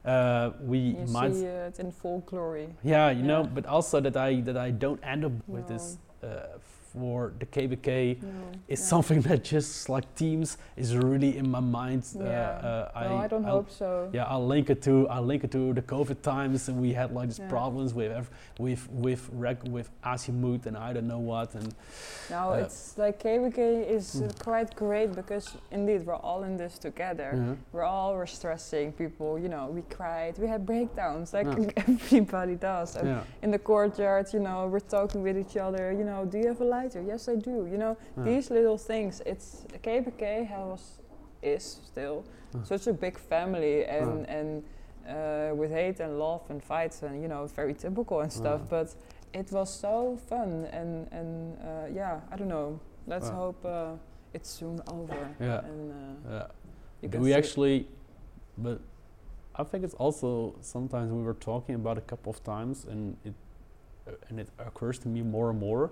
uh, 0.05 0.51
we 0.61 0.77
you 0.79 1.05
might 1.11 1.33
see 1.33 1.45
it 1.45 1.79
in 1.79 1.91
full 1.91 2.19
glory. 2.25 2.67
yeah 2.83 3.09
you 3.11 3.23
know 3.23 3.43
but 3.43 3.65
also 3.65 3.99
that 3.99 4.17
i 4.17 4.41
that 4.41 4.57
i 4.57 4.71
don't 4.71 4.99
end 5.03 5.25
up 5.25 5.31
with 5.47 5.67
this 5.67 5.97
uh, 6.23 6.57
for 6.99 7.33
the 7.39 7.45
kabk 7.45 7.87
No, 7.87 8.29
is 8.67 8.79
yeah. 8.79 8.85
something 8.93 9.21
that 9.21 9.43
just 9.43 9.89
like 9.89 10.05
teams 10.15 10.57
is 10.77 10.95
really 10.95 11.37
in 11.37 11.49
my 11.49 11.59
mind 11.59 12.03
uh, 12.19 12.23
Yeah. 12.23 12.29
uh, 12.29 12.91
well, 12.95 13.17
I, 13.17 13.27
don't 13.27 13.45
I'll- 13.45 13.51
hope 13.57 13.69
so. 13.71 14.09
yeah 14.13 14.25
i'll 14.33 14.45
link 14.47 14.69
it 14.69 14.81
to 14.83 15.07
i'll 15.09 15.25
link 15.31 15.43
it 15.43 15.51
to 15.51 15.73
the 15.73 15.81
covid 15.81 16.21
times 16.21 16.69
and 16.69 16.79
we 16.81 16.93
had 16.93 17.11
like 17.13 17.27
these 17.29 17.39
Yeah. 17.39 17.49
problems 17.49 17.93
with 17.93 18.29
with 18.59 18.81
with 18.91 19.29
reg- 19.33 19.67
with 19.75 19.89
azimut 20.03 20.65
and 20.67 20.77
i 20.77 20.93
don't 20.93 21.07
know 21.07 21.19
what 21.33 21.53
and 21.55 21.73
Now 22.29 22.45
Uh, 22.53 22.63
it's 22.65 22.97
like 22.97 23.15
KABK 23.23 23.59
is 23.97 24.05
uh, 24.15 24.25
Mm. 24.25 24.39
quite 24.47 24.69
great 24.75 25.09
because 25.21 25.45
indeed 25.71 26.01
we're 26.07 26.21
all 26.29 26.43
in 26.49 26.57
this 26.57 26.73
together. 26.79 27.29
yeah. 27.35 27.55
We're 27.73 27.89
all 27.95 28.09
we're 28.17 28.25
stressing 28.39 28.87
people. 28.93 29.31
You 29.43 29.49
know, 29.55 29.65
we 29.77 29.81
cried, 29.97 30.33
we 30.43 30.47
had 30.47 30.61
breakdowns 30.65 31.33
like 31.37 31.47
everybody 31.89 32.55
does. 32.55 32.89
In 33.45 33.51
the 33.55 33.59
courtyard, 33.71 34.25
you 34.35 34.39
know, 34.47 34.59
we're 34.73 34.87
talking 34.97 35.21
with 35.27 35.37
each 35.43 35.55
other. 35.65 35.83
You 35.99 36.05
know, 36.09 36.19
do 36.31 36.35
you 36.41 36.47
have 36.47 36.61
a 36.67 36.69
Yes, 37.07 37.27
I 37.27 37.35
do. 37.35 37.67
You 37.71 37.77
know, 37.77 37.97
yeah. 38.17 38.23
these 38.23 38.51
little 38.51 38.77
things. 38.77 39.21
It's 39.25 39.65
KABK 39.83 40.45
has 40.47 40.99
is 41.41 41.63
still 41.85 42.23
Uh. 42.55 42.63
such 42.63 42.87
a 42.87 42.93
big 42.93 43.17
family 43.17 43.85
and 43.85 44.25
and 44.29 44.63
uh, 45.07 45.55
with 45.55 45.71
hate 45.71 45.99
and 46.03 46.17
love 46.19 46.41
and 46.49 46.61
fights 46.63 47.03
and 47.03 47.21
you 47.21 47.27
know 47.27 47.47
very 47.55 47.73
typical 47.73 48.21
and 48.21 48.31
stuff. 48.31 48.61
But 48.69 48.95
it 49.33 49.51
was 49.51 49.69
so 49.69 50.17
fun 50.29 50.67
and 50.71 51.07
and 51.11 51.57
uh, 51.59 51.95
yeah, 51.95 52.19
I 52.31 52.35
don't 52.37 52.49
know. 52.49 52.79
Let's 53.07 53.29
hope 53.29 53.65
uh, 53.65 53.97
it's 54.33 54.49
soon 54.49 54.79
over. 54.87 55.27
Yeah. 55.39 55.65
And 55.65 55.91
uh, 55.91 56.31
yeah 56.35 56.47
you 57.01 57.09
do 57.09 57.17
can 57.17 57.21
we 57.23 57.33
actually 57.33 57.87
but 58.57 58.79
i 59.55 59.63
think 59.63 59.83
it's 59.83 59.93
also 59.95 60.55
sometimes 60.61 61.11
we 61.11 61.21
were 61.23 61.33
talking 61.33 61.75
about 61.75 61.97
a 61.97 62.01
couple 62.01 62.31
of 62.31 62.43
times 62.43 62.85
and 62.85 63.17
it 63.23 63.33
and 64.29 64.39
it 64.39 64.49
occurs 64.59 64.99
to 64.99 65.07
me 65.07 65.21
more 65.21 65.49
and 65.49 65.59
more 65.59 65.91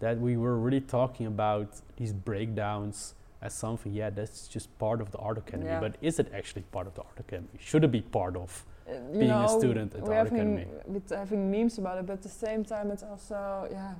that 0.00 0.18
we 0.20 0.36
were 0.36 0.56
really 0.58 0.80
talking 0.80 1.26
about 1.26 1.68
these 1.96 2.12
breakdowns 2.12 3.14
as 3.42 3.54
something 3.54 3.92
yeah 3.92 4.10
that's 4.10 4.48
just 4.48 4.66
part 4.78 5.00
of 5.00 5.10
the 5.12 5.18
art 5.18 5.38
academy 5.38 5.66
Yeah. 5.70 5.80
but 5.80 5.96
is 6.00 6.18
it 6.18 6.28
actually 6.34 6.62
part 6.72 6.86
of 6.86 6.94
the 6.94 7.02
art 7.02 7.18
academy 7.20 7.48
should 7.58 7.84
it 7.84 7.92
be 7.92 8.00
part 8.00 8.36
of 8.36 8.64
uh, 8.88 8.92
being 9.12 9.30
a 9.30 9.48
student 9.48 9.94
at 9.94 10.04
the 10.04 10.10
art 10.10 10.28
having, 10.30 10.58
academy 10.58 10.66
With 10.86 11.10
having 11.10 11.50
memes 11.50 11.78
about 11.78 11.98
it, 11.98 12.06
but 12.06 12.14
at 12.14 12.22
the 12.22 12.28
same 12.46 12.64
time, 12.64 12.90
it's 12.90 13.02
also 13.02 13.68
yeah. 13.70 13.94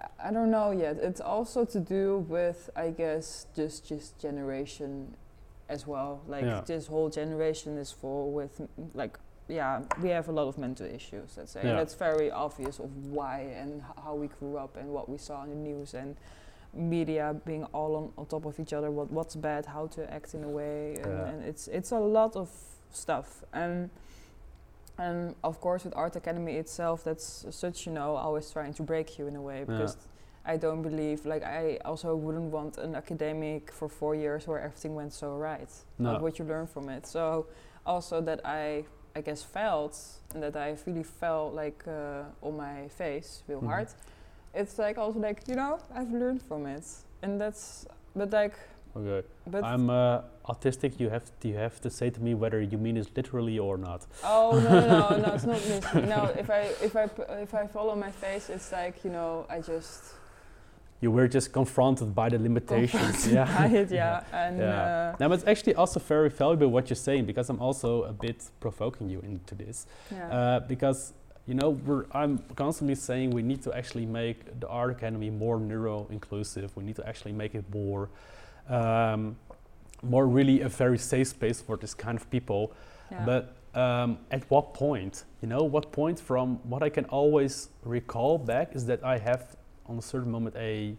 I- 0.00 0.28
I 0.28 0.30
don't 0.32 0.50
know 0.50 0.70
yet. 0.70 0.96
It's 1.02 1.20
also 1.20 1.64
to 1.66 1.80
do 1.80 2.24
with, 2.28 2.70
I 2.74 2.88
guess, 2.90 3.46
just 3.54 3.84
just 3.86 4.18
generation, 4.18 5.14
as 5.68 5.86
well. 5.86 6.22
Like 6.26 6.44
Yeah. 6.44 6.62
this 6.64 6.86
whole 6.86 7.10
generation 7.10 7.76
is 7.78 7.92
full 7.92 8.32
with 8.32 8.60
like 8.94 9.18
yeah, 9.48 9.82
we 10.02 10.10
have 10.10 10.28
a 10.28 10.32
lot 10.32 10.48
of 10.48 10.58
mental 10.58 10.86
issues. 10.86 11.36
Let's 11.36 11.52
say 11.52 11.60
Yeah. 11.62 11.70
and 11.70 11.78
that's 11.78 11.94
very 11.94 12.30
obvious 12.30 12.78
of 12.78 12.90
why 13.06 13.40
and 13.60 13.82
how 14.04 14.14
we 14.14 14.28
grew 14.28 14.56
up 14.58 14.76
and 14.76 14.90
what 14.90 15.08
we 15.08 15.18
saw 15.18 15.42
in 15.44 15.50
the 15.50 15.56
news 15.56 15.94
and 15.94 16.16
media 16.74 17.34
being 17.46 17.64
all 17.72 17.96
on, 17.96 18.12
on 18.18 18.26
top 18.26 18.44
of 18.44 18.60
each 18.60 18.72
other. 18.72 18.90
What 18.90 19.10
what's 19.10 19.36
bad, 19.36 19.66
how 19.66 19.86
to 19.88 20.00
act 20.12 20.34
in 20.34 20.44
a 20.44 20.48
way, 20.48 20.96
and, 20.96 21.06
Yeah. 21.12 21.28
and 21.28 21.42
it's 21.44 21.68
it's 21.68 21.92
a 21.92 21.98
lot 22.00 22.36
of 22.36 22.50
stuff 22.90 23.42
and. 23.52 23.90
And 25.00 25.36
of 25.44 25.60
course, 25.60 25.84
with 25.84 25.94
Art 25.96 26.16
Academy 26.16 26.56
itself, 26.56 27.04
that's 27.04 27.46
such, 27.50 27.86
you 27.86 27.92
know, 27.92 28.16
always 28.16 28.50
trying 28.50 28.74
to 28.74 28.82
break 28.82 29.16
you 29.16 29.28
in 29.28 29.36
a 29.36 29.40
way 29.40 29.62
because 29.64 29.96
I 30.44 30.56
don't 30.56 30.82
believe, 30.82 31.24
like, 31.24 31.44
I 31.44 31.78
also 31.84 32.16
wouldn't 32.16 32.50
want 32.50 32.78
an 32.78 32.96
academic 32.96 33.70
for 33.70 33.88
four 33.88 34.16
years 34.16 34.48
where 34.48 34.58
everything 34.58 34.96
went 34.96 35.12
so 35.12 35.36
right. 35.36 35.70
No. 36.00 36.14
Like 36.14 36.20
what 36.22 36.38
you 36.40 36.44
learn 36.44 36.66
from 36.66 36.88
it. 36.88 37.06
So, 37.06 37.46
also 37.86 38.20
that 38.22 38.40
I, 38.44 38.86
I 39.16 39.20
guess, 39.20 39.42
felt 39.42 39.98
and 40.34 40.42
that 40.42 40.56
I 40.56 40.76
really 40.86 41.02
felt 41.02 41.54
like 41.54 41.82
uh, 41.86 42.24
on 42.46 42.56
my 42.56 42.88
face 42.88 43.42
real 43.48 43.60
Mhm. 43.60 43.66
hard. 43.66 43.88
It's 44.54 44.78
like 44.78 44.98
also 44.98 45.18
like, 45.18 45.42
you 45.48 45.54
know, 45.56 45.78
I've 45.94 46.10
learned 46.12 46.42
from 46.42 46.66
it. 46.66 46.84
And 47.22 47.40
that's, 47.40 47.86
but 48.16 48.30
like, 48.32 48.54
okay 48.96 49.22
but 49.46 49.62
i'm 49.64 49.90
uh, 49.90 50.22
autistic 50.48 50.98
you 50.98 51.10
have 51.10 51.24
to, 51.40 51.48
you 51.48 51.54
have 51.56 51.78
to 51.80 51.90
say 51.90 52.08
to 52.10 52.20
me 52.22 52.32
whether 52.34 52.60
you 52.62 52.78
mean 52.78 52.96
it 52.96 53.06
literally 53.16 53.58
or 53.58 53.76
not 53.76 54.06
Oh 54.24 54.58
no 54.58 54.80
no 54.80 54.98
no 55.10 55.16
no! 55.26 55.34
It's 55.34 55.44
not 55.44 55.60
me. 55.94 56.08
No, 56.08 56.24
if 56.42 56.48
I 56.50 56.60
if 56.88 56.96
I 56.96 57.04
if 57.42 57.52
I 57.54 57.66
follow 57.66 57.94
my 57.94 58.10
face, 58.10 58.48
it's 58.54 58.72
like 58.72 59.04
you 59.04 59.10
know 59.10 59.44
I 59.50 59.60
just 59.60 60.00
you 61.00 61.10
were 61.12 61.28
just 61.28 61.52
confronted 61.52 62.14
by 62.14 62.28
the 62.28 62.38
limitations 62.38 63.26
yeah 63.32 63.44
by 63.58 63.66
it, 63.66 63.90
yeah, 63.90 64.22
and 64.32 64.58
Yeah. 64.58 65.12
uh, 65.12 65.16
Now, 65.20 65.32
it's 65.34 65.44
actually 65.46 65.74
also 65.76 66.00
very 66.00 66.28
valuable 66.28 66.68
what 66.70 66.88
you're 66.90 66.96
saying 67.08 67.24
because 67.26 67.48
I'm 67.52 67.60
also 67.60 68.02
a 68.02 68.12
bit 68.12 68.50
provoking 68.60 69.08
you 69.10 69.20
into 69.20 69.54
this. 69.54 69.86
yeah, 70.10 70.28
Uh, 70.36 70.60
because, 70.68 71.12
you 71.46 71.54
know, 71.54 71.70
we're, 71.86 72.04
I'm 72.12 72.38
constantly 72.56 72.94
saying 72.96 73.30
we 73.30 73.42
need 73.42 73.62
to 73.62 73.72
actually 73.72 74.06
make 74.06 74.38
the 74.60 74.66
Art 74.68 74.90
Academy 74.90 75.30
more 75.30 75.58
neuro 75.60 76.06
inclusive. 76.10 76.68
We 76.76 76.82
need 76.84 76.96
to 76.96 77.06
actually 77.08 77.32
make 77.32 77.54
it 77.54 77.64
more, 77.72 78.08
um, 78.68 79.36
more 80.02 80.26
really 80.26 80.60
a 80.62 80.68
very 80.68 80.98
safe 80.98 81.28
space 81.28 81.60
for 81.62 81.76
this 81.76 81.94
kind 81.94 82.16
of 82.18 82.28
people. 82.30 82.72
yeah. 83.10 83.24
But 83.24 83.42
um, 83.74 84.18
at 84.30 84.42
what 84.50 84.74
point? 84.74 85.24
You 85.42 85.48
know, 85.48 85.62
what 85.62 85.92
point 85.92 86.18
from 86.18 86.58
what 86.68 86.82
I 86.82 86.90
can 86.90 87.04
always 87.06 87.68
recall 87.84 88.38
back 88.38 88.74
is 88.74 88.86
that 88.86 89.04
I 89.04 89.18
have 89.18 89.56
on 89.88 89.98
a 89.98 90.02
certain 90.02 90.30
moment 90.30 90.54
a 90.56 90.94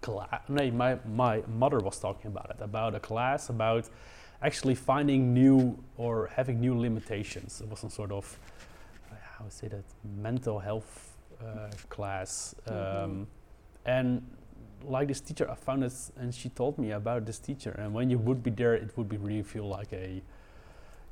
class. 0.00 0.40
No, 0.48 0.70
my 0.70 0.98
my 1.06 1.42
mother 1.48 1.78
was 1.78 1.98
talking 1.98 2.30
about 2.30 2.50
it 2.50 2.60
about 2.60 2.94
a 2.94 3.00
class 3.00 3.48
about 3.50 3.88
actually 4.42 4.74
finding 4.74 5.34
new 5.34 5.76
or 5.96 6.28
having 6.34 6.60
new 6.60 6.78
limitations. 6.78 7.60
It 7.60 7.68
was 7.68 7.80
some 7.80 7.90
sort 7.90 8.12
of 8.12 8.38
how 9.36 9.44
to 9.44 9.50
say 9.50 9.68
that 9.68 9.84
mental 10.22 10.58
health 10.58 11.16
uh, 11.40 11.70
class, 11.88 12.54
um, 12.66 12.74
Mhm. 12.74 13.26
and 13.86 14.22
like 14.84 15.08
this 15.08 15.20
teacher, 15.20 15.50
I 15.50 15.54
found 15.54 15.82
this, 15.82 16.12
and 16.16 16.32
she 16.34 16.48
told 16.48 16.78
me 16.78 16.92
about 16.92 17.24
this 17.26 17.38
teacher. 17.40 17.70
And 17.78 17.92
when 17.94 18.10
you 18.10 18.18
would 18.18 18.42
be 18.42 18.50
there, 18.50 18.74
it 18.74 18.96
would 18.96 19.08
be 19.08 19.16
really 19.16 19.42
feel 19.42 19.68
like 19.68 19.92
a, 19.92 20.22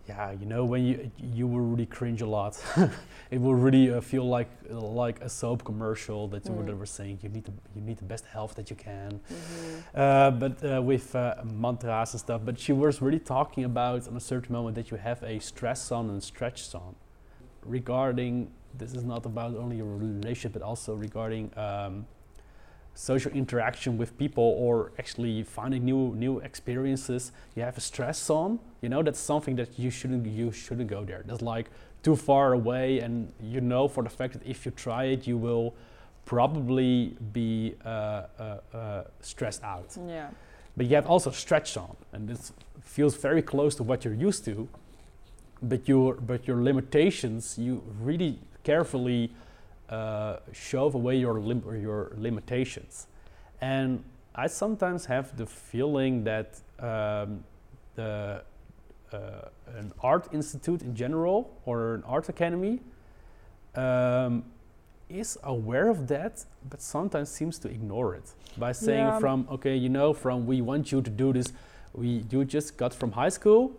yeah, 0.08 0.30
you 0.32 0.46
know, 0.46 0.64
when 0.64 0.84
you 0.86 1.10
you 1.34 1.46
will 1.46 1.60
really 1.60 1.86
cringe 1.86 2.22
a 2.22 2.26
lot. 2.26 2.56
it 3.30 3.40
will 3.40 3.54
really 3.54 3.92
uh, 3.92 4.00
feel 4.00 4.24
like 4.24 4.48
like 4.70 5.20
a 5.20 5.28
soap 5.28 5.64
commercial 5.64 6.28
that 6.28 6.44
you 6.46 6.52
Mm. 6.52 6.66
they 6.66 6.74
were 6.74 6.86
saying 6.86 7.18
you 7.22 7.28
need 7.28 7.44
the 7.44 7.52
you 7.74 7.82
need 7.82 7.98
the 7.98 8.04
best 8.04 8.24
health 8.26 8.54
that 8.54 8.70
you 8.70 8.76
can. 8.76 9.20
Mhm. 9.20 9.82
Uh, 9.94 10.30
but 10.42 10.54
uh, 10.64 10.80
with 10.82 11.14
uh, 11.14 11.34
mantras 11.44 12.12
and 12.14 12.20
stuff. 12.20 12.40
But 12.44 12.58
she 12.58 12.72
was 12.72 13.02
really 13.02 13.20
talking 13.20 13.64
about 13.64 14.06
on 14.08 14.16
a 14.16 14.20
certain 14.20 14.52
moment 14.52 14.74
that 14.76 14.90
you 14.90 14.96
have 14.98 15.22
a 15.22 15.38
stress 15.40 15.86
zone 15.88 16.08
and 16.10 16.22
stretch 16.22 16.64
zone. 16.64 16.94
Regarding 17.64 18.50
this 18.78 18.92
is 18.94 19.04
not 19.04 19.24
about 19.26 19.56
only 19.56 19.76
your 19.76 19.86
relationship, 19.96 20.52
but 20.52 20.62
also 20.62 20.94
regarding 20.94 21.50
um, 21.56 22.06
social 22.96 23.30
interaction 23.32 23.98
with 23.98 24.16
people 24.16 24.56
or 24.58 24.90
actually 24.98 25.42
finding 25.42 25.84
new 25.84 26.14
new 26.16 26.38
experiences. 26.40 27.30
You 27.54 27.62
have 27.62 27.76
a 27.76 27.80
stress 27.80 28.22
zone. 28.22 28.58
You 28.80 28.88
know 28.88 29.02
that's 29.02 29.20
something 29.20 29.56
that 29.56 29.78
you 29.78 29.90
shouldn't 29.90 30.26
you 30.26 30.50
shouldn't 30.50 30.88
go 30.88 31.04
there. 31.04 31.22
That's 31.26 31.42
like 31.42 31.70
too 32.02 32.16
far 32.16 32.54
away, 32.54 33.00
and 33.00 33.32
you 33.42 33.60
know 33.60 33.86
for 33.86 34.02
the 34.02 34.10
fact 34.10 34.32
that 34.32 34.46
if 34.46 34.64
you 34.64 34.72
try 34.72 35.04
it, 35.04 35.26
you 35.26 35.36
will 35.36 35.74
probably 36.24 37.16
be 37.32 37.74
uh, 37.84 37.88
uh, 37.88 38.58
uh, 38.74 39.04
stressed 39.20 39.62
out. 39.62 39.96
Yeah. 40.06 40.30
But 40.76 40.86
you 40.86 40.96
have 40.96 41.06
also 41.06 41.30
stretch 41.30 41.76
on 41.76 41.96
and 42.12 42.28
this 42.28 42.52
feels 42.82 43.16
very 43.16 43.42
close 43.42 43.74
to 43.76 43.82
what 43.82 44.04
you're 44.04 44.14
used 44.14 44.44
to. 44.46 44.68
But 45.62 45.88
your 45.88 46.14
but 46.14 46.46
your 46.46 46.62
limitations, 46.62 47.56
you 47.58 47.82
really 48.00 48.38
carefully 48.62 49.30
uh, 49.88 50.36
shove 50.52 50.94
away 50.94 51.16
your 51.16 51.40
lim- 51.40 51.80
your 51.80 52.12
limitations, 52.16 53.06
and 53.60 54.02
I 54.34 54.48
sometimes 54.48 55.06
have 55.06 55.36
the 55.36 55.46
feeling 55.46 56.24
that 56.24 56.60
um, 56.78 57.44
the 57.94 58.42
uh, 59.12 59.18
an 59.78 59.92
art 60.02 60.28
institute 60.32 60.82
in 60.82 60.94
general 60.94 61.50
or 61.64 61.94
an 61.94 62.02
art 62.06 62.28
academy 62.28 62.80
um, 63.76 64.44
is 65.08 65.38
aware 65.44 65.88
of 65.88 66.08
that, 66.08 66.44
but 66.68 66.82
sometimes 66.82 67.28
seems 67.28 67.58
to 67.60 67.68
ignore 67.68 68.14
it 68.14 68.34
by 68.58 68.72
saying 68.72 69.06
Yeah. 69.06 69.18
from 69.18 69.46
okay, 69.50 69.76
you 69.76 69.88
know, 69.88 70.12
from 70.12 70.46
we 70.46 70.60
want 70.60 70.90
you 70.92 71.00
to 71.02 71.10
do 71.10 71.32
this, 71.32 71.52
we 71.94 72.24
you 72.30 72.44
just 72.44 72.76
got 72.76 72.92
from 72.92 73.12
high 73.12 73.28
school, 73.30 73.72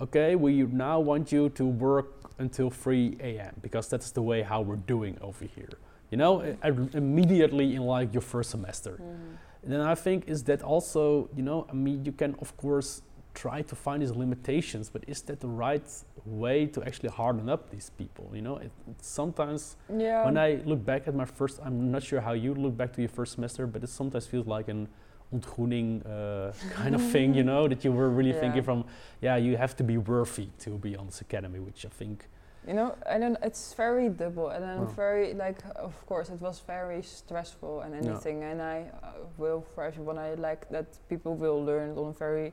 okay, 0.00 0.34
we 0.36 0.62
now 0.62 0.98
want 1.00 1.30
you 1.30 1.50
to 1.50 1.64
work 1.66 2.23
until 2.38 2.70
3 2.70 3.16
a.m. 3.20 3.54
because 3.62 3.88
that's 3.88 4.10
the 4.10 4.22
way 4.22 4.42
how 4.42 4.60
we're 4.60 4.76
doing 4.86 5.16
over 5.20 5.44
here. 5.44 5.68
You 6.10 6.18
know, 6.18 6.42
i- 6.42 6.56
i- 6.62 6.88
immediately 6.94 7.74
in 7.74 7.82
like 7.82 8.12
your 8.12 8.22
first 8.22 8.50
semester. 8.50 8.98
Mhm. 9.00 9.36
Then 9.70 9.80
I 9.80 9.94
think 9.94 10.28
is 10.28 10.44
that 10.44 10.62
also, 10.62 11.28
you 11.36 11.42
know, 11.42 11.66
I 11.70 11.72
mean, 11.74 12.04
you 12.04 12.12
can 12.12 12.34
of 12.40 12.56
course 12.56 13.02
try 13.34 13.62
to 13.62 13.74
find 13.74 14.00
these 14.02 14.12
limitations, 14.12 14.90
but 14.90 15.02
is 15.08 15.22
that 15.22 15.40
the 15.40 15.48
right 15.48 15.82
way 16.24 16.66
to 16.66 16.82
actually 16.84 17.08
harden 17.08 17.48
up 17.48 17.70
these 17.70 17.90
people? 17.90 18.30
You 18.32 18.42
know, 18.42 18.56
it, 18.58 18.70
sometimes 19.00 19.76
Yeah. 19.88 20.24
when 20.24 20.36
I 20.38 20.62
look 20.64 20.84
back 20.84 21.08
at 21.08 21.14
my 21.14 21.24
first, 21.24 21.60
I'm 21.64 21.90
not 21.90 22.02
sure 22.02 22.20
how 22.20 22.32
you 22.32 22.54
look 22.54 22.76
back 22.76 22.92
to 22.94 23.00
your 23.00 23.08
first 23.08 23.32
semester, 23.32 23.66
but 23.66 23.82
it 23.82 23.88
sometimes 23.88 24.26
feels 24.26 24.46
like 24.46 24.68
an 24.68 24.88
ontgroening 25.34 26.02
uh, 26.06 26.52
kind 26.70 26.94
of 26.94 27.02
thing, 27.02 27.34
you 27.34 27.42
know, 27.44 27.68
that 27.68 27.84
you 27.84 27.92
were 27.92 28.08
really 28.08 28.30
Yeah. 28.32 28.40
thinking 28.40 28.62
from, 28.64 28.84
yeah, 29.20 29.36
you 29.36 29.56
have 29.56 29.74
to 29.76 29.84
be 29.84 29.98
worthy 29.98 30.48
to 30.58 30.70
be 30.70 30.96
on 30.96 31.06
this 31.06 31.20
academy, 31.20 31.58
which 31.60 31.84
I 31.84 31.88
think, 31.88 32.28
You 32.66 32.72
know, 32.74 32.94
I 33.06 33.18
don't. 33.18 33.36
It's 33.42 33.74
very 33.76 34.08
double, 34.08 34.48
and 34.48 34.64
then 34.64 34.78
Oh. 34.80 34.94
very 34.96 35.34
like. 35.34 35.58
Of 35.76 36.06
course, 36.06 36.32
it 36.32 36.40
was 36.40 36.60
very 36.66 37.02
stressful 37.02 37.82
and 37.82 37.94
Yeah. 37.94 38.00
anything. 38.10 38.42
And 38.42 38.60
I 38.62 38.76
uh, 39.02 39.08
will 39.36 39.60
for 39.74 39.84
everyone. 39.84 40.16
I 40.16 40.34
like 40.34 40.68
that 40.70 40.86
people 41.08 41.34
will 41.34 41.62
learn 41.62 41.90
on 41.98 42.08
a 42.08 42.12
very 42.18 42.52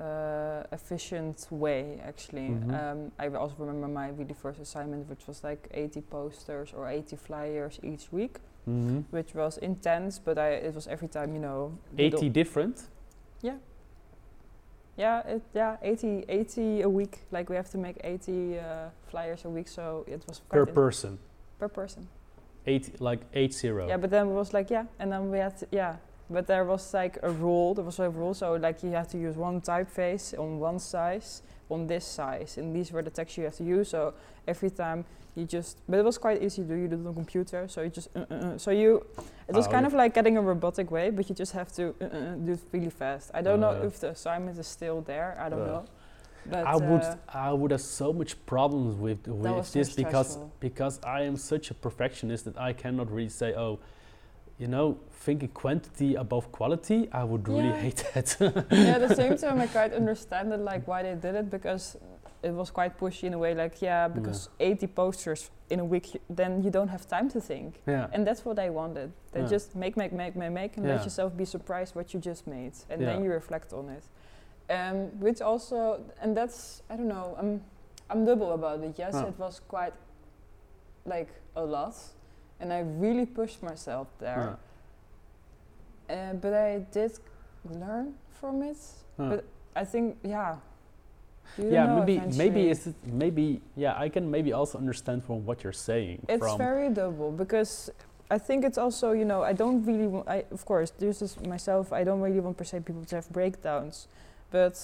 uh, 0.00 0.62
efficient 0.72 1.46
way. 1.50 2.00
Actually, 2.02 2.48
Mhm. 2.50 2.74
um, 2.74 3.12
I 3.18 3.28
also 3.36 3.54
remember 3.58 3.86
my 3.88 4.08
really 4.18 4.34
first 4.34 4.60
assignment, 4.60 5.08
which 5.10 5.26
was 5.28 5.44
like 5.44 5.68
80 5.72 6.00
posters 6.00 6.72
or 6.72 6.88
80 6.88 7.16
flyers 7.16 7.78
each 7.82 8.10
week, 8.12 8.40
which 9.10 9.34
was 9.34 9.58
intense. 9.58 10.18
But 10.18 10.38
I, 10.38 10.48
it 10.50 10.74
was 10.74 10.86
every 10.86 11.08
time, 11.08 11.34
you 11.34 11.40
know, 11.40 11.72
80 11.98 12.28
different. 12.30 12.88
Yeah, 14.96 15.22
it, 15.26 15.42
yeah, 15.54 15.76
80, 15.82 16.24
80 16.28 16.82
a 16.82 16.88
week. 16.88 17.18
Like 17.32 17.50
we 17.50 17.56
have 17.56 17.68
to 17.70 17.78
make 17.78 17.96
80 18.04 18.58
uh, 18.58 18.62
flyers 19.08 19.44
a 19.44 19.48
week, 19.48 19.66
so 19.66 20.04
it 20.06 20.22
was 20.28 20.38
Per 20.38 20.64
person, 20.66 21.18
per 21.58 21.68
person. 21.68 22.06
eight 22.66 23.00
like 23.00 23.20
eight 23.34 23.52
zero. 23.52 23.88
Yeah, 23.88 23.96
but 23.98 24.10
then 24.10 24.28
it 24.28 24.32
was 24.32 24.54
like 24.54 24.70
yeah, 24.70 24.84
and 25.00 25.10
then 25.10 25.30
we 25.32 25.38
had 25.38 25.58
to, 25.58 25.66
yeah, 25.72 25.96
but 26.30 26.46
there 26.46 26.64
was 26.64 26.92
like 26.94 27.18
a 27.22 27.30
rule. 27.30 27.74
There 27.74 27.84
was 27.84 27.98
a 27.98 28.08
rule, 28.08 28.34
so 28.34 28.54
like 28.54 28.82
you 28.82 28.90
have 28.90 29.08
to 29.08 29.18
use 29.18 29.36
one 29.36 29.60
typeface 29.60 30.38
on 30.38 30.58
one 30.58 30.78
size, 30.78 31.42
on 31.70 31.86
this 31.86 32.04
size, 32.04 32.58
and 32.58 32.74
these 32.74 32.92
were 32.92 33.02
the 33.02 33.10
texts 33.10 33.38
you 33.38 33.44
have 33.44 33.56
to 33.56 33.64
use. 33.64 33.88
So 33.90 34.14
every 34.46 34.70
time 34.70 35.04
you 35.36 35.44
just, 35.44 35.78
but 35.88 35.98
it 35.98 36.04
was 36.04 36.16
quite 36.18 36.42
easy 36.42 36.62
to 36.62 36.68
do. 36.68 36.74
You 36.74 36.88
do 36.88 37.00
it 37.00 37.06
on 37.06 37.14
computer, 37.14 37.66
so 37.68 37.82
you 37.82 37.90
just 37.90 38.08
uh, 38.16 38.24
uh, 38.30 38.34
uh. 38.34 38.58
so 38.58 38.70
you. 38.70 39.04
It 39.48 39.54
was 39.54 39.66
Oh, 39.66 39.70
kind 39.70 39.84
yeah. 39.84 39.88
of 39.88 39.94
like 39.94 40.14
getting 40.14 40.36
a 40.38 40.40
robotic 40.42 40.90
way, 40.90 41.10
but 41.10 41.28
you 41.28 41.34
just 41.34 41.52
have 41.52 41.70
to 41.72 41.94
uh, 42.00 42.04
uh, 42.04 42.34
do 42.36 42.52
it 42.52 42.60
really 42.72 42.90
fast. 42.90 43.30
I 43.34 43.42
don't 43.42 43.60
know 43.60 43.70
Uh. 43.82 43.86
if 43.86 44.00
the 44.00 44.10
assignment 44.10 44.58
is 44.58 44.66
still 44.66 45.02
there. 45.02 45.36
I 45.38 45.48
don't 45.50 45.66
know. 45.66 45.84
But 46.46 46.66
I 46.66 46.76
would 46.76 47.02
uh, 47.02 47.16
I 47.28 47.52
would 47.52 47.70
have 47.70 47.80
so 47.80 48.12
much 48.12 48.36
problems 48.46 48.96
with 48.96 49.26
with 49.26 49.52
was 49.52 49.68
so 49.68 49.78
this 49.78 49.94
because 49.94 50.38
because 50.60 51.00
I 51.02 51.22
am 51.22 51.36
such 51.36 51.70
a 51.70 51.74
perfectionist 51.74 52.44
that 52.44 52.58
I 52.58 52.72
cannot 52.74 53.10
really 53.10 53.30
say 53.30 53.54
oh, 53.54 53.78
you 54.58 54.68
know, 54.68 54.96
thinking 55.10 55.48
quantity 55.48 56.14
above 56.14 56.50
quality. 56.52 57.08
I 57.12 57.24
would 57.24 57.48
really 57.48 57.68
Yeah. 57.68 57.80
hate 57.80 58.04
that. 58.14 58.36
yeah, 58.70 58.96
at 58.98 59.08
the 59.08 59.14
same 59.14 59.36
time, 59.36 59.60
I 59.60 59.66
quite 59.66 59.92
understand 59.92 60.52
it, 60.52 60.60
like 60.60 60.86
why 60.86 61.02
they 61.02 61.14
did 61.14 61.34
it 61.34 61.50
because 61.50 61.96
it 62.42 62.52
was 62.52 62.70
quite 62.70 62.98
pushy 62.98 63.24
in 63.24 63.34
a 63.34 63.38
way. 63.38 63.54
Like, 63.54 63.80
yeah, 63.82 64.06
because 64.08 64.48
80 64.60 64.86
posters 64.88 65.50
in 65.70 65.80
a 65.80 65.84
week, 65.84 66.20
then 66.28 66.62
you 66.62 66.70
don't 66.70 66.88
have 66.88 67.08
time 67.08 67.28
to 67.30 67.40
think, 67.40 67.80
yeah. 67.86 68.06
and 68.12 68.26
that's 68.26 68.44
what 68.44 68.56
they 68.56 68.70
wanted. 68.70 69.12
They 69.32 69.40
Yeah. 69.40 69.46
just 69.48 69.74
make, 69.74 69.96
make, 69.96 70.12
make, 70.12 70.36
make, 70.36 70.52
make, 70.52 70.76
and 70.76 70.86
Yeah. 70.86 70.96
let 70.96 71.04
yourself 71.04 71.34
be 71.36 71.44
surprised 71.46 71.96
what 71.96 72.12
you 72.14 72.20
just 72.20 72.46
made, 72.46 72.74
and 72.90 73.00
Yeah. 73.00 73.06
then 73.14 73.24
you 73.24 73.32
reflect 73.32 73.72
on 73.72 73.88
it. 73.88 74.04
Um, 74.70 75.10
which 75.20 75.40
also, 75.42 76.00
and 76.22 76.36
that's 76.36 76.82
I 76.90 76.96
don't 76.96 77.08
know. 77.08 77.34
I'm 77.38 77.60
I'm 78.10 78.24
double 78.26 78.52
about 78.52 78.80
it. 78.84 78.98
Yes, 78.98 79.14
Huh. 79.14 79.26
it 79.28 79.38
was 79.38 79.60
quite 79.68 79.94
like 81.06 81.28
a 81.56 81.64
lot, 81.64 81.94
and 82.60 82.72
I 82.72 82.80
really 82.80 83.26
pushed 83.26 83.62
myself 83.62 84.08
there. 84.18 84.56
Yeah. 86.08 86.14
Uh, 86.14 86.34
but 86.34 86.52
I 86.52 86.86
did 86.92 87.12
learn 87.70 88.14
from 88.40 88.62
it. 88.62 88.76
Huh. 89.16 89.28
But 89.30 89.44
I 89.74 89.84
think, 89.84 90.16
yeah. 90.22 90.56
Yeah, 91.58 91.86
maybe 91.86 92.20
maybe 92.36 92.70
eventually. 92.70 92.70
is 92.70 92.86
it 92.86 92.94
maybe 93.04 93.60
yeah 93.76 93.94
I 93.98 94.08
can 94.08 94.30
maybe 94.30 94.54
also 94.54 94.78
understand 94.78 95.22
from 95.24 95.44
what 95.44 95.62
you're 95.62 95.74
saying 95.74 96.24
It's 96.26 96.54
very 96.56 96.88
double 96.88 97.30
because 97.30 97.90
I 98.30 98.38
think 98.38 98.64
it's 98.64 98.78
also, 98.78 99.12
you 99.12 99.24
know, 99.24 99.42
I 99.42 99.52
don't 99.52 99.84
really 99.84 100.06
want, 100.06 100.28
I, 100.28 100.44
of 100.50 100.64
course, 100.64 100.90
this 100.90 101.20
is 101.20 101.38
myself, 101.46 101.92
I 101.92 102.04
don't 102.04 102.20
really 102.20 102.40
want 102.40 102.56
per 102.56 102.64
se 102.64 102.80
people 102.80 103.04
to 103.04 103.16
have 103.16 103.30
breakdowns. 103.30 104.08
But 104.50 104.76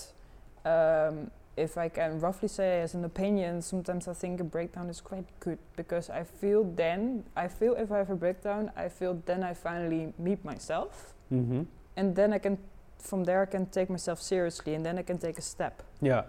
um, 0.65 1.31
if 1.61 1.77
I 1.77 1.89
can 1.89 2.21
roughly 2.21 2.49
say 2.49 2.81
as 2.81 2.95
an 2.95 3.05
opinion, 3.05 3.63
sometimes 3.63 4.09
I 4.09 4.15
think 4.15 4.41
a 4.41 4.45
breakdown 4.45 4.89
is 4.91 5.01
quite 5.01 5.27
good 5.41 5.59
because 5.77 6.11
I 6.11 6.25
feel 6.25 6.65
then, 6.65 7.25
I 7.37 7.49
feel 7.49 7.75
if 7.75 7.93
I 7.93 7.99
have 7.99 8.11
a 8.11 8.17
breakdown, 8.17 8.71
I 8.77 8.89
feel 8.89 9.23
then 9.27 9.43
I 9.43 9.55
finally 9.55 10.13
meet 10.19 10.45
myself. 10.45 11.15
hmm 11.29 11.63
And 11.97 12.15
then 12.17 12.33
I 12.33 12.39
can, 12.39 12.59
from 12.99 13.25
there, 13.25 13.43
I 13.43 13.47
can 13.47 13.67
take 13.67 13.91
myself 13.91 14.21
seriously 14.21 14.75
and 14.75 14.85
then 14.85 14.99
I 14.99 15.03
can 15.03 15.19
take 15.19 15.39
a 15.39 15.43
step. 15.43 15.83
yeah 16.03 16.23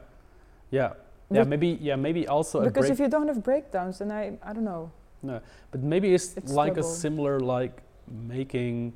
yeah 0.72 0.94
yeah 1.32 1.44
maybe 1.46 1.78
yeah 1.82 1.98
maybe 1.98 2.28
also 2.28 2.60
a 2.60 2.64
because 2.64 2.90
if 2.90 3.00
you 3.00 3.10
don't 3.10 3.28
have 3.28 3.42
breakdowns, 3.44 3.98
then 4.00 4.12
I, 4.12 4.38
I 4.50 4.54
don't 4.54 4.64
know. 4.66 4.92
No, 5.24 5.40
but 5.72 5.82
maybe 5.82 6.14
it's, 6.14 6.38
It's 6.38 6.52
like 6.54 6.78
a 6.78 6.84
similar 6.84 7.40
like 7.40 7.82
making 8.08 8.94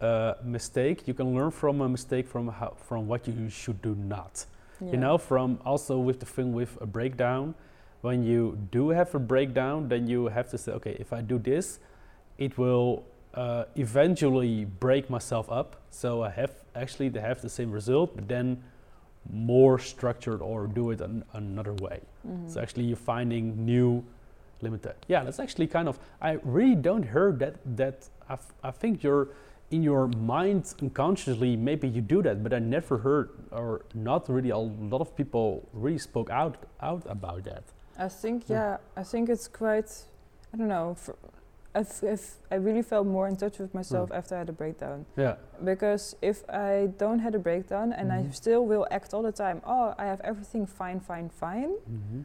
a 0.00 0.36
mistake 0.44 1.08
you 1.08 1.14
can 1.14 1.34
learn 1.34 1.50
from 1.50 1.80
a 1.80 1.88
mistake 1.88 2.26
from 2.28 2.48
how 2.48 2.74
from 2.76 3.08
what 3.08 3.26
you 3.26 3.48
should 3.48 3.80
do 3.82 3.94
not 3.94 4.46
you 4.80 4.96
know 4.96 5.16
from 5.18 5.58
also 5.64 5.98
with 5.98 6.18
the 6.20 6.26
thing 6.26 6.52
with 6.52 6.76
a 6.80 6.86
breakdown 6.86 7.54
when 8.02 8.22
you 8.22 8.58
do 8.70 8.90
have 8.90 9.14
a 9.14 9.18
breakdown 9.18 9.88
then 9.88 10.06
you 10.06 10.26
have 10.26 10.48
to 10.50 10.58
say 10.58 10.72
okay 10.72 10.96
if 11.00 11.12
i 11.12 11.20
do 11.20 11.38
this 11.38 11.78
it 12.38 12.58
will 12.58 13.04
uh, 13.34 13.64
eventually 13.76 14.64
break 14.64 15.08
myself 15.08 15.50
up 15.50 15.76
so 15.90 16.22
i 16.22 16.30
have 16.30 16.52
actually 16.74 17.08
to 17.10 17.20
have 17.20 17.40
the 17.40 17.48
same 17.48 17.70
result 17.70 18.14
but 18.16 18.28
then 18.28 18.62
more 19.30 19.78
structured 19.78 20.42
or 20.42 20.66
do 20.66 20.90
it 20.90 21.00
an, 21.00 21.24
another 21.32 21.72
way. 21.74 21.98
Mhm. 22.28 22.50
So 22.50 22.60
actually, 22.60 22.84
you're 22.84 22.96
finding 23.16 23.64
new 23.64 24.04
limited. 24.60 24.94
Yeah, 25.08 25.24
that's 25.24 25.40
actually 25.40 25.66
kind 25.66 25.88
of. 25.88 25.98
I 26.20 26.32
really 26.44 26.74
don't 26.74 27.04
hear 27.04 27.32
that. 27.38 27.54
That 27.76 28.06
I, 28.28 28.34
f- 28.34 28.52
I 28.62 28.70
think 28.70 29.02
you're 29.02 29.28
in 29.70 29.82
your 29.82 30.08
mind 30.08 30.74
unconsciously. 30.82 31.56
Maybe 31.56 31.88
you 31.88 32.00
do 32.02 32.22
that, 32.22 32.42
but 32.42 32.52
I 32.52 32.58
never 32.58 32.98
heard 32.98 33.30
or 33.50 33.82
not 33.94 34.28
really 34.28 34.50
a 34.50 34.58
lot 34.58 35.00
of 35.00 35.16
people 35.16 35.68
really 35.72 35.98
spoke 35.98 36.30
out 36.30 36.56
out 36.80 37.02
about 37.08 37.44
that. 37.44 37.64
I 37.98 38.08
think 38.08 38.48
Yeah. 38.48 38.56
yeah, 38.56 38.76
I 38.96 39.04
think 39.04 39.28
it's 39.28 39.48
quite. 39.48 39.90
I 40.52 40.56
don't 40.56 40.68
know. 40.68 40.96
I've, 41.76 41.90
I've, 42.04 42.34
I 42.52 42.54
really 42.54 42.82
felt 42.82 43.04
more 43.06 43.26
in 43.26 43.36
touch 43.36 43.58
with 43.58 43.74
myself 43.74 44.10
Mm. 44.10 44.16
after 44.18 44.36
I 44.36 44.38
had 44.38 44.48
a 44.48 44.52
breakdown. 44.52 45.06
Yeah. 45.16 45.34
Because 45.64 46.14
if 46.22 46.44
I 46.48 46.90
don't 46.98 47.18
had 47.18 47.34
a 47.34 47.38
breakdown 47.40 47.92
and 47.92 48.12
I 48.12 48.22
Mhm. 48.22 48.32
still 48.34 48.64
will 48.64 48.86
act 48.92 49.12
all 49.14 49.22
the 49.22 49.32
time, 49.32 49.60
oh, 49.66 49.92
I 49.98 50.04
have 50.06 50.20
everything 50.20 50.66
fine, 50.66 51.00
fine, 51.00 51.28
fine, 51.30 51.70
Mm-hmm. 51.90 52.20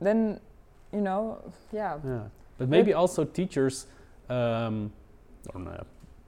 then, 0.00 0.40
you 0.92 1.00
know, 1.00 1.38
yeah, 1.72 1.98
Yeah, 2.04 2.28
but 2.58 2.68
maybe 2.68 2.94
also 2.94 3.24
teachers, 3.24 3.86
um, 4.30 4.90
or 5.52 5.60
no, 5.60 5.84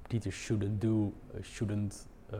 teachers 0.08 0.34
shouldn't 0.34 0.80
do, 0.80 1.12
uh, 1.34 1.42
shouldn't. 1.42 1.94
Uh, 2.32 2.36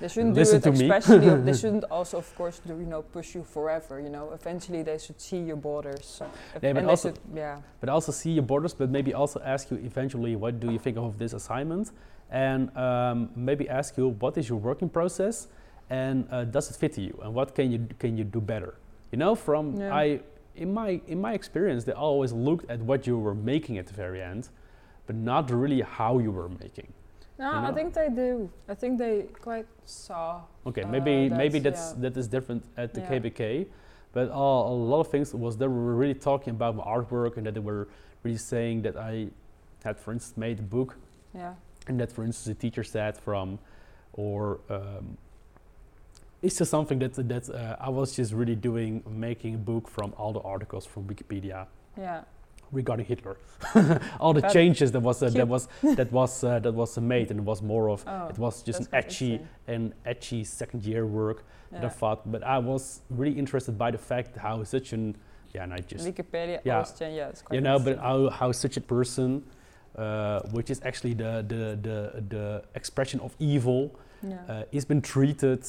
they 0.00 0.08
shouldn't 0.08 0.34
Listen 0.34 0.60
do 0.60 0.70
to 0.70 0.76
it. 0.76 0.78
me. 0.80 0.90
Especially, 0.90 1.42
they 1.46 1.54
shouldn't 1.54 1.84
also, 1.84 2.18
of 2.18 2.34
course, 2.36 2.60
do 2.66 2.74
you 2.74 2.84
know 2.86 3.02
push 3.02 3.34
you 3.34 3.42
forever. 3.42 3.98
You 4.00 4.10
know, 4.10 4.32
eventually 4.32 4.82
they 4.82 4.98
should 4.98 5.18
see 5.20 5.38
your 5.38 5.56
borders. 5.56 6.20
Yeah, 6.62 6.72
but 6.74 6.84
also- 6.84 7.08
should, 7.10 7.18
yeah, 7.34 7.60
but 7.80 7.88
also 7.88 8.12
see 8.12 8.32
your 8.32 8.42
borders, 8.42 8.74
but 8.74 8.90
maybe 8.90 9.14
also 9.14 9.40
ask 9.44 9.70
you 9.70 9.78
eventually 9.78 10.36
what 10.36 10.60
do 10.60 10.70
you 10.70 10.78
think 10.78 10.98
of 10.98 11.16
this 11.18 11.32
assignment, 11.32 11.90
and 12.30 12.74
um, 12.76 13.30
maybe 13.34 13.66
ask 13.68 13.96
you 13.96 14.08
what 14.08 14.36
is 14.36 14.48
your 14.50 14.58
working 14.58 14.90
process, 14.90 15.48
and 15.88 16.26
uh, 16.30 16.44
does 16.44 16.70
it 16.70 16.76
fit 16.76 16.92
to 16.94 17.00
you, 17.00 17.18
and 17.22 17.32
what 17.34 17.54
can 17.54 17.70
you 17.72 17.86
can 17.98 18.18
you 18.18 18.24
do 18.24 18.40
better? 18.40 18.74
You 19.10 19.18
know, 19.18 19.34
from 19.34 19.76
Yeah. 19.80 19.94
I 19.94 20.20
in 20.56 20.72
my 20.74 21.00
in 21.08 21.18
my 21.20 21.32
experience, 21.32 21.84
they 21.84 21.92
always 21.92 22.32
looked 22.32 22.70
at 22.70 22.80
what 22.80 23.06
you 23.06 23.16
were 23.18 23.34
making 23.34 23.78
at 23.78 23.86
the 23.86 23.94
very 23.94 24.20
end, 24.20 24.50
but 25.06 25.16
not 25.16 25.50
really 25.50 25.80
how 25.82 26.18
you 26.18 26.30
were 26.32 26.48
making. 26.48 26.92
no, 27.38 27.50
You 27.50 27.66
I 27.68 27.72
think 27.72 27.94
they 27.94 28.08
do. 28.08 28.48
I 28.68 28.74
think 28.74 28.98
they 28.98 29.22
quite 29.42 29.66
saw. 29.84 30.42
Okay, 30.66 30.82
Uh, 30.82 30.88
maybe 30.88 31.28
maybe 31.28 31.58
that's- 31.58 31.92
that's 31.92 31.94
yeah. 31.94 32.02
that 32.10 32.16
is 32.16 32.28
different 32.28 32.62
at 32.76 32.94
the 32.94 33.00
Yeah. 33.00 33.08
KABK, 33.10 33.66
but 34.12 34.26
uh, 34.30 34.72
a 34.72 34.74
lot 34.92 35.00
of 35.00 35.08
things 35.08 35.34
was 35.34 35.56
they 35.56 35.66
were 35.68 35.94
really 36.02 36.14
talking 36.30 36.52
about 36.54 36.76
my 36.76 36.84
artwork 36.84 37.36
and 37.36 37.44
that 37.46 37.54
they 37.54 37.60
were 37.72 37.86
really 38.24 38.38
saying 38.38 38.82
that 38.82 38.96
I 38.96 39.28
had, 39.84 39.96
for 39.98 40.12
instance, 40.12 40.36
made 40.46 40.58
a 40.60 40.62
book 40.76 40.96
Yeah, 41.34 41.54
and 41.88 41.98
that, 42.00 42.10
for 42.12 42.22
instance, 42.24 42.46
the 42.54 42.60
teacher 42.64 42.84
said 42.84 43.16
from, 43.18 43.58
or 44.12 44.60
um, 44.70 45.18
it's 46.42 46.58
just 46.58 46.70
something 46.70 46.98
that 47.00 47.14
that 47.28 47.48
uh, 47.50 47.76
I 47.88 47.90
was 47.90 48.16
just 48.16 48.32
really 48.32 48.56
doing, 48.56 49.02
making 49.08 49.54
a 49.54 49.58
book 49.58 49.88
from 49.88 50.12
all 50.16 50.32
the 50.32 50.40
articles 50.54 50.86
from 50.86 51.04
Wikipedia 51.08 51.66
yeah, 51.98 52.22
regarding 52.72 53.06
Hitler, 53.06 53.36
all 54.20 54.32
the 54.32 54.40
That- 54.40 54.52
changes 54.52 54.92
that 54.92 55.00
was 55.00 55.22
uh, 55.22 55.30
that 55.30 55.48
was 55.48 55.68
that 55.82 56.10
was 56.12 56.44
uh, 56.44 56.58
that 56.60 56.74
was 56.74 56.98
uh, 56.98 57.00
made, 57.00 57.30
and 57.30 57.40
it 57.40 57.46
was 57.46 57.62
more 57.62 57.90
of 57.90 58.04
oh, 58.06 58.28
it 58.28 58.38
was 58.38 58.62
just 58.62 58.80
an 58.80 58.86
etchy 58.86 59.32
interesting. 59.32 59.48
an 59.66 59.94
etchy 60.06 60.46
second 60.46 60.84
year 60.84 61.06
work 61.06 61.44
that 61.72 61.84
I 61.84 61.88
thought, 61.88 62.30
but 62.30 62.42
I 62.44 62.58
was 62.58 63.00
really 63.10 63.36
interested 63.36 63.76
by 63.76 63.90
the 63.90 63.98
fact 63.98 64.36
how 64.36 64.62
such 64.64 64.92
an 64.92 65.16
yeah, 65.54 65.62
and 65.62 65.72
I 65.72 65.78
just 65.78 66.04
Wikipedia, 66.06 66.60
yeah. 66.64 66.82
change, 66.82 67.16
yeah, 67.16 67.28
it's 67.28 67.42
quite 67.42 67.54
you 67.54 67.60
know, 67.60 67.78
but 67.78 67.98
how, 67.98 68.28
how 68.30 68.52
such 68.52 68.76
a 68.76 68.80
person, 68.80 69.44
uh, 69.96 70.40
which 70.50 70.68
is 70.70 70.80
actually 70.84 71.14
the 71.14 71.44
the 71.46 71.78
the, 71.80 72.24
the 72.28 72.64
expression 72.74 73.20
of 73.20 73.34
evil, 73.38 73.94
yeah. 74.22 74.38
uh, 74.48 74.62
is 74.72 74.84
been 74.84 75.00
treated. 75.00 75.64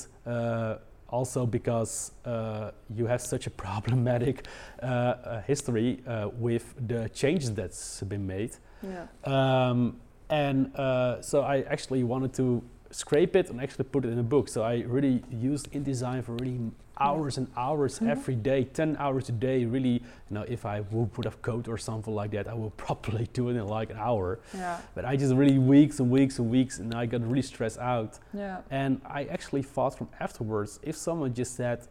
Also 1.10 1.46
because 1.46 2.12
uh, 2.26 2.72
you 2.94 3.06
have 3.06 3.22
such 3.22 3.48
a 3.48 3.50
problematic 3.66 4.48
uh, 4.82 4.86
uh, 4.86 5.42
history 5.44 6.02
uh, 6.08 6.30
with 6.34 6.74
the 6.88 7.10
changes 7.10 7.54
that's 7.54 8.02
been 8.02 8.26
made 8.26 8.58
yeah. 8.82 9.08
um, 9.24 9.98
and 10.30 10.76
uh, 10.76 11.22
so 11.22 11.42
I 11.42 11.62
actually 11.62 12.04
wanted 12.04 12.34
to 12.34 12.64
scrape 12.92 13.36
it 13.36 13.50
and 13.50 13.62
actually 13.62 13.86
put 13.86 14.06
it 14.06 14.12
in 14.12 14.20
a 14.20 14.24
book. 14.24 14.48
So 14.48 14.64
I 14.64 14.82
really 14.82 15.24
used 15.30 15.72
InDesign 15.72 16.24
for 16.24 16.34
really 16.34 16.60
hours 17.00 17.38
and 17.38 17.48
hours 17.58 18.00
Mhm. 18.00 18.10
every 18.10 18.36
day, 18.36 18.64
10 18.64 18.96
hours 18.98 19.30
a 19.30 19.32
day. 19.32 19.66
Really, 19.66 19.94
you 20.30 20.32
know, 20.32 20.44
if 20.48 20.66
I 20.66 20.82
would 20.82 21.12
put 21.14 21.26
up 21.26 21.42
code 21.42 21.68
or 21.68 21.78
something 21.78 22.14
like 22.14 22.32
that, 22.32 22.48
I 22.48 22.54
would 22.54 22.76
probably 22.88 23.28
do 23.34 23.50
it 23.50 23.56
in 23.56 23.68
like 23.68 23.90
an 23.90 23.98
hour. 23.98 24.40
Yeah, 24.54 24.80
But 24.96 25.06
I 25.06 25.16
just 25.16 25.34
really 25.36 25.58
weeks 25.60 26.00
and 26.00 26.10
weeks 26.10 26.40
and 26.40 26.50
weeks, 26.50 26.80
and 26.80 26.94
I 26.94 27.06
got 27.06 27.22
really 27.22 27.42
stressed 27.42 27.80
out. 27.80 28.20
yeah, 28.34 28.62
And 28.72 29.02
I 29.06 29.26
actually 29.26 29.64
thought 29.64 29.96
from 29.98 30.10
afterwards, 30.20 30.80
if 30.84 30.96
someone 30.96 31.34
just 31.34 31.56
said, 31.56 31.88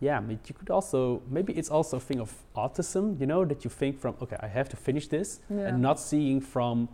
yeah, 0.00 0.20
but 0.20 0.48
you 0.48 0.54
could 0.54 0.70
also, 0.70 1.22
maybe 1.30 1.52
it's 1.52 1.70
also 1.70 1.96
a 1.98 2.00
thing 2.00 2.18
of 2.20 2.34
autism, 2.56 3.20
you 3.20 3.26
know, 3.26 3.44
that 3.44 3.62
you 3.64 3.70
think 3.70 4.00
from, 4.00 4.16
okay, 4.20 4.36
I 4.40 4.48
have 4.48 4.68
to 4.70 4.76
finish 4.76 5.06
this 5.06 5.40
yeah. 5.48 5.68
and 5.68 5.80
not 5.80 6.00
seeing 6.00 6.40
from 6.40 6.88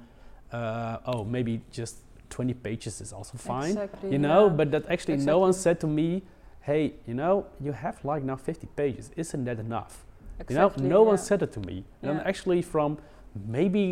uh, 0.53 0.99
oh 1.07 1.25
maybe 1.25 1.61
just 1.71 1.99
20 2.31 2.55
pages 2.55 3.01
is 3.03 3.13
also 3.13 3.37
fine 3.37 3.71
Exactly, 3.73 4.13
you 4.13 4.19
know 4.19 4.47
yeah. 4.47 4.53
but 4.53 4.71
that 4.71 4.91
actually 4.91 5.19
no 5.19 5.39
one 5.39 5.53
said 5.53 5.79
to 5.81 5.87
me 5.87 6.23
hey 6.69 6.85
you 7.07 7.15
know 7.15 7.35
you 7.65 7.73
have 7.73 7.97
like 8.05 8.23
now 8.31 8.37
50 8.37 8.67
pages 8.81 9.11
isn't 9.17 9.45
that 9.49 9.59
enough 9.59 10.05
exactly, 10.39 10.83
you 10.83 10.89
know 10.89 10.97
no 10.97 11.03
one 11.11 11.19
said 11.29 11.41
it 11.47 11.53
to 11.53 11.61
me 11.61 11.77
Yeah. 12.03 12.11
and 12.11 12.21
actually 12.31 12.63
from 12.63 12.99
maybe 13.57 13.85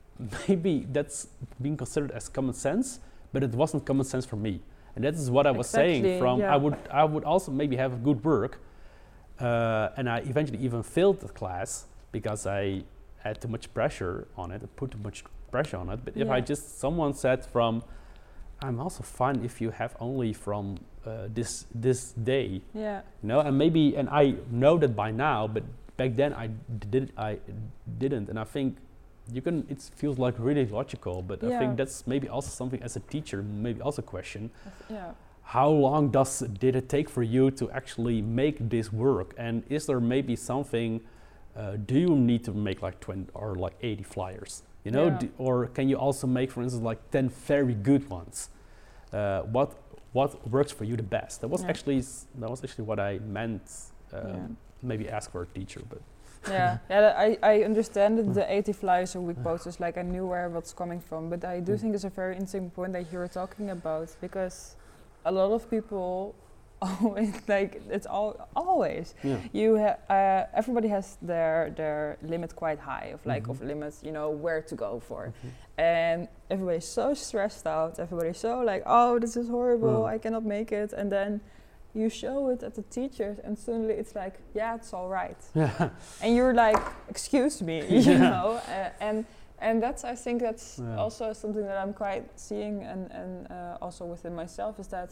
maybe 0.48 0.74
that's 0.96 1.16
being 1.60 1.76
considered 1.76 2.12
as 2.18 2.28
common 2.28 2.54
sense 2.54 3.00
but 3.32 3.42
it 3.42 3.52
wasn't 3.62 3.84
common 3.90 4.06
sense 4.12 4.24
for 4.32 4.36
me 4.36 4.54
and 4.94 5.04
that 5.04 5.14
is 5.14 5.30
what 5.36 5.46
i 5.50 5.52
was 5.60 5.68
saying 5.68 6.02
from 6.20 6.34
yeah. 6.40 6.54
i 6.54 6.56
would 6.56 6.76
i 7.02 7.04
would 7.12 7.24
also 7.24 7.50
maybe 7.50 7.76
have 7.84 7.92
good 8.08 8.20
work 8.32 8.52
uh, 9.40 9.98
and 9.98 10.08
i 10.08 10.18
eventually 10.32 10.60
even 10.68 10.82
failed 10.82 11.18
the 11.20 11.32
class 11.40 11.86
because 12.12 12.46
i 12.46 12.84
had 13.22 13.40
too 13.40 13.48
much 13.48 13.72
pressure 13.72 14.26
on 14.36 14.50
it, 14.50 14.60
put 14.76 14.90
too 14.90 14.98
much 14.98 15.24
pressure 15.50 15.76
on 15.76 15.88
it. 15.90 16.00
But 16.04 16.16
if 16.16 16.28
I 16.28 16.40
just 16.40 16.80
someone 16.80 17.14
said 17.14 17.44
from, 17.46 17.84
I'm 18.62 18.80
also 18.80 19.02
fine 19.02 19.44
if 19.44 19.60
you 19.60 19.70
have 19.70 19.96
only 20.00 20.32
from 20.32 20.78
uh, 21.06 21.28
this 21.34 21.66
this 21.74 22.12
day, 22.12 22.62
Yeah, 22.74 23.00
you 23.22 23.28
know, 23.28 23.40
and 23.40 23.58
maybe 23.58 23.96
and 23.96 24.08
I 24.08 24.34
know 24.50 24.78
that 24.78 24.94
by 24.94 25.10
now, 25.10 25.48
but 25.48 25.64
back 25.96 26.14
then 26.14 26.32
I 26.32 26.50
did 26.90 27.12
I 27.16 27.38
didn't, 27.98 28.28
and 28.28 28.38
I 28.38 28.44
think 28.44 28.76
you 29.32 29.42
can. 29.42 29.66
It 29.68 29.82
feels 29.96 30.18
like 30.18 30.34
really 30.38 30.66
logical, 30.66 31.22
but 31.22 31.42
I 31.42 31.58
think 31.58 31.76
that's 31.76 32.06
maybe 32.06 32.28
also 32.28 32.50
something 32.50 32.82
as 32.82 32.96
a 32.96 33.00
teacher, 33.00 33.42
maybe 33.42 33.80
also 33.80 34.02
question. 34.02 34.50
Yeah, 34.88 35.12
how 35.42 35.68
long 35.68 36.10
does 36.10 36.40
did 36.60 36.76
it 36.76 36.88
take 36.88 37.08
for 37.08 37.22
you 37.22 37.50
to 37.50 37.70
actually 37.70 38.22
make 38.22 38.70
this 38.70 38.92
work? 38.92 39.34
And 39.36 39.64
is 39.68 39.86
there 39.86 40.00
maybe 40.00 40.36
something 40.36 41.00
uh, 41.56 41.76
do 41.86 41.98
you 41.98 42.16
need 42.16 42.44
to 42.44 42.52
make 42.52 42.82
like 42.82 43.00
20 43.00 43.26
or 43.34 43.54
like 43.56 43.74
80 43.82 44.02
flyers 44.04 44.62
you 44.84 44.90
know 44.90 45.06
Yeah. 45.06 45.18
D- 45.18 45.30
or 45.38 45.66
can 45.66 45.88
you 45.88 45.96
also 45.98 46.26
make 46.26 46.50
for 46.50 46.62
instance 46.62 46.84
like 46.84 47.00
10 47.10 47.28
very 47.48 47.74
good 47.74 48.08
ones 48.10 48.48
uh, 49.12 49.42
what 49.42 49.68
what 50.12 50.30
works 50.50 50.72
for 50.72 50.84
you 50.84 50.96
the 50.96 51.02
best 51.18 51.40
that 51.40 51.48
was 51.48 51.62
Yeah. 51.62 51.70
actually 51.70 52.00
that 52.40 52.50
was 52.50 52.62
actually 52.64 52.84
what 52.84 52.98
i 53.00 53.18
meant 53.38 53.62
um, 54.12 54.26
Yeah. 54.28 54.46
maybe 54.82 55.08
ask 55.08 55.30
for 55.30 55.42
a 55.42 55.46
teacher 55.46 55.80
but 55.88 56.00
yeah, 56.50 56.78
yeah. 56.90 57.14
I, 57.16 57.38
I 57.42 57.62
understand 57.62 58.18
that 58.18 58.34
the 58.34 58.44
80 58.58 58.72
flyers 58.72 59.14
a 59.14 59.20
week 59.20 59.40
posters. 59.44 59.78
Like 59.78 59.96
I 59.96 60.02
knew 60.02 60.26
where 60.26 60.48
what's 60.48 60.72
coming 60.72 61.00
from, 61.00 61.30
but 61.30 61.44
I 61.44 61.60
do 61.60 61.72
Mm. 61.74 61.80
think 61.80 61.94
it's 61.94 62.02
a 62.04 62.10
very 62.10 62.32
interesting 62.34 62.68
point 62.70 62.92
that 62.94 63.12
you're 63.12 63.28
talking 63.28 63.70
about 63.70 64.08
because 64.20 64.74
a 65.24 65.30
lot 65.30 65.52
of 65.52 65.70
people 65.70 66.34
always 67.02 67.32
like 67.48 67.80
it's 67.90 68.06
all 68.06 68.48
always 68.56 69.14
yeah 69.22 69.36
you 69.52 69.78
ha- 69.78 69.98
uh, 70.16 70.46
everybody 70.60 70.88
has 70.88 71.16
their 71.22 71.70
their 71.76 72.16
limit 72.22 72.54
quite 72.56 72.78
high 72.80 73.08
of 73.14 73.20
like 73.26 73.48
of 73.50 73.58
Mhm. 73.60 73.66
limits 73.68 74.02
you 74.06 74.12
know 74.12 74.30
where 74.44 74.62
to 74.62 74.74
go 74.74 75.00
for 75.08 75.22
Mhm. 75.26 75.50
and 75.78 76.28
everybody's 76.50 76.88
so 76.88 77.14
stressed 77.14 77.66
out 77.66 77.98
everybody's 77.98 78.38
so 78.38 78.60
like 78.72 78.82
oh 78.86 79.18
this 79.18 79.36
is 79.36 79.48
horrible 79.48 80.02
Mm. 80.02 80.14
i 80.14 80.18
cannot 80.18 80.44
make 80.44 80.70
it 80.82 80.92
and 80.92 81.10
then 81.10 81.40
you 81.94 82.08
show 82.08 82.48
it 82.52 82.62
at 82.62 82.74
the 82.74 82.82
teachers 82.98 83.38
and 83.44 83.56
suddenly 83.58 83.94
it's 83.94 84.14
like 84.14 84.34
yeah 84.54 84.74
it's 84.78 84.92
all 84.94 85.08
right 85.08 85.40
yeah 85.54 85.90
and 86.22 86.34
you're 86.36 86.54
like 86.54 86.80
excuse 87.08 87.62
me 87.64 87.76
you 87.88 88.00
Yeah. 88.12 88.30
know 88.30 88.48
uh, 88.68 88.90
and 89.08 89.24
and 89.60 89.82
that's 89.82 90.02
i 90.04 90.14
think 90.16 90.40
that's 90.42 90.80
also 90.98 91.32
something 91.32 91.64
that 91.66 91.78
i'm 91.82 91.92
quite 91.94 92.24
seeing 92.36 92.82
and 92.92 93.10
and 93.12 93.46
uh, 93.50 93.84
also 93.84 94.04
within 94.04 94.34
myself 94.34 94.78
is 94.80 94.88
that 94.88 95.10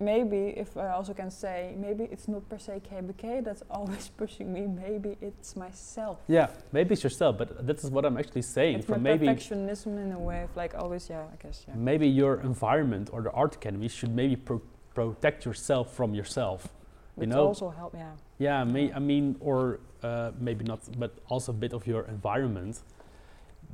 maybe 0.00 0.54
if 0.56 0.76
i 0.76 0.88
also 0.88 1.14
can 1.14 1.30
say 1.30 1.74
maybe 1.78 2.04
it's 2.10 2.28
not 2.28 2.48
per 2.48 2.58
se 2.58 2.80
kabk 2.88 3.44
that's 3.44 3.62
always 3.70 4.08
pushing 4.08 4.52
me 4.52 4.66
maybe 4.66 5.16
it's 5.20 5.56
myself. 5.56 6.18
Yeah 6.28 6.48
maybe 6.72 6.92
it's 6.94 7.04
yourself 7.04 7.38
but 7.38 7.66
this 7.66 7.84
is 7.84 7.90
what 7.90 8.04
i'm 8.04 8.16
actually 8.16 8.42
saying. 8.42 8.78
It's 8.78 8.86
from 8.86 9.02
maybe 9.02 9.26
perfectionism 9.26 10.02
in 10.04 10.12
a 10.12 10.18
way 10.18 10.42
of 10.42 10.56
like 10.56 10.74
always 10.74 11.08
yeah 11.08 11.24
i 11.32 11.36
guess 11.42 11.64
yeah. 11.68 11.74
maybe 11.76 12.08
your 12.08 12.40
environment 12.40 13.10
or 13.12 13.22
the 13.22 13.32
art 13.32 13.54
academy 13.54 13.88
should 13.88 14.14
maybe 14.14 14.36
pro- 14.36 14.62
protect 14.94 15.44
yourself 15.44 15.94
from 15.94 16.14
yourself 16.14 16.68
which 17.14 17.30
know, 17.30 17.46
also 17.46 17.70
help 17.70 17.94
yeah. 17.94 18.12
Yeah 18.38 18.64
may, 18.64 18.92
i 18.92 18.98
mean 18.98 19.36
or 19.40 19.80
uh, 20.02 20.30
maybe 20.38 20.64
not 20.64 20.80
but 20.98 21.12
also 21.28 21.52
a 21.52 21.54
bit 21.54 21.72
of 21.72 21.86
your 21.86 22.04
environment 22.04 22.82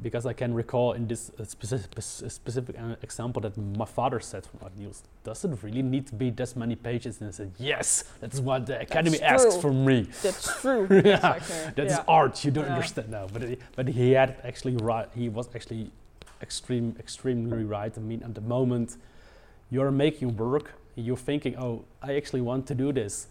because 0.01 0.27
I 0.27 0.33
can 0.33 0.55
recall 0.55 0.93
in 0.93 1.07
this 1.07 1.31
uh, 1.39 1.45
specific, 1.45 1.91
specific 2.01 2.77
uh, 2.79 2.97
example 3.03 3.43
that 3.43 3.57
my 3.57 3.85
father 3.85 4.19
said 4.21 4.45
from 4.47 4.59
News, 4.77 5.03
does 5.25 5.45
it 5.45 5.51
really 5.63 5.83
need 5.83 6.07
to 6.09 6.15
be 6.15 6.31
this 6.31 6.57
many 6.57 6.75
pages? 6.77 7.21
And 7.21 7.29
I 7.29 7.33
said, 7.33 7.53
yes, 7.59 8.05
that's 8.21 8.41
what 8.41 8.67
the 8.67 8.81
Academy 8.81 9.19
That's 9.19 9.45
asks 9.45 9.61
from 9.61 9.85
me. 9.85 10.09
That's 10.23 10.61
true. 10.61 10.87
yeah, 11.05 11.35
Exactly. 11.37 11.73
that's 11.77 11.95
yeah. 11.95 12.05
art. 12.09 12.45
You 12.45 12.51
don't 12.51 12.65
Yeah. 12.67 12.75
understand 12.75 13.11
now, 13.11 13.27
but 13.33 13.43
he, 13.43 13.59
but 13.77 13.89
he 13.89 14.13
had 14.13 14.37
actually 14.45 14.77
right. 14.77 15.09
He 15.15 15.29
was 15.29 15.49
actually 15.55 15.91
extreme, 16.41 16.97
extremely 16.99 17.65
right. 17.65 17.93
I 17.97 18.01
mean, 18.01 18.23
at 18.23 18.35
the 18.35 18.41
moment 18.41 18.97
you're 19.71 19.91
making 19.93 20.37
work, 20.37 20.73
you're 20.97 21.17
thinking, 21.17 21.57
oh, 21.57 21.85
I 22.03 22.17
actually 22.17 22.41
want 22.43 22.67
to 22.67 22.75
do 22.75 22.93
this, 22.93 23.29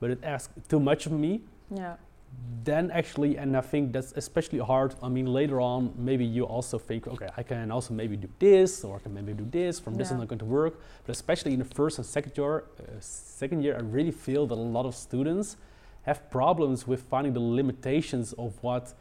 but 0.00 0.10
it 0.10 0.20
asks 0.22 0.52
too 0.68 0.80
much 0.80 1.06
of 1.06 1.12
me. 1.12 1.42
Yeah. 1.70 1.96
Then 2.64 2.90
actually, 2.92 3.36
and 3.36 3.54
I 3.56 3.60
think 3.60 3.92
that's 3.92 4.12
especially 4.12 4.58
hard. 4.58 4.94
I 5.02 5.08
mean, 5.10 5.26
later 5.26 5.60
on, 5.60 5.92
maybe 5.98 6.24
you 6.24 6.44
also 6.44 6.78
think, 6.78 7.06
okay, 7.06 7.28
I 7.36 7.42
can 7.42 7.70
also 7.70 7.92
maybe 7.92 8.16
do 8.16 8.28
this, 8.38 8.84
or 8.84 8.96
I 8.96 9.00
can 9.00 9.12
maybe 9.12 9.34
do 9.34 9.44
this. 9.50 9.78
From 9.78 9.94
this 9.96 10.06
is 10.08 10.12
Yeah. 10.12 10.18
not 10.20 10.28
going 10.28 10.38
to 10.38 10.46
work. 10.46 10.80
But 11.06 11.12
especially 11.12 11.52
in 11.52 11.58
the 11.58 11.66
first 11.74 11.98
and 11.98 12.06
second 12.06 12.32
year, 12.38 12.64
uh, 12.80 12.82
second 13.00 13.62
year, 13.62 13.76
I 13.76 13.82
really 13.82 14.12
feel 14.12 14.46
that 14.46 14.54
a 14.54 14.68
lot 14.78 14.86
of 14.86 14.94
students 14.94 15.56
have 16.04 16.18
problems 16.30 16.86
with 16.86 17.02
finding 17.02 17.34
the 17.34 17.40
limitations 17.40 18.32
of 18.34 18.52
what 18.62 18.94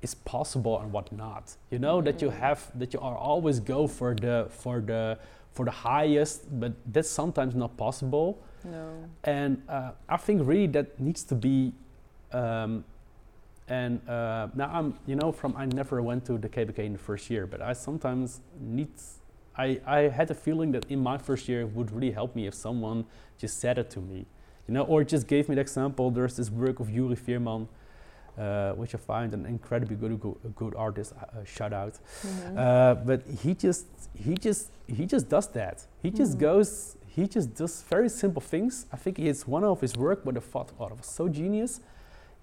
is 0.00 0.14
possible 0.14 0.78
and 0.80 0.92
what 0.92 1.10
not. 1.10 1.56
You 1.72 1.80
know 1.80 2.00
that 2.02 2.22
you 2.22 2.28
Mm. 2.30 2.38
have 2.38 2.60
that 2.78 2.92
you 2.94 3.00
are 3.00 3.16
always 3.16 3.58
go 3.58 3.88
for 3.88 4.14
the 4.14 4.46
for 4.48 4.80
the 4.80 5.18
for 5.50 5.64
the 5.64 5.72
highest, 5.72 6.46
but 6.60 6.72
that's 6.92 7.10
sometimes 7.10 7.54
not 7.56 7.76
possible. 7.76 8.38
No. 8.64 8.86
And 9.24 9.62
uh, 9.68 9.90
I 10.08 10.16
think 10.18 10.46
really 10.46 10.68
that 10.68 11.00
needs 11.00 11.24
to 11.24 11.34
be. 11.34 11.72
Um, 12.32 12.84
and 13.68 14.00
uh, 14.08 14.48
now 14.54 14.70
I'm, 14.72 14.98
you 15.06 15.14
know, 15.16 15.30
from 15.30 15.54
I 15.56 15.66
never 15.66 16.00
went 16.02 16.24
to 16.26 16.38
the 16.38 16.48
KABK 16.48 16.78
in 16.78 16.92
the 16.92 16.98
first 16.98 17.28
year, 17.30 17.46
but 17.46 17.60
I 17.60 17.72
sometimes 17.74 18.40
need. 18.60 18.88
I, 19.56 19.80
I 19.86 19.98
had 20.08 20.30
a 20.30 20.34
feeling 20.34 20.72
that 20.72 20.86
in 20.88 21.00
my 21.00 21.18
first 21.18 21.48
year 21.48 21.62
it 21.62 21.72
would 21.74 21.90
really 21.90 22.12
help 22.12 22.34
me 22.36 22.46
if 22.46 22.54
someone 22.54 23.04
just 23.38 23.58
said 23.58 23.76
it 23.76 23.90
to 23.90 24.00
me, 24.00 24.24
you 24.68 24.74
know, 24.74 24.84
or 24.84 25.02
just 25.04 25.26
gave 25.26 25.48
me 25.48 25.56
the 25.56 25.60
example. 25.60 26.10
There's 26.10 26.36
this 26.36 26.48
work 26.48 26.78
of 26.80 26.88
Yuri 26.88 27.16
Veerman, 27.16 27.66
uh, 28.38 28.72
which 28.72 28.94
I 28.94 28.98
find 28.98 29.34
an 29.34 29.44
incredibly 29.46 29.96
good 29.96 30.18
good, 30.20 30.36
good 30.54 30.74
artist. 30.76 31.12
Uh, 31.20 31.44
shout 31.44 31.72
out. 31.72 31.98
Mhm. 32.24 32.56
Uh, 32.56 32.94
but 33.04 33.22
he 33.42 33.52
just 33.54 33.86
he 34.14 34.34
just 34.34 34.70
he 34.86 35.04
just 35.04 35.28
does 35.28 35.48
that. 35.48 35.86
He 36.02 36.10
just 36.10 36.36
Mhm. 36.36 36.40
goes. 36.40 36.96
He 37.08 37.26
just 37.26 37.54
does 37.56 37.82
very 37.82 38.08
simple 38.08 38.40
things. 38.40 38.86
I 38.92 38.96
think 38.96 39.18
it's 39.18 39.46
one 39.46 39.64
of 39.64 39.80
his 39.80 39.94
work, 39.96 40.24
but 40.24 40.36
I 40.36 40.40
thought, 40.40 40.70
oh, 40.78 40.86
it 40.86 40.96
was 40.96 41.06
so 41.06 41.28
genius. 41.28 41.80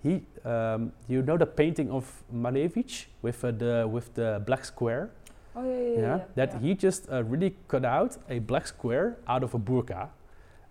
He, 0.06 0.22
um, 0.43 0.91
you 1.08 1.22
know, 1.24 1.38
the 1.38 1.45
painting 1.47 1.89
of 1.91 2.06
Malevich 2.32 3.08
with 3.24 3.43
uh, 3.43 3.51
the 3.51 3.88
with 3.95 4.14
the 4.14 4.30
black 4.45 4.64
square. 4.66 5.10
oh 5.56 5.64
yeah, 5.64 5.80
yeah, 5.80 5.89
yeah. 5.89 6.18
yeah, 6.18 6.20
that 6.36 6.49
he 6.62 6.76
just 6.76 7.01
uh, 7.10 7.24
really 7.32 7.56
cut 7.68 7.86
out 7.86 8.18
a 8.30 8.39
black 8.39 8.68
square 8.68 9.18
out 9.28 9.43
of 9.43 9.53
a 9.56 9.60
burqa, 9.60 10.01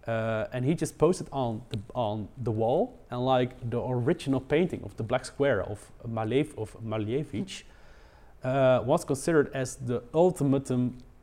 uh, 0.07 0.47
and 0.53 0.64
he 0.64 0.74
just 0.74 0.99
posted 0.99 1.26
on 1.32 1.62
the 1.70 1.78
on 1.95 2.28
the 2.45 2.51
wall, 2.53 2.93
and 3.11 3.24
like 3.24 3.51
the 3.70 3.80
original 3.80 4.41
painting 4.41 4.82
of 4.85 4.97
the 4.97 5.03
black 5.03 5.24
square 5.24 5.62
of 5.62 5.78
Malev 6.07 6.49
of 6.57 6.76
Malevich 6.85 7.64
uh, 8.45 8.80
was 8.85 9.05
considered 9.05 9.51
as 9.55 9.76
the 9.76 10.03
ultimate 10.12 10.70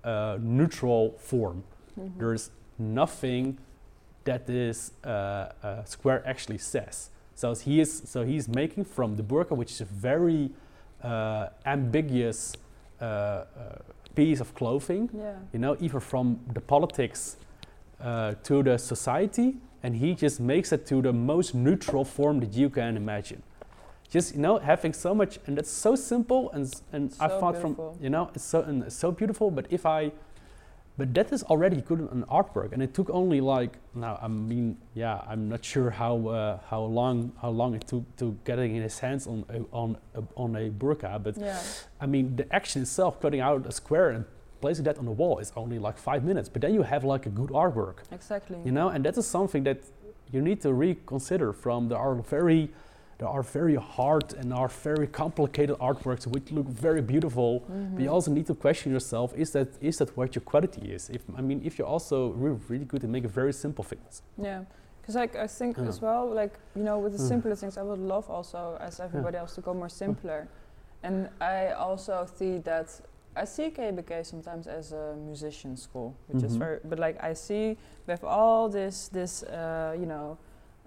uh, 0.03 0.38
neutral 0.41 1.16
form. 1.18 1.64
Mhm. 1.97 2.18
There's 2.20 2.51
nothing 2.78 3.57
that 4.24 4.45
this 4.45 4.91
uh, 5.05 5.07
uh, 5.64 5.84
square 5.86 6.22
actually 6.26 6.57
says. 6.59 7.09
So 7.41 7.55
he 7.55 7.79
is 7.81 8.03
so 8.05 8.23
he's 8.23 8.47
making 8.47 8.85
from 8.85 9.15
the 9.15 9.23
burqa, 9.23 9.57
which 9.57 9.71
is 9.71 9.81
a 9.81 9.85
very 9.85 10.51
uh, 11.03 11.47
ambiguous 11.65 12.55
uh, 13.01 13.03
uh, 13.03 13.45
piece 14.13 14.39
of 14.41 14.53
clothing. 14.53 15.09
Yeah. 15.11 15.33
You 15.51 15.57
know, 15.57 15.75
either 15.79 15.99
from 15.99 16.39
the 16.53 16.61
politics 16.61 17.37
uh, 17.99 18.35
to 18.43 18.61
the 18.61 18.77
society, 18.77 19.55
and 19.81 19.95
he 19.95 20.13
just 20.13 20.39
makes 20.39 20.71
it 20.71 20.85
to 20.85 21.01
the 21.01 21.13
most 21.13 21.55
neutral 21.55 22.05
form 22.05 22.41
that 22.41 22.53
you 22.53 22.69
can 22.69 22.95
imagine. 22.95 23.41
Just 24.07 24.35
you 24.35 24.41
know, 24.41 24.59
having 24.59 24.93
so 24.93 25.15
much, 25.15 25.39
and 25.47 25.57
that's 25.57 25.71
so 25.71 25.95
simple, 25.95 26.51
and 26.51 26.71
and 26.93 27.11
I 27.19 27.27
thought 27.27 27.53
beautiful. 27.53 27.95
from 27.95 28.03
you 28.03 28.11
know, 28.11 28.29
it's 28.35 28.45
so 28.45 28.61
and 28.61 28.83
it's 28.83 28.95
so 28.95 29.11
beautiful. 29.11 29.49
But 29.49 29.65
if 29.71 29.87
I, 29.87 30.11
but 30.97 31.13
that 31.13 31.31
is 31.31 31.43
already 31.43 31.81
good 31.81 31.99
an 31.99 32.23
artwork, 32.29 32.73
and 32.73 32.81
it 32.83 32.93
took 32.93 33.09
only 33.09 33.41
like 33.41 33.73
now. 33.95 34.19
I 34.21 34.27
mean, 34.27 34.77
yeah, 34.93 35.21
I'm 35.27 35.49
not 35.49 35.63
sure 35.63 35.89
how 35.89 36.27
uh, 36.27 36.59
how 36.69 36.81
long 36.83 37.31
how 37.41 37.49
long 37.49 37.73
it 37.75 37.87
took 37.87 38.03
to 38.17 38.37
getting 38.43 38.75
in 38.75 38.81
his 38.83 38.99
hands 38.99 39.25
on 39.27 39.45
a, 39.49 39.59
on 39.75 39.97
a, 40.15 40.21
on 40.35 40.55
a 40.55 40.69
burqa, 40.69 41.21
but 41.23 41.37
Yeah. 41.37 41.59
I 41.99 42.05
mean, 42.05 42.35
the 42.35 42.45
action 42.53 42.81
itself, 42.81 43.19
cutting 43.21 43.39
out 43.41 43.65
a 43.65 43.71
square 43.71 44.09
and 44.09 44.25
placing 44.59 44.83
that 44.85 44.97
on 44.97 45.05
the 45.05 45.11
wall, 45.11 45.39
is 45.39 45.51
only 45.55 45.79
like 45.79 45.97
five 45.97 46.23
minutes. 46.23 46.49
But 46.49 46.61
then 46.61 46.73
you 46.73 46.83
have 46.83 47.03
like 47.03 47.25
a 47.25 47.29
good 47.31 47.49
artwork, 47.51 47.97
Exactly. 48.11 48.57
you 48.65 48.71
know, 48.71 48.89
and 48.89 49.03
that 49.05 49.17
is 49.17 49.25
something 49.25 49.63
that 49.63 49.79
you 50.31 50.41
need 50.41 50.61
to 50.61 50.73
reconsider. 50.73 51.51
From 51.53 51.87
the 51.89 51.95
are 51.95 52.15
very, 52.15 52.69
there 53.22 53.30
are 53.30 53.43
very 53.43 53.76
hard 53.76 54.34
and 54.39 54.51
are 54.51 54.67
very 54.67 55.05
complicated 55.05 55.76
artworks 55.78 56.26
which 56.26 56.51
look 56.51 56.65
very 56.67 57.01
beautiful. 57.13 57.59
But 57.93 58.01
you 58.03 58.09
Mhm. 58.09 58.13
also 58.15 58.32
need 58.32 58.47
to 58.47 58.55
question 58.55 58.91
yourself: 58.91 59.28
Is 59.43 59.51
that 59.51 59.67
is 59.89 59.97
that 59.97 60.09
what 60.17 60.36
your 60.36 60.43
quality 60.51 60.82
is? 60.95 61.09
If 61.09 61.22
I 61.39 61.41
mean, 61.41 61.61
if 61.63 61.78
you're 61.78 61.91
also 61.95 62.17
re- 62.45 62.59
really 62.69 62.86
good 62.86 63.03
at 63.03 63.09
making 63.09 63.30
very 63.41 63.53
simple 63.53 63.84
things. 63.84 64.24
Yeah, 64.38 64.63
because 65.01 65.15
like 65.22 65.36
I 65.45 65.47
think 65.59 65.78
Yeah. 65.78 65.89
as 65.89 66.01
well, 66.01 66.26
like 66.41 66.53
you 66.76 66.84
know, 66.84 66.97
with 67.03 67.11
the 67.17 67.24
Mm. 67.24 67.28
simplest 67.28 67.61
things, 67.61 67.78
I 67.78 67.84
would 67.84 67.99
love 68.13 68.26
also 68.38 68.59
as 68.88 68.99
everybody 68.99 69.38
else 69.38 69.53
to 69.55 69.61
go 69.61 69.74
more 69.74 69.89
simpler, 69.89 70.47
and 71.03 71.30
I 71.39 71.57
also 71.88 72.26
see 72.26 72.57
that 72.63 72.88
I 73.43 73.45
see 73.45 73.69
KABK 73.72 74.24
sometimes 74.24 74.67
as 74.67 74.91
a 74.93 75.15
musician 75.30 75.78
school, 75.78 76.13
which 76.28 76.43
is 76.43 76.53
Mhm. 76.55 76.59
very, 76.59 76.80
but 76.89 76.99
like 76.99 77.17
I 77.30 77.34
see 77.36 77.78
we 78.07 78.11
have 78.15 78.26
all 78.28 78.69
this 78.69 79.09
this 79.09 79.43
uh, 79.43 79.95
you 80.01 80.05
know. 80.07 80.38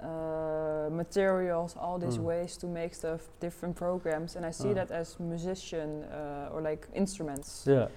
Uh, 0.04 0.90
materials, 0.90 1.76
all 1.80 1.98
these 1.98 2.18
Mm. 2.18 2.24
ways 2.24 2.56
to 2.58 2.66
make 2.66 2.94
stuff, 2.94 3.28
different 3.40 3.74
programs, 3.76 4.36
and 4.36 4.44
I 4.46 4.50
see 4.52 4.70
Uh. 4.70 4.74
that 4.74 4.90
as 4.90 5.18
musician 5.18 6.04
uh, 6.04 6.52
or 6.54 6.60
like 6.60 6.86
instruments. 6.94 7.64
Yeah. 7.66 7.88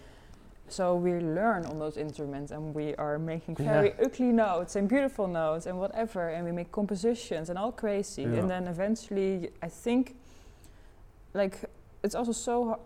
So 0.70 0.96
we 0.96 1.12
learn 1.20 1.66
on 1.66 1.80
those 1.80 1.98
instruments 2.00 2.52
and 2.52 2.76
we 2.76 2.96
are 2.96 3.18
making 3.20 3.58
Yeah. 3.60 3.74
very 3.74 3.94
ugly 4.06 4.32
notes 4.32 4.76
and 4.76 4.88
beautiful 4.88 5.28
notes 5.28 5.66
and 5.68 5.80
whatever 5.80 6.30
and 6.30 6.46
we 6.46 6.52
make 6.52 6.72
compositions 6.72 7.50
and 7.50 7.58
all 7.60 7.72
crazy 7.72 8.22
Yeah. 8.24 8.40
and 8.40 8.50
then 8.50 8.68
eventually 8.68 9.50
I 9.62 9.70
think 9.70 10.16
like 11.34 11.56
it's 12.04 12.16
also 12.16 12.32
so 12.32 12.80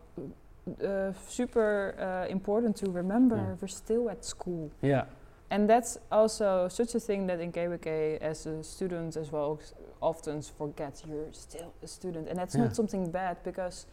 uh, 0.84 1.14
super 1.28 1.96
uh, 2.00 2.32
important 2.32 2.76
to 2.78 2.92
remember 2.92 3.36
Yeah. 3.38 3.56
we're 3.62 3.68
still 3.68 4.10
at 4.10 4.24
school 4.26 4.70
Yeah. 4.82 5.06
And 5.52 5.70
that's 5.70 5.98
also 6.10 6.70
such 6.70 6.96
a 6.96 7.00
thing 7.00 7.28
that 7.28 7.42
in 7.42 7.52
KABK 7.52 8.20
as 8.22 8.46
a 8.46 8.64
student 8.64 9.18
as 9.18 9.32
well 9.34 9.60
often 10.02 10.42
forget 10.42 11.04
you're 11.08 11.32
still 11.34 11.74
a 11.84 11.88
student 11.88 12.28
and 12.30 12.38
that's 12.40 12.56
Yeah. 12.56 12.64
not 12.64 12.76
something 12.76 13.12
bad 13.12 13.36
because 13.44 13.86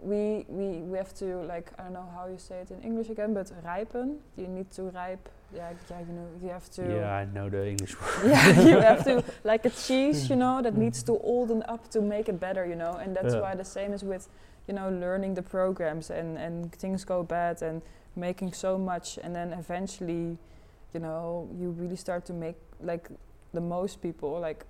we, 0.00 0.44
we 0.48 0.66
we 0.90 0.98
have 0.98 1.14
to 1.14 1.26
like 1.52 1.72
I 1.78 1.82
don't 1.84 1.92
know 1.94 2.08
how 2.14 2.26
you 2.26 2.38
say 2.38 2.56
it 2.60 2.70
in 2.70 2.80
English 2.82 3.08
again 3.10 3.32
but 3.34 3.50
ripen 3.64 4.18
you 4.36 4.46
need 4.48 4.70
to 4.72 4.82
ripe 4.82 5.28
yeah 5.54 5.70
yeah 5.90 6.00
you 6.00 6.12
know 6.12 6.26
you 6.42 6.48
have 6.50 6.68
to 6.70 6.82
Yeah, 6.82 7.22
I 7.22 7.24
know 7.34 7.48
the 7.48 7.66
English 7.68 7.94
word. 8.00 8.30
yeah 8.34 8.60
you 8.60 8.80
have 8.80 9.02
to 9.04 9.24
like 9.44 9.64
a 9.64 9.70
cheese 9.70 10.28
you 10.30 10.36
know 10.36 10.60
that 10.62 10.74
mm. 10.74 10.78
needs 10.84 11.02
to 11.04 11.12
olden 11.22 11.62
up 11.68 11.88
to 11.90 12.00
make 12.00 12.28
it 12.28 12.38
better 12.40 12.66
you 12.66 12.76
know 12.76 12.94
and 13.02 13.16
that's 13.16 13.34
Yeah. 13.34 13.40
why 13.42 13.54
the 13.56 13.64
same 13.64 13.92
is 13.94 14.02
with 14.02 14.28
you 14.68 14.74
know 14.74 14.88
learning 14.90 15.34
the 15.34 15.42
programs 15.42 16.10
and 16.10 16.36
and 16.38 16.72
things 16.72 17.04
go 17.04 17.22
bad 17.22 17.62
and 17.62 17.82
making 18.14 18.52
so 18.54 18.78
much 18.78 19.18
and 19.24 19.34
then 19.34 19.52
eventually 19.52 20.36
you 20.94 21.00
know 21.00 21.48
you 21.58 21.70
really 21.70 21.96
start 21.96 22.24
to 22.26 22.32
make 22.32 22.56
like 22.80 23.08
the 23.52 23.60
most 23.60 24.00
people 24.02 24.40
like 24.40 24.64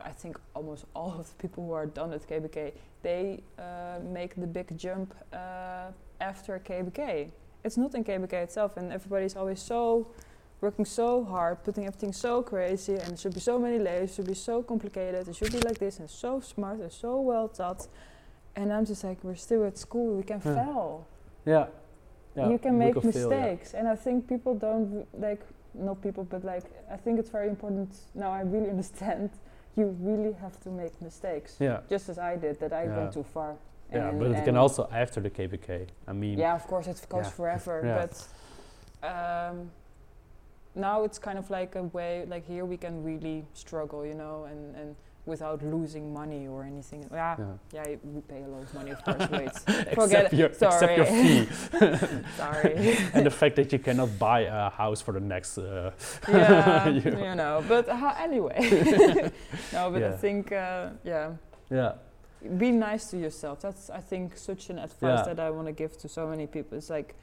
I 0.00 0.10
think 0.10 0.38
almost 0.54 0.84
all 0.94 1.14
of 1.18 1.28
the 1.28 1.36
people 1.36 1.64
who 1.66 1.72
are 1.72 1.86
done 1.86 2.12
at 2.12 2.26
KABK 2.28 2.72
they 3.02 3.42
uh, 3.58 3.98
make 4.02 4.34
the 4.34 4.46
big 4.46 4.76
jump 4.76 5.14
uh, 5.32 5.90
after 6.20 6.58
KABK 6.58 7.30
it's 7.64 7.76
not 7.76 7.94
in 7.94 8.04
KABK 8.04 8.32
itself 8.32 8.76
and 8.76 8.92
everybody's 8.92 9.36
always 9.36 9.60
so 9.60 10.08
working 10.60 10.84
so 10.84 11.24
hard, 11.24 11.62
putting 11.64 11.86
everything 11.86 12.12
so 12.12 12.42
crazy, 12.42 12.94
and 12.94 13.12
it 13.12 13.18
should 13.18 13.34
be 13.34 13.40
so 13.40 13.58
many 13.58 13.78
layers, 13.78 14.10
it 14.10 14.14
should 14.14 14.26
be 14.26 14.34
so 14.34 14.62
complicated, 14.62 15.28
it 15.28 15.36
should 15.36 15.52
be 15.52 15.60
like 15.60 15.78
this, 15.78 16.00
and 16.00 16.10
so 16.10 16.40
smart 16.40 16.80
and 16.80 16.90
so 16.90 17.20
well 17.20 17.48
taught. 17.48 17.86
And 18.56 18.72
I'm 18.72 18.84
just 18.84 19.04
like, 19.04 19.22
we're 19.22 19.36
still 19.36 19.64
at 19.64 19.78
school, 19.78 20.16
we 20.16 20.22
can 20.24 20.40
Yeah. 20.44 20.54
fail. 20.54 21.06
Yeah. 21.46 21.66
yeah. 22.34 22.48
you 22.48 22.58
can 22.58 22.76
make 22.78 22.96
of 22.96 23.02
failure. 23.04 23.28
mistakes, 23.28 23.74
and 23.74 23.86
I 23.86 23.94
think 23.94 24.28
people 24.28 24.54
don't 24.54 25.06
like 25.20 25.40
not 25.78 26.02
people, 26.02 26.24
but 26.24 26.44
like 26.44 26.64
I 26.90 26.96
think 26.96 27.18
it's 27.18 27.30
very 27.30 27.48
important. 27.48 27.90
Now 28.14 28.30
I 28.32 28.40
really 28.42 28.70
understand. 28.76 29.30
You 29.76 29.96
really 30.00 30.32
have 30.32 30.58
to 30.64 30.70
make 30.70 31.00
mistakes, 31.00 31.56
Yeah. 31.60 31.80
just 31.88 32.08
as 32.08 32.18
I 32.18 32.36
did. 32.36 32.58
That 32.60 32.72
I 32.72 32.84
Yeah. 32.84 32.96
went 32.96 33.12
too 33.12 33.22
far. 33.22 33.54
Yeah, 33.92 34.10
but 34.10 34.32
it 34.32 34.44
can 34.44 34.56
also 34.56 34.88
after 34.92 35.20
the 35.20 35.30
KABK. 35.30 35.88
I 36.06 36.12
mean, 36.12 36.38
yeah, 36.38 36.54
of 36.54 36.66
course, 36.66 36.86
it 36.88 37.06
goes 37.08 37.24
Yeah. 37.26 37.30
forever. 37.30 37.82
Yeah. 37.84 38.06
But 38.06 38.28
um, 39.02 39.70
now 40.74 41.04
it's 41.04 41.18
kind 41.18 41.38
of 41.38 41.48
like 41.50 41.74
a 41.76 41.82
way, 41.84 42.24
like 42.26 42.44
here 42.46 42.64
we 42.64 42.76
can 42.76 43.02
really 43.04 43.46
struggle, 43.54 44.04
you 44.04 44.14
know, 44.14 44.44
and, 44.44 44.76
and 44.76 44.96
without 45.28 45.62
losing 45.62 46.12
money 46.12 46.48
or 46.48 46.64
anything. 46.64 47.02
Yeah, 47.12 47.36
Yeah. 47.38 47.44
yeah, 47.86 47.96
we 48.02 48.20
pay 48.22 48.42
a 48.42 48.48
lot 48.48 48.62
of 48.62 48.74
money, 48.74 48.90
of 48.96 49.00
course. 49.04 49.30
Wait, 49.30 49.48
except 49.68 49.94
forget 49.94 50.32
your, 50.32 50.48
it. 50.48 50.62
except 50.62 50.96
your 50.96 51.06
Sorry. 51.06 51.44
fee 51.44 51.48
Sorry. 52.36 52.96
and 53.14 53.26
the 53.26 53.30
fact 53.30 53.54
that 53.56 53.72
you 53.72 53.78
cannot 53.78 54.10
buy 54.18 54.40
a 54.40 54.70
house 54.70 55.00
for 55.00 55.12
the 55.12 55.20
next. 55.20 55.58
Uh, 55.58 55.90
yeah, 56.28 56.88
You 56.88 57.02
you 57.26 57.34
know. 57.34 57.62
But 57.68 57.88
uh, 57.88 58.14
anyway, 58.18 58.58
no. 59.72 59.90
But 59.90 60.02
I 60.02 60.16
think, 60.16 60.50
uh, 60.52 60.90
yeah, 61.04 61.32
yeah. 61.70 61.92
be 62.56 62.70
nice 62.70 63.10
to 63.10 63.16
yourself. 63.18 63.60
That's 63.60 63.90
I 63.90 64.00
think 64.00 64.36
such 64.36 64.70
an 64.70 64.78
advice 64.78 65.20
Yeah. 65.26 65.34
that 65.34 65.40
I 65.40 65.50
want 65.50 65.66
to 65.66 65.72
give 65.72 65.92
to 65.98 66.08
so 66.08 66.26
many 66.26 66.46
people. 66.46 66.78
It's 66.78 66.90
like, 66.90 67.14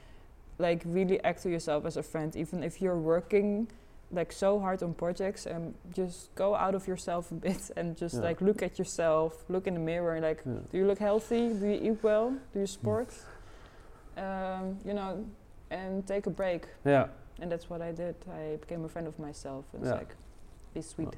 like 0.58 0.82
really 0.86 1.18
act 1.24 1.42
to 1.42 1.50
yourself 1.50 1.84
as 1.86 1.96
a 1.96 2.02
friend, 2.02 2.36
even 2.36 2.62
if 2.62 2.80
you're 2.82 2.98
working 3.14 3.68
like 4.12 4.30
so 4.32 4.58
hard 4.60 4.82
on 4.82 4.94
projects 4.94 5.46
and 5.46 5.74
just 5.92 6.32
go 6.36 6.54
out 6.54 6.74
of 6.74 6.86
yourself 6.86 7.30
a 7.32 7.34
bit 7.34 7.70
and 7.76 7.96
just 7.96 8.14
Yeah. 8.16 8.20
like 8.28 8.40
look 8.40 8.62
at 8.62 8.78
yourself, 8.78 9.44
look 9.48 9.66
in 9.66 9.74
the 9.74 9.80
mirror 9.80 10.14
and 10.14 10.24
like, 10.24 10.42
Yeah. 10.46 10.52
do 10.70 10.78
you 10.78 10.86
look 10.86 10.98
healthy? 10.98 11.48
Do 11.52 11.66
you 11.66 11.92
eat 11.92 12.02
well? 12.02 12.30
Do 12.52 12.60
you 12.60 12.66
sport? 12.66 13.08
Um, 14.16 14.78
you 14.84 14.94
know, 14.94 15.24
and 15.70 16.06
take 16.06 16.26
a 16.26 16.30
break. 16.30 16.66
Yeah. 16.84 17.08
And 17.40 17.50
that's 17.52 17.68
what 17.68 17.82
I 17.82 17.92
did. 17.92 18.14
I 18.32 18.56
became 18.60 18.84
a 18.84 18.88
friend 18.88 19.06
of 19.06 19.18
myself. 19.18 19.64
It's 19.74 19.84
Yeah. 19.84 19.94
like, 19.94 20.14
be 20.72 20.80
sweet. 20.82 21.14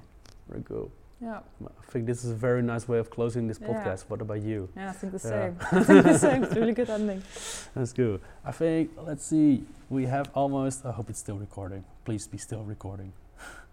Very 0.48 0.62
good. 0.62 0.90
Yeah. 1.20 1.40
I 1.64 1.90
think 1.90 2.06
this 2.06 2.24
is 2.24 2.30
a 2.30 2.34
very 2.34 2.62
nice 2.62 2.88
way 2.88 2.98
of 2.98 3.10
closing 3.10 3.46
this 3.48 3.58
Yeah. 3.60 3.68
podcast. 3.68 4.04
What 4.08 4.20
about 4.20 4.40
you? 4.42 4.68
Yeah, 4.76 4.90
I 4.90 4.92
think 4.92 5.12
the 5.12 5.28
Yeah. 5.28 5.34
same. 5.34 5.56
I 5.80 5.84
think 5.84 6.04
the 6.04 6.18
same. 6.18 6.44
It's 6.44 6.56
a 6.56 6.60
really 6.60 6.72
good 6.74 6.90
ending. 6.90 7.22
That's 7.74 7.92
good. 7.92 8.20
I 8.44 8.52
think, 8.52 8.90
let's 9.04 9.24
see, 9.24 9.64
we 9.90 10.06
have 10.06 10.30
almost, 10.34 10.84
I 10.86 10.90
hope 10.92 11.10
it's 11.10 11.18
still 11.18 11.36
recording. 11.38 11.84
Please 12.08 12.26
be 12.26 12.38
still 12.38 12.64
recording. 12.64 13.12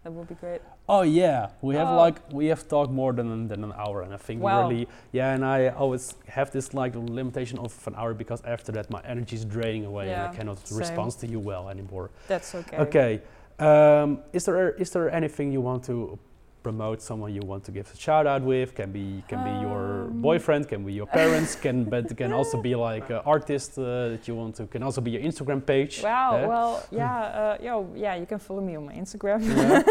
That 0.04 0.12
would 0.12 0.28
be 0.28 0.36
great. 0.36 0.62
Oh 0.90 1.04
yeah, 1.04 1.52
we 1.62 1.76
have 1.76 1.88
Oh. 1.88 1.96
like 2.06 2.18
we 2.34 2.48
have 2.48 2.68
talked 2.68 2.92
more 2.92 3.14
than 3.14 3.48
than 3.48 3.64
an 3.64 3.72
hour, 3.84 4.02
and 4.02 4.14
I 4.14 4.18
think 4.18 4.42
Wow. 4.42 4.68
really 4.68 4.88
yeah. 5.14 5.34
And 5.36 5.44
I 5.46 5.70
always 5.70 6.16
have 6.28 6.52
this 6.52 6.74
like 6.74 6.94
limitation 6.96 7.58
of 7.60 7.72
an 7.88 7.96
hour 7.96 8.14
because 8.14 8.42
after 8.44 8.74
that 8.74 8.90
my 8.92 9.02
energy 9.14 9.36
is 9.38 9.46
draining 9.46 9.86
away 9.86 10.12
and 10.12 10.22
I 10.30 10.36
cannot 10.36 10.58
same. 10.68 10.80
respond 10.80 11.12
to 11.22 11.28
you 11.28 11.40
well 11.40 11.70
anymore. 11.70 12.10
That's 12.28 12.54
okay. 12.56 12.78
Okay, 12.86 13.12
um, 13.58 14.20
is 14.34 14.44
there 14.46 14.72
is 14.84 14.90
there 14.92 15.10
anything 15.20 15.54
you 15.54 15.62
want 15.62 15.86
to 15.86 16.20
promote? 16.68 17.00
Someone 17.10 17.30
you 17.40 17.46
want 17.52 17.64
to 17.68 17.72
give 17.78 17.88
a 17.94 17.98
shout 18.08 18.26
out 18.34 18.44
with? 18.52 18.70
Can 18.80 18.90
be 19.00 19.08
can 19.30 19.40
be 19.50 19.54
your 19.68 19.84
Um. 20.06 20.22
boyfriend, 20.30 20.64
can 20.72 20.82
be 20.90 20.94
your 21.02 21.10
parents, 21.22 21.52
can 21.66 21.78
but 21.94 22.06
can 22.22 22.32
also 22.40 22.58
be 22.70 22.74
like 22.90 23.08
an 23.18 23.22
artist 23.36 23.72
uh, 23.78 23.84
that 24.12 24.24
you 24.28 24.36
want 24.42 24.54
to. 24.58 24.64
Can 24.74 24.82
also 24.88 25.02
be 25.08 25.12
your 25.16 25.24
Instagram 25.30 25.60
page. 25.74 25.94
Wow. 26.04 26.32
eh? 26.38 26.48
Well, 26.54 26.72
yeah. 27.02 27.18
Uh, 27.42 27.68
yo, 27.68 27.74
yeah. 28.06 28.14
You 28.22 28.26
can 28.32 28.40
follow 28.48 28.64
me 28.70 28.74
on 28.80 28.84
my 28.90 28.96
Instagram 29.04 29.40
Yeah. 29.42 29.84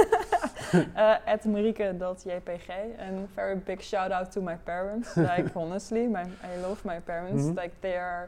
uh, 1.05 1.33
at 1.35 1.41
marieke.jpg. 1.55 2.69
And 3.05 3.15
very 3.37 3.57
big 3.71 3.81
shout 3.83 4.11
out 4.13 4.29
to 4.35 4.41
my 4.41 4.57
parents. 4.73 5.09
Like 5.17 5.47
honestly, 5.57 6.07
my 6.17 6.25
I 6.51 6.57
love 6.67 6.81
my 6.93 6.99
parents. 7.01 7.45
Mhm. 7.45 7.57
Like 7.63 7.75
they 7.81 7.97
are 7.97 8.25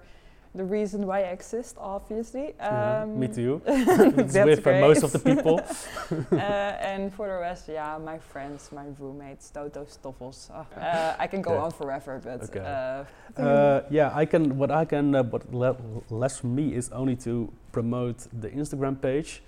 the 0.56 0.64
reason 0.64 1.06
why 1.06 1.18
I 1.20 1.32
exist. 1.32 1.76
Obviously. 1.78 2.54
Yeah, 2.58 3.02
Um, 3.02 3.18
me 3.20 3.28
too. 3.28 3.60
It's 3.66 4.32
that's 4.32 4.46
with 4.46 4.66
uh, 4.66 4.80
most 4.80 5.02
of 5.02 5.12
the 5.12 5.18
people. 5.18 5.60
uh, 6.32 6.36
and 6.92 7.12
for 7.12 7.26
the 7.28 7.38
rest, 7.38 7.68
yeah, 7.68 7.98
my 7.98 8.18
friends, 8.18 8.70
my 8.72 8.86
roommates, 8.98 9.50
Toto 9.50 9.84
Stoffels. 9.84 10.50
Uh, 10.50 10.64
uh, 10.80 11.16
I 11.18 11.26
can 11.26 11.42
go 11.42 11.50
Okay. 11.52 11.62
on 11.64 11.70
forever, 11.72 12.20
but 12.24 12.42
Okay. 12.42 12.60
uh, 12.60 13.04
Uh, 13.42 13.80
yeah, 13.90 14.22
I 14.22 14.26
can. 14.26 14.56
What 14.58 14.70
I 14.70 14.84
can. 14.86 15.14
Uh, 15.14 15.22
what 15.32 15.42
le- 15.52 15.76
less 16.10 16.38
for 16.40 16.46
me 16.48 16.74
is 16.74 16.90
only 16.92 17.16
to 17.16 17.32
promote 17.72 18.18
the 18.40 18.48
Instagram 18.48 18.96
page 19.00 19.42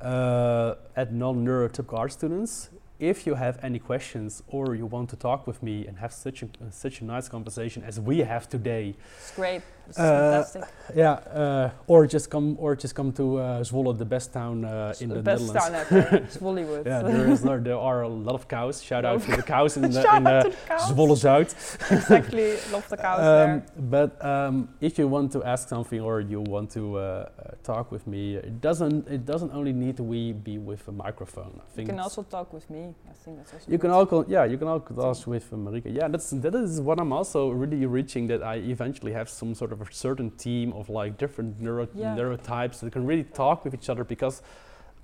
uh, 0.00 0.74
at 0.96 1.12
non-neurotypical 1.12 1.98
art 1.98 2.12
students. 2.12 2.70
If 2.98 3.26
you 3.26 3.34
have 3.34 3.58
any 3.64 3.78
questions 3.80 4.42
or 4.46 4.76
you 4.76 4.86
want 4.86 5.08
to 5.10 5.16
talk 5.16 5.46
with 5.46 5.60
me 5.62 5.86
and 5.88 5.98
have 5.98 6.12
such 6.12 6.42
a 6.42 6.46
uh, 6.46 6.70
such 6.70 7.00
a 7.02 7.04
nice 7.04 7.28
conversation 7.28 7.82
as 7.84 7.98
we 7.98 8.18
have 8.24 8.46
today, 8.48 8.94
it's 9.18 9.32
great. 9.34 9.62
Uh, 9.90 10.42
fantastic. 10.44 10.64
yeah, 10.94 11.12
uh, 11.12 11.70
or 11.86 12.06
just 12.06 12.30
come 12.30 12.56
or 12.58 12.74
just 12.74 12.94
come 12.94 13.12
to 13.12 13.38
uh, 13.38 13.60
Zwolle, 13.62 13.96
the 13.96 14.04
best 14.04 14.32
town 14.32 14.64
uh, 14.64 14.94
in 15.00 15.08
the 15.08 15.16
the 15.16 15.22
best 15.22 15.52
Netherlands. 15.52 15.88
town 15.90 15.98
ever. 16.00 16.82
Yeah, 16.86 17.02
there 17.02 17.28
is 17.30 17.42
there, 17.42 17.58
there 17.60 17.76
are 17.78 18.02
a 18.02 18.08
lot 18.08 18.34
of 18.34 18.48
cows. 18.48 18.82
Shout 18.82 19.04
out 19.04 19.20
to 19.22 19.36
the 19.36 19.42
cows 19.42 19.76
in 19.76 19.82
the 19.90 20.02
Shout 20.02 20.20
in 20.20 20.26
out 20.26 20.44
the 20.44 20.50
to 20.50 20.56
the 20.56 20.66
cows. 20.66 20.92
Zwolle 20.92 21.16
Zuid. 21.24 21.50
exactly. 21.92 22.56
Love 22.72 22.88
the 22.88 22.96
cows 22.96 23.20
Um, 23.20 23.24
there. 23.26 23.62
but 23.94 24.10
um, 24.24 24.68
if 24.80 24.98
you 24.98 25.08
want 25.08 25.30
to 25.32 25.44
ask 25.44 25.68
something 25.68 26.00
or 26.00 26.20
you 26.20 26.40
want 26.40 26.70
to 26.72 27.26
talk 27.62 27.92
with 27.92 28.06
me, 28.06 28.36
it 28.36 28.60
doesn't 28.60 29.08
it 29.08 29.24
doesn't 29.26 29.52
only 29.52 29.72
need 29.72 29.96
to 29.96 30.02
we 30.02 30.32
be 30.32 30.58
with 30.58 30.86
a 30.88 30.92
microphone. 30.92 31.60
I 31.60 31.80
You 31.80 31.86
can 31.86 32.00
also 32.00 32.22
talk 32.22 32.52
with 32.52 32.68
me. 32.70 32.82
I 33.10 33.12
think 33.24 33.36
that's 33.38 33.52
also 33.54 33.70
you 33.72 33.78
can 33.78 33.90
also 33.90 34.24
yeah 34.28 34.44
you 34.52 34.58
can 34.58 34.68
also 34.68 34.94
talk 34.94 35.26
with 35.26 35.52
uh, 35.52 35.56
Marieke. 35.56 35.88
Yeah, 35.98 36.08
that's 36.08 36.30
that 36.30 36.54
is 36.54 36.80
what 36.80 36.98
I'm 37.00 37.12
also 37.12 37.50
really 37.50 37.84
reaching 37.86 38.26
that 38.28 38.42
I 38.42 38.56
eventually 38.74 39.12
have 39.12 39.28
some 39.28 39.54
sort 39.54 39.71
of 39.71 39.71
a 39.80 39.86
certain 39.92 40.30
team 40.32 40.72
of 40.72 40.88
like 40.88 41.16
different 41.18 41.60
neuro 41.60 41.88
Yeah. 41.94 42.14
neurotypes 42.16 42.80
that 42.80 42.92
can 42.92 43.06
really 43.06 43.24
talk 43.24 43.64
with 43.64 43.74
each 43.74 43.88
other 43.88 44.04
because. 44.04 44.42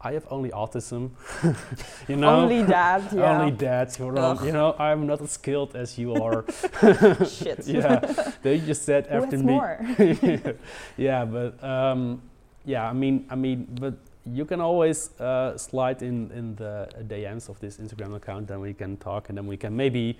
I 0.00 0.12
have 0.12 0.28
only 0.30 0.50
autism, 0.50 1.10
you 2.08 2.14
know. 2.14 2.42
Only 2.42 2.62
that. 2.62 3.12
Yeah. 3.12 3.40
Only 3.40 3.50
that, 3.56 3.98
you 3.98 4.12
know, 4.12 4.38
you 4.44 4.52
know, 4.52 4.76
I'm 4.78 5.08
not 5.08 5.20
as 5.20 5.32
skilled 5.32 5.74
as 5.74 5.98
you 5.98 6.14
are. 6.14 6.44
Shit. 7.26 7.66
yeah, 7.66 7.98
they 8.44 8.60
just 8.60 8.84
said 8.84 9.08
after 9.08 9.36
has 9.36 9.42
me. 9.42 9.52
more? 9.54 9.80
yeah, 10.96 11.24
but 11.24 11.52
um, 11.64 12.22
yeah, 12.64 12.88
I 12.88 12.92
mean, 12.92 13.26
I 13.28 13.34
mean, 13.34 13.66
but 13.80 13.94
you 14.24 14.44
can 14.44 14.60
always 14.60 15.10
uh, 15.18 15.58
slide 15.58 16.00
in 16.02 16.30
in 16.30 16.54
the 16.54 16.88
DMs 17.08 17.48
of 17.48 17.58
this 17.58 17.78
Instagram 17.78 18.14
account, 18.14 18.46
then 18.46 18.60
we 18.60 18.74
can 18.74 18.96
talk, 18.98 19.30
and 19.30 19.36
then 19.36 19.48
we 19.48 19.56
can 19.56 19.74
maybe. 19.76 20.16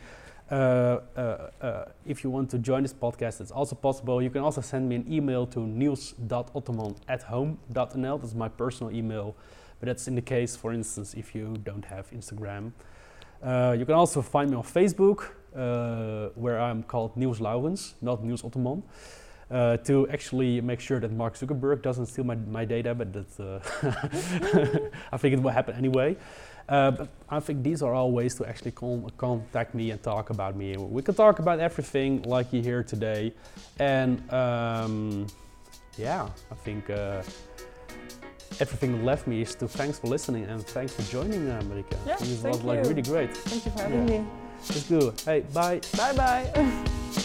Uh, 0.51 1.01
uh, 1.17 1.51
uh, 1.61 1.85
if 2.07 2.25
you 2.25 2.31
want 2.31 2.49
to 2.51 2.59
join 2.59 2.83
this 2.83 2.95
podcast, 2.95 3.41
it's 3.41 3.51
also 3.51 3.75
possible. 3.75 4.23
You 4.23 4.31
can 4.31 4.43
also 4.43 4.63
send 4.63 4.89
me 4.89 4.97
an 4.97 5.13
email 5.13 5.47
to 5.49 5.61
niels.ottoman 5.61 6.97
at 7.07 7.23
home.nl. 7.23 8.21
That's 8.21 8.35
my 8.35 8.49
personal 8.49 8.95
email, 8.95 9.37
but 9.79 9.87
that's 9.87 10.09
in 10.09 10.15
the 10.15 10.23
case, 10.23 10.57
for 10.57 10.73
instance, 10.73 11.13
if 11.15 11.35
you 11.35 11.57
don't 11.65 11.85
have 11.85 12.11
Instagram. 12.13 12.73
Uh, 13.43 13.77
you 13.79 13.85
can 13.85 13.95
also 13.95 14.23
find 14.23 14.51
me 14.51 14.57
on 14.57 14.63
Facebook, 14.63 15.31
uh, 15.55 16.31
where 16.35 16.59
I'm 16.59 16.83
called 16.83 17.17
Niels 17.17 17.41
Laurens, 17.41 17.95
not 18.01 18.25
Niels 18.25 18.43
Ottoman. 18.43 18.83
Uh, 19.51 19.79
to 19.79 20.07
actually 20.11 20.61
make 20.61 20.79
sure 20.79 21.01
that 21.01 21.11
Mark 21.11 21.35
Zuckerberg 21.35 21.81
doesn't 21.81 22.05
steal 22.05 22.23
my, 22.23 22.35
my 22.35 22.67
data, 22.67 22.95
but 22.95 23.15
that 23.15 24.91
I 25.13 25.17
think 25.17 25.33
it 25.33 25.43
will 25.43 25.51
happen 25.51 25.75
anyway. 25.75 26.19
Uh, 26.69 26.91
but 26.91 27.09
I 27.31 27.41
think 27.41 27.62
these 27.62 27.83
are 27.83 27.95
all 27.95 28.12
ways 28.12 28.35
to 28.37 28.47
actually 28.49 28.73
con- 28.73 29.11
contact 29.16 29.75
me 29.75 29.91
and 29.91 30.03
talk 30.03 30.31
about 30.31 30.55
me. 30.55 30.77
We 30.77 31.01
can 31.03 31.14
talk 31.14 31.39
about 31.39 31.61
everything 31.61 32.23
like 32.23 32.53
you 32.53 32.61
hear 32.62 32.83
today, 32.83 33.33
and 33.79 34.21
um, 34.33 35.27
yeah, 35.97 36.29
I 36.51 36.55
think 36.57 36.91
uh, 36.91 37.23
everything 38.61 39.05
left 39.05 39.27
me 39.27 39.41
is 39.43 39.55
to 39.57 39.66
thanks 39.69 39.99
for 39.99 40.09
listening 40.09 40.45
and 40.45 40.62
thanks 40.66 40.93
for 40.95 41.03
joining, 41.11 41.49
uh, 41.49 41.62
Marieke. 41.62 41.97
Yeah, 42.07 42.14
it 42.14 42.21
was 42.21 42.41
thank 42.43 42.64
like 42.64 42.83
you. 42.85 42.91
really 42.91 43.03
great. 43.03 43.35
Thank 43.37 43.64
you 43.64 43.71
for 43.73 43.83
having 43.83 44.09
Yeah. 44.09 44.21
me. 44.21 44.27
It's 44.69 44.89
good. 44.89 45.21
Hey, 45.25 45.41
bye. 45.55 45.81
Bye 45.97 46.12
bye. 46.14 46.85